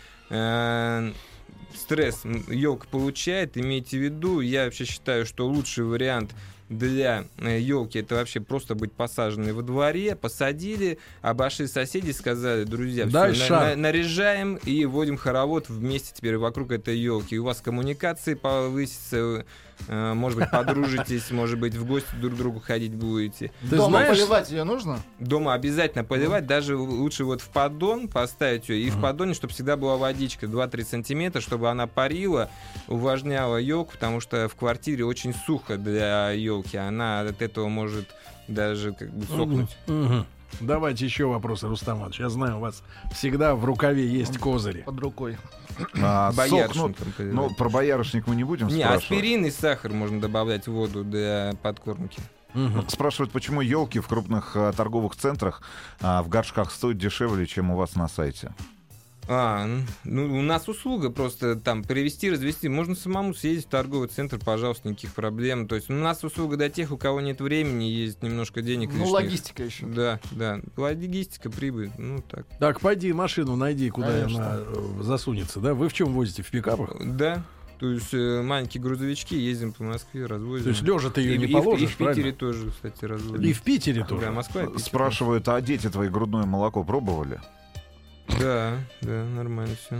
стресс 1.75 2.21
елка 2.47 2.87
получает, 2.89 3.57
имейте 3.57 3.97
в 3.97 4.01
виду, 4.01 4.39
я 4.41 4.65
вообще 4.65 4.85
считаю, 4.85 5.25
что 5.25 5.47
лучший 5.47 5.83
вариант 5.85 6.31
для 6.69 7.25
елки 7.39 7.97
это 7.99 8.15
вообще 8.15 8.39
просто 8.41 8.75
быть 8.75 8.91
посаженной 8.93 9.53
во 9.53 9.63
дворе, 9.63 10.15
посадили, 10.15 10.99
обошли 11.23 11.65
соседей, 11.65 12.13
сказали, 12.13 12.63
друзья, 12.63 13.05
всё, 13.05 13.13
Дай 13.13 13.31
на- 13.31 13.35
на- 13.69 13.75
наряжаем 13.75 14.55
и 14.65 14.85
вводим 14.85 15.17
хоровод 15.17 15.67
вместе 15.69 16.11
теперь 16.13 16.37
вокруг 16.37 16.71
этой 16.71 16.95
елки. 16.97 17.39
У 17.39 17.43
вас 17.43 17.61
коммуникации 17.61 18.35
повысятся, 18.35 19.17
э, 19.17 19.43
может 19.87 20.39
быть, 20.39 20.49
подружитесь, 20.51 21.31
может 21.31 21.59
быть, 21.59 21.75
в 21.75 21.85
гости 21.85 22.13
друг 22.19 22.33
к 22.33 22.37
другу 22.37 22.59
ходить 22.59 22.93
будете. 22.93 23.51
Ты 23.69 23.77
Дома 23.77 23.99
знаешь, 23.99 24.17
поливать 24.17 24.51
ее 24.51 24.63
нужно? 24.63 24.99
Дома 25.19 25.53
обязательно 25.53 26.03
поливать, 26.03 26.45
даже 26.45 26.75
лучше 26.77 27.23
вот 27.23 27.41
в 27.41 27.49
поддон 27.49 28.07
поставить 28.07 28.69
ее, 28.69 28.87
и 28.87 28.89
в 28.89 29.01
поддоне, 29.01 29.33
чтобы 29.33 29.53
всегда 29.53 29.77
была 29.77 29.97
водичка 29.97 30.45
2-3 30.45 30.83
сантиметра, 30.83 31.41
чтобы 31.41 31.69
она 31.69 31.87
парила, 31.87 32.49
увлажняла 32.87 33.57
елку, 33.57 33.93
потому 33.93 34.19
что 34.19 34.47
в 34.49 34.55
квартире 34.55 35.05
очень 35.05 35.33
сухо 35.33 35.77
для 35.77 36.31
елки, 36.31 36.77
она 36.77 37.21
от 37.21 37.41
этого 37.41 37.67
может 37.67 38.07
даже 38.47 38.93
как 38.93 39.09
бы 39.11 39.25
сохнуть. 39.25 39.77
Мгм. 39.87 40.25
Давайте 40.59 41.05
еще 41.05 41.25
вопросы, 41.25 41.67
Рустам 41.67 41.99
Иванович. 41.99 42.19
Я 42.19 42.29
знаю, 42.29 42.57
у 42.57 42.59
вас 42.59 42.83
всегда 43.13 43.55
в 43.55 43.63
рукаве 43.65 44.05
есть 44.07 44.37
козыри. 44.37 44.81
Под 44.81 44.99
рукой. 44.99 45.37
А, 46.01 46.31
Боярышник 46.35 46.73
сохнут. 46.75 46.97
там 46.97 47.11
поливать. 47.13 47.35
Ну, 47.35 47.49
про 47.55 47.69
боярышник 47.69 48.27
мы 48.27 48.35
не 48.35 48.43
будем 48.43 48.67
Не, 48.67 48.83
спрашивать. 48.83 49.03
аспирин 49.03 49.45
и 49.45 49.51
сахар 49.51 49.93
можно 49.93 50.19
добавлять 50.19 50.67
в 50.67 50.71
воду 50.73 51.03
для 51.03 51.53
подкормки. 51.61 52.21
Мгм. 52.53 52.89
Спрашивают, 52.89 53.31
почему 53.31 53.61
елки 53.61 53.99
в 53.99 54.07
крупных 54.07 54.55
а, 54.55 54.73
торговых 54.73 55.15
центрах 55.15 55.61
а, 56.01 56.23
в 56.23 56.29
горшках 56.29 56.71
стоят 56.71 56.97
дешевле, 56.97 57.45
чем 57.45 57.71
у 57.71 57.77
вас 57.77 57.95
на 57.95 58.07
сайте. 58.07 58.51
А, 59.31 59.67
ну, 60.05 60.39
у 60.39 60.41
нас 60.41 60.67
услуга 60.67 61.11
просто 61.11 61.55
там 61.55 61.83
перевести, 61.83 62.31
развести. 62.31 62.67
Можно 62.67 62.95
самому 62.95 63.35
съездить 63.35 63.67
в 63.67 63.69
торговый 63.69 64.07
центр, 64.07 64.39
пожалуйста, 64.43 64.89
никаких 64.89 65.13
проблем. 65.13 65.67
То 65.67 65.75
есть 65.75 65.87
у 65.91 65.93
нас 65.93 66.23
услуга 66.23 66.57
для 66.57 66.69
тех, 66.69 66.91
у 66.91 66.97
кого 66.97 67.21
нет 67.21 67.39
времени, 67.39 67.83
есть 67.83 68.23
немножко 68.23 68.63
денег 68.63 68.89
Ну, 68.91 68.95
лишних. 69.01 69.13
логистика 69.13 69.63
еще. 69.63 69.85
Да, 69.85 70.19
да. 70.31 70.59
Логистика, 70.75 71.51
прибыль, 71.51 71.91
ну 71.99 72.23
так. 72.27 72.47
Так, 72.59 72.79
пойди 72.79 73.13
машину 73.13 73.55
найди, 73.55 73.91
куда 73.91 74.07
Конечно. 74.11 74.47
она 74.53 74.57
э, 74.65 75.03
засунется, 75.03 75.59
да? 75.59 75.75
Вы 75.75 75.89
в 75.89 75.93
чем 75.93 76.11
возите? 76.13 76.41
В 76.41 76.49
пикапах? 76.49 76.95
Да. 77.05 77.43
То 77.79 77.87
есть 77.91 78.13
э, 78.13 78.41
маленькие 78.41 78.81
грузовички, 78.81 79.35
ездим 79.35 79.73
по 79.73 79.83
Москве, 79.83 80.25
развозим. 80.25 80.63
То 80.63 80.69
есть 80.71 80.81
лежа 80.81 81.11
ты 81.11 81.21
ее 81.21 81.35
И- 81.35 81.37
не 81.37 81.45
и 81.45 81.47
в- 81.47 81.51
положишь, 81.51 81.91
И 81.91 81.93
в 81.93 81.97
Питере 81.97 82.13
правильно? 82.13 82.33
тоже, 82.33 82.71
кстати, 82.71 83.05
развозим. 83.05 83.45
И 83.45 83.53
в 83.53 83.61
Питере 83.61 84.03
тоже. 84.03 84.25
Да, 84.25 84.31
Москва 84.31 84.63
и 84.63 84.67
Питер. 84.67 84.79
Спрашивают, 84.81 85.47
а 85.47 85.61
дети 85.61 85.87
твои 85.87 86.09
грудное 86.09 86.45
молоко 86.45 86.83
пробовали? 86.83 87.39
Да, 88.37 88.77
да, 89.01 89.25
нормально 89.35 89.75
все. 89.85 89.97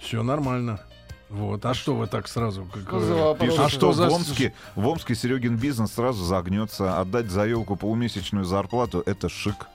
Все 0.00 0.22
нормально. 0.22 0.80
Вот. 1.28 1.64
А 1.64 1.74
что 1.74 1.94
вы 1.94 2.06
так 2.06 2.28
сразу? 2.28 2.64
как, 2.72 2.82
Что 2.82 3.00
за? 3.00 3.44
Пишут, 3.44 3.58
А 3.58 3.68
что 3.68 3.78
что 3.78 3.92
за 3.92 4.08
в 4.08 4.12
Омске, 4.12 4.54
в 4.76 4.86
Омске 4.86 5.14
Серегин 5.14 5.56
бизнес 5.56 5.92
сразу 5.92 6.24
загнется. 6.24 7.00
Отдать 7.00 7.26
за 7.26 7.46
елку 7.46 7.76
полумесячную 7.76 8.44
зарплату— 8.44 9.02
это 9.06 9.28
шик. 9.28 9.66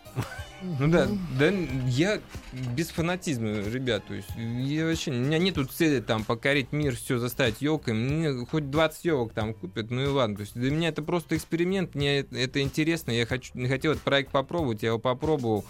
Ну 0.64 0.88
да, 0.90 1.08
да, 1.40 1.50
я 1.88 2.20
без 2.54 2.90
фанатизма, 2.90 3.48
ребят, 3.48 4.06
то 4.06 4.14
есть 4.14 4.30
я 4.38 4.86
вообще, 4.86 5.10
у 5.10 5.16
меня 5.16 5.40
нету 5.40 5.66
цели 5.66 6.02
там 6.02 6.24
покорить 6.24 6.72
мир, 6.72 6.96
все 6.96 7.18
заставить 7.18 7.62
елкой, 7.62 7.96
мне 7.96 8.46
хоть 8.46 8.70
20 8.70 9.06
елок 9.06 9.34
там 9.34 9.56
купят, 9.56 9.90
ну 9.90 10.04
и 10.04 10.06
ладно, 10.06 10.36
то 10.36 10.42
есть 10.42 10.54
для 10.54 10.70
меня 10.70 10.90
это 10.90 11.02
просто 11.02 11.36
эксперимент, 11.36 11.96
мне 11.96 12.20
это 12.20 12.62
интересно, 12.62 13.10
я 13.10 13.26
хочу, 13.26 13.52
не 13.56 13.68
хотел 13.70 13.94
этот 13.94 14.04
проект 14.04 14.32
попробовать, 14.32 14.84
я 14.84 14.90
его 14.90 15.00
попробовал, 15.00 15.66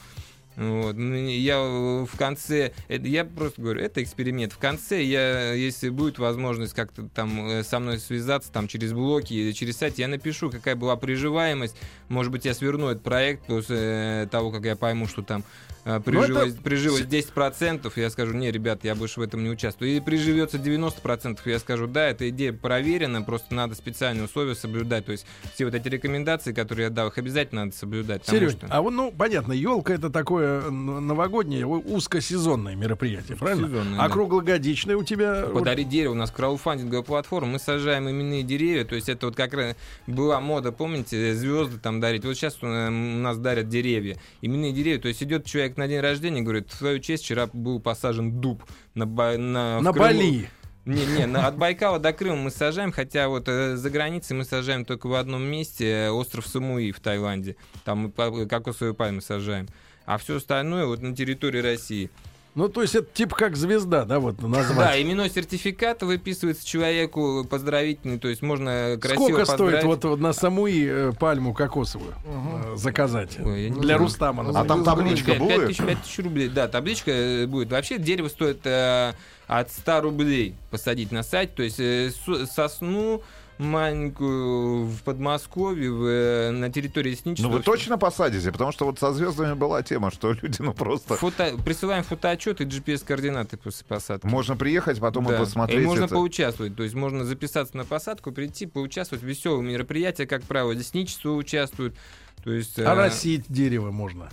вот. 0.55 0.97
ну, 0.97 1.15
Я 1.15 1.59
в 1.59 2.17
конце, 2.17 2.73
я 2.89 3.25
просто 3.25 3.61
говорю, 3.61 3.81
это 3.81 4.03
эксперимент. 4.03 4.53
В 4.53 4.57
конце, 4.57 5.01
я, 5.03 5.53
если 5.53 5.89
будет 5.89 6.19
возможность 6.19 6.73
как-то 6.73 7.07
там 7.07 7.49
э, 7.49 7.63
со 7.63 7.79
мной 7.79 7.99
связаться 7.99 8.51
там 8.51 8.67
через 8.67 8.93
блоки 8.93 9.33
или 9.33 9.51
через 9.53 9.77
сайт, 9.77 9.97
я 9.97 10.07
напишу, 10.07 10.49
какая 10.49 10.75
была 10.75 10.95
приживаемость. 10.97 11.75
Может 12.09 12.31
быть, 12.31 12.45
я 12.45 12.53
сверну 12.53 12.89
этот 12.89 13.03
проект 13.03 13.45
после 13.45 13.77
э, 13.79 14.27
того, 14.29 14.51
как 14.51 14.65
я 14.65 14.75
пойму, 14.75 15.07
что 15.07 15.21
там 15.21 15.43
э, 15.85 15.99
прижилось, 15.99 16.53
прижилось 16.55 17.01
10%, 17.01 17.91
я 17.95 18.09
скажу, 18.09 18.33
не, 18.33 18.51
ребят, 18.51 18.83
я 18.83 18.95
больше 18.95 19.19
в 19.19 19.23
этом 19.23 19.43
не 19.43 19.49
участвую. 19.49 19.91
Или 19.91 19.99
приживется 19.99 20.57
90%, 20.57 21.39
я 21.45 21.59
скажу, 21.59 21.87
да, 21.87 22.07
эта 22.09 22.29
идея 22.29 22.53
проверена, 22.53 23.21
просто 23.21 23.53
надо 23.53 23.75
специальные 23.75 24.25
условия 24.25 24.55
соблюдать. 24.55 25.05
То 25.05 25.11
есть 25.11 25.25
все 25.53 25.65
вот 25.65 25.75
эти 25.75 25.87
рекомендации, 25.87 26.53
которые 26.53 26.85
я 26.85 26.89
дал, 26.89 27.07
их 27.09 27.17
обязательно 27.17 27.65
надо 27.65 27.75
соблюдать. 27.75 28.25
Серёг, 28.27 28.51
что- 28.51 28.67
а 28.69 28.81
вот, 28.81 28.91
ну, 28.91 29.11
понятно, 29.11 29.53
елка 29.53 29.93
это 29.93 30.09
такое 30.09 30.69
новогоднее, 30.69 31.65
узкосезонное 31.65 32.75
мероприятие, 32.75 33.37
правильно? 33.37 33.67
Сезонное, 33.67 33.99
а 33.99 34.07
да. 34.07 34.13
круглогодичное 34.13 34.95
у 34.95 35.03
тебя... 35.03 35.43
Подарить 35.53 35.89
дерево. 35.89 36.13
У 36.13 36.15
нас 36.15 36.31
краудфандинговая 36.31 37.03
платформа. 37.03 37.53
Мы 37.53 37.59
сажаем 37.59 38.09
именные 38.09 38.43
деревья. 38.43 38.85
То 38.85 38.95
есть 38.95 39.09
это 39.09 39.27
вот 39.27 39.35
как 39.35 39.53
раз 39.53 39.75
была 40.07 40.39
мода, 40.39 40.71
помните, 40.71 41.33
звезды 41.35 41.77
там 41.77 41.99
дарить. 41.99 42.25
Вот 42.25 42.35
сейчас 42.35 42.61
у 42.61 42.67
нас 42.67 43.37
дарят 43.37 43.69
деревья. 43.69 44.17
Именные 44.41 44.71
деревья. 44.71 44.99
То 44.99 45.07
есть 45.07 45.21
идет 45.23 45.45
человек 45.45 45.70
на 45.77 45.87
день 45.87 45.99
рождения, 45.99 46.41
говорит, 46.41 46.71
в 46.71 46.77
твою 46.77 46.99
честь 46.99 47.23
вчера 47.23 47.47
был 47.51 47.79
посажен 47.79 48.39
дуб 48.41 48.63
на, 48.95 49.05
на, 49.05 49.81
на 49.81 49.91
Крыму». 49.91 49.93
Бали. 49.99 50.49
Не, 50.83 51.05
не, 51.05 51.25
на- 51.27 51.45
от 51.47 51.57
Байкала 51.57 51.99
до 51.99 52.11
Крыма 52.11 52.37
мы 52.37 52.49
сажаем, 52.49 52.91
хотя 52.91 53.27
вот 53.29 53.47
э, 53.47 53.75
за 53.75 53.89
границей 53.91 54.35
мы 54.35 54.45
сажаем 54.45 54.83
только 54.83 55.05
в 55.07 55.13
одном 55.13 55.43
месте, 55.43 55.85
э, 55.87 56.09
остров 56.09 56.47
Самуи 56.47 56.91
в 56.91 56.99
Таиланде. 56.99 57.55
Там 57.85 57.99
мы 57.99 58.09
па- 58.09 58.31
кокосовые 58.47 58.95
пальмы 58.95 59.21
сажаем. 59.21 59.67
А 60.05 60.17
все 60.17 60.37
остальное 60.37 60.87
вот 60.87 61.01
на 61.03 61.15
территории 61.15 61.59
России. 61.59 62.09
Ну, 62.53 62.67
то 62.67 62.81
есть 62.81 62.95
это 62.95 63.07
типа 63.13 63.33
как 63.35 63.55
звезда, 63.55 64.03
да, 64.03 64.19
вот 64.19 64.35
Да, 64.37 64.47
назвать. 64.47 65.01
именной 65.01 65.29
сертификат 65.29 66.03
выписывается 66.03 66.67
человеку 66.67 67.45
поздравительный, 67.49 68.19
то 68.19 68.27
есть 68.27 68.41
можно 68.41 68.97
красиво 69.01 69.23
Сколько 69.27 69.45
стоит 69.45 69.57
поздравить. 69.59 69.85
вот, 69.85 70.03
вот 70.03 70.19
на 70.19 70.33
Самуи 70.33 70.85
э, 70.85 71.11
пальму 71.17 71.53
кокосовую 71.53 72.13
э, 72.25 72.75
заказать? 72.75 73.37
Ой, 73.39 73.69
Для 73.69 73.81
знаю. 73.81 73.99
Рустама. 73.99 74.43
А 74.43 74.47
назовем. 74.47 74.67
там 74.67 74.83
табличка 74.83 75.31
Пять- 75.31 75.39
пять 75.39 75.55
будет? 75.57 75.67
тысяч, 75.69 75.77
пять 75.85 76.01
тысяч 76.03 76.19
рублей. 76.19 76.49
Да, 76.49 76.67
табличка 76.67 77.11
э, 77.11 77.47
будет. 77.47 77.71
Вообще 77.71 77.97
дерево 77.97 78.27
стоит 78.27 78.59
э, 78.65 79.13
от 79.47 79.71
100 79.71 80.01
рублей 80.01 80.55
посадить 80.71 81.13
на 81.13 81.23
сайт. 81.23 81.55
То 81.55 81.63
есть 81.63 81.79
э, 81.79 82.11
со- 82.25 82.45
сосну 82.47 83.21
маленькую 83.61 84.85
в 84.85 85.03
Подмосковье, 85.03 85.91
в, 85.91 86.05
э, 86.05 86.51
на 86.51 86.71
территории 86.71 87.11
Ну 87.11 87.17
Сничества. 87.17 87.49
вы 87.49 87.61
точно 87.61 87.97
посадите? 87.97 88.51
Потому 88.51 88.71
что 88.71 88.85
вот 88.85 88.99
со 88.99 89.13
звездами 89.13 89.53
была 89.53 89.83
тема, 89.83 90.11
что 90.11 90.33
люди 90.33 90.57
ну 90.59 90.73
просто... 90.73 91.15
Фото, 91.15 91.55
присылаем 91.63 92.03
фотоотчет 92.03 92.61
и 92.61 92.65
GPS-координаты 92.65 93.57
после 93.57 93.85
посадки. 93.85 94.25
Можно 94.25 94.55
приехать, 94.55 94.99
потом 94.99 95.27
и 95.27 95.31
Да. 95.31 95.39
посмотреть 95.39 95.83
И 95.83 95.85
можно 95.85 96.05
это. 96.05 96.15
поучаствовать. 96.15 96.75
То 96.75 96.83
есть 96.83 96.95
можно 96.95 97.23
записаться 97.23 97.77
на 97.77 97.85
посадку, 97.85 98.31
прийти, 98.31 98.65
поучаствовать. 98.65 99.23
Веселые 99.23 99.63
мероприятия, 99.71 100.25
как 100.25 100.43
правило, 100.43 100.71
лесничество 100.71 101.31
участвуют. 101.31 101.95
То 102.43 102.51
есть, 102.51 102.79
э, 102.79 102.83
Оросить 102.85 103.45
дерево 103.49 103.91
можно. 103.91 104.29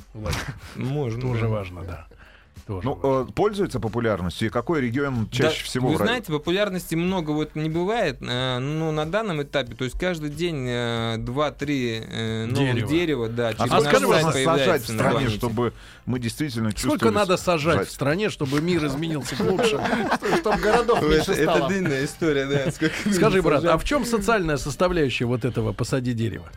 Можно. 0.77 1.21
Тоже 1.21 1.43
да. 1.43 1.49
важно, 1.49 1.83
да. 1.83 2.07
Тоже 2.69 2.87
Ну, 2.87 3.01
э, 3.03 3.27
пользуется 3.35 3.81
популярностью? 3.81 4.49
И 4.49 4.51
какой 4.51 4.83
регион 4.83 5.27
чаще 5.31 5.59
Да, 5.63 5.65
всего 5.65 5.89
Вы 5.89 5.95
в 5.95 5.99
знаете, 5.99 6.31
популярности 6.31 6.95
много 6.95 7.31
вот 7.31 7.55
не 7.55 7.71
бывает, 7.71 8.19
э, 8.21 8.59
но 8.59 8.93
на 8.93 9.07
данном 9.07 9.43
этапе, 9.43 9.75
то 9.75 9.85
есть 9.85 9.99
каждый 9.99 10.29
день 10.29 10.67
э, 10.69 11.17
2-3 11.17 12.05
э, 12.07 12.45
новых 12.45 12.59
Дерева. 12.75 12.89
дерева, 12.91 13.29
да, 13.31 13.49
А 13.49 13.55
через 13.55 13.71
сколько 13.89 14.01
наш 14.09 14.21
скажи, 14.21 14.45
сайт 14.45 14.45
сажать 14.45 14.83
в 14.83 14.93
стране, 14.93 15.29
чтобы 15.31 15.73
мы 16.05 16.19
действительно 16.21 16.71
Сколько 16.71 16.89
чувствовали... 16.91 17.15
надо 17.15 17.37
сажать 17.39 17.79
жать? 17.79 17.89
в 17.89 17.93
стране, 17.93 18.29
чтобы 18.29 18.61
мир 18.61 18.85
изменился 18.87 19.35
к 19.35 19.41
лучшему? 19.41 19.87
Чтобы 20.39 20.59
городов 20.59 21.01
меньше 21.03 21.33
Это, 21.33 21.43
это 21.43 21.53
стало. 21.55 21.69
длинная 21.71 22.05
история, 22.05 22.47
да. 22.47 22.71
сколько 22.71 22.95
Скажи, 23.15 23.41
брат, 23.43 23.65
а 23.65 23.79
в 23.79 23.85
чем 23.85 24.05
социальная 24.05 24.59
составляющая 24.59 25.25
вот 25.25 25.47
этого 25.47 25.73
посади 25.73 26.13
дерева? 26.13 26.51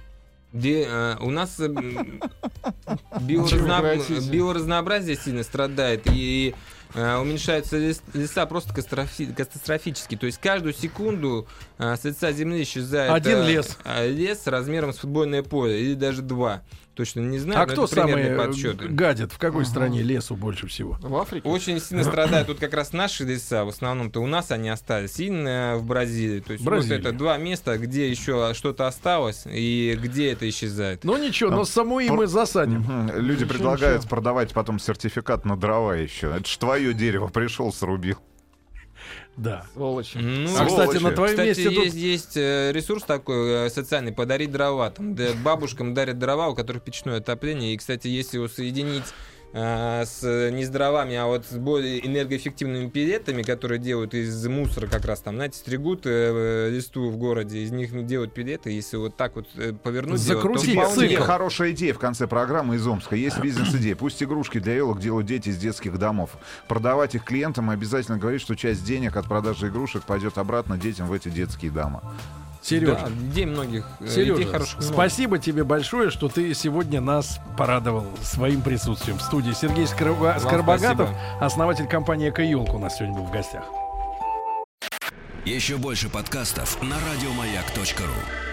Где, 0.54 0.86
э, 0.88 1.16
у 1.22 1.30
нас 1.30 1.60
э, 1.60 1.68
биоразно- 3.22 3.48
биоразнообразие 4.32 5.16
сильно 5.16 5.44
страдает, 5.44 6.02
и 6.06 6.54
э, 6.94 7.16
уменьшаются 7.18 7.78
лес- 7.78 8.02
леса 8.14 8.46
просто 8.46 8.74
катастрофи- 8.74 9.34
катастрофически. 9.34 10.18
То 10.18 10.26
есть 10.26 10.40
каждую 10.40 10.74
секунду 10.74 11.48
э, 11.78 11.96
с 11.96 12.04
лица 12.04 12.32
земли 12.34 12.64
исчезает 12.64 13.12
Один 13.14 13.38
э, 13.40 13.48
лес. 13.48 13.78
э, 13.86 14.10
лес 14.10 14.46
размером 14.46 14.92
с 14.94 14.98
футбольное 14.98 15.42
поле, 15.44 15.82
или 15.82 15.94
даже 15.94 16.22
два. 16.22 16.62
Точно 16.94 17.22
не 17.22 17.40
знаю, 17.40 17.62
А 17.62 17.66
кто 17.66 17.88
самый 17.88 18.22
э, 18.22 18.38
подсчеты. 18.38 18.88
гадит? 18.90 19.32
В 19.32 19.38
какой 19.38 19.62
Ага. 19.62 19.70
стране 19.70 20.02
лесу 20.04 20.36
больше 20.36 20.68
всего? 20.68 20.98
В 21.02 21.16
Африке? 21.16 21.48
Очень 21.48 21.80
сильно 21.80 22.04
страдают 22.04 22.48
тут 22.48 22.60
как 22.60 22.74
раз 22.74 22.92
наши 22.92 23.24
леса, 23.24 23.64
в 23.64 23.70
основном-то 23.70 24.20
у 24.22 24.28
нас 24.28 24.52
они 24.52 24.68
остались, 24.70 25.14
сильно 25.14 25.76
в 25.78 25.86
Бразилии. 25.86 26.42
То 26.42 26.52
есть 26.54 26.66
Бразилия. 26.66 26.98
вот 26.98 27.06
это 27.08 27.18
два 27.18 27.38
места, 27.38 27.78
где 27.78 28.10
еще 28.10 28.54
что-то 28.54 28.88
осталось 28.88 29.44
и 29.46 29.98
где 30.02 30.32
это 30.34 30.48
исчезает. 30.50 31.06
Ну 31.06 31.18
ничего, 31.18 31.52
А, 31.52 31.56
но 31.56 31.64
саму 31.66 32.00
и 32.02 32.08
пор- 32.10 32.18
мы 32.18 32.28
засадим. 32.28 32.80
Мгм. 32.82 33.12
Люди 33.20 33.44
Ничего, 33.44 33.50
предлагают 33.54 34.00
ничего. 34.00 34.10
продавать 34.10 34.52
потом 34.54 34.78
сертификат 34.78 35.46
на 35.46 35.56
дрова 35.58 35.94
еще. 35.96 36.28
Это 36.36 36.46
ж 36.48 36.58
твое 36.58 36.94
дерево 36.94 37.28
пришел, 37.30 37.72
срубил. 37.72 38.18
Да. 39.38 39.66
Сволочи. 39.74 40.18
Ну, 40.18 40.50
А, 40.58 40.66
кстати, 40.66 40.98
на 40.98 41.12
твоем 41.12 41.34
Кстати, 41.34 41.48
месте 41.48 41.70
тут... 41.70 41.86
есть, 41.86 41.96
есть 41.96 42.38
э, 42.38 42.72
ресурс 42.74 43.04
такой 43.04 43.68
э, 43.68 43.70
социальный, 43.70 44.12
подарить 44.12 44.52
дрова. 44.52 44.92
Там 44.92 45.16
бабушкам 45.44 45.94
дарят 45.94 46.20
дрова, 46.20 46.50
у 46.50 46.56
которых 46.56 46.84
печное 46.84 47.18
отопление. 47.18 47.74
И, 47.74 47.78
кстати, 47.78 48.08
если 48.08 48.38
его 48.38 48.48
соединить 48.48 49.06
э, 49.54 50.04
с 50.06 50.22
не 50.52 50.66
с 50.66 50.70
дровами, 50.70 51.16
а 51.16 51.26
вот 51.26 51.46
с 51.46 51.54
более 51.58 52.06
энергоэффективными 52.06 52.90
пилетами, 52.90 53.42
которые 53.44 53.80
делают 53.80 54.14
из 54.14 54.46
мусора 54.48 54.88
как 54.88 55.06
раз 55.06 55.22
там, 55.22 55.36
знаете, 55.36 55.58
стригут 55.58 56.06
э, 56.06 56.10
э, 56.10 56.70
листву 56.70 57.10
в 57.10 57.18
городе, 57.18 57.60
из 57.60 57.72
них 57.72 58.06
делают 58.06 58.34
пилеты. 58.34 58.72
Если 58.72 58.98
вот 58.98 59.18
так 59.18 59.36
вот 59.36 59.48
э, 59.56 59.74
повернуть, 59.74 60.20
то 60.20 60.34
Закрутить 60.34 60.72
Тебе, 60.72 60.82
вполне- 60.82 60.96
тебе 61.08 61.10
цикл. 61.18 61.24
хорошая 61.24 61.72
идея 61.72 61.94
в 61.94 62.00
конце 62.00 62.28
программы 62.28 62.76
из 62.76 62.86
Омска. 62.88 63.16
Есть 63.16 63.40
бизнес-идея. 63.40 63.96
Пусть 63.96 64.22
игрушки 64.24 64.60
для 64.60 64.76
елок 64.76 65.00
делают 65.00 65.28
дети 65.28 65.50
из 65.50 65.58
детских 65.58 65.98
домов. 66.00 66.32
Продавать 66.68 67.16
их 67.16 67.24
клиентам 67.24 67.72
и 67.72 67.74
обязательно 67.74 68.18
говорить, 68.18 68.42
что 68.42 68.56
часть 68.56 68.84
денег 68.86 69.16
от 69.18 69.26
продажи 69.28 69.68
игрушек 69.68 70.04
пойдет 70.04 70.38
обратно 70.38 70.78
детям 70.78 71.08
в 71.08 71.14
эти 71.14 71.30
детские 71.30 71.72
дома. 71.72 72.02
Сережа, 72.62 72.94
Да, 73.06 73.10
идей 73.32 73.46
многих, 73.46 73.86
э, 74.00 74.06
идей 74.06 74.14
Сережа, 74.36 74.52
хороших 74.52 74.80
много. 74.80 74.94
спасибо 74.94 75.40
тебе 75.40 75.64
большое, 75.64 76.12
что 76.12 76.30
ты 76.30 76.54
сегодня 76.54 77.02
нас 77.02 77.40
порадовал 77.58 78.06
своим 78.22 78.62
присутствием 78.62 79.18
в 79.18 79.22
студии. 79.22 79.52
Сергей 79.54 79.86
Скорба- 79.86 80.40
Скоробогатов, 80.40 81.10
спасибо. 81.10 81.44
основатель 81.46 81.88
компании 81.88 82.30
«Эко-елка» 82.30 82.74
у 82.74 82.80
нас 82.80 82.98
сегодня 82.98 83.16
был 83.18 83.26
в 83.26 83.32
гостях. 83.32 83.64
Еще 85.44 85.78
больше 85.78 86.08
подкастов 86.08 86.80
на 86.84 86.96
радиомаяк.ру. 87.12 88.51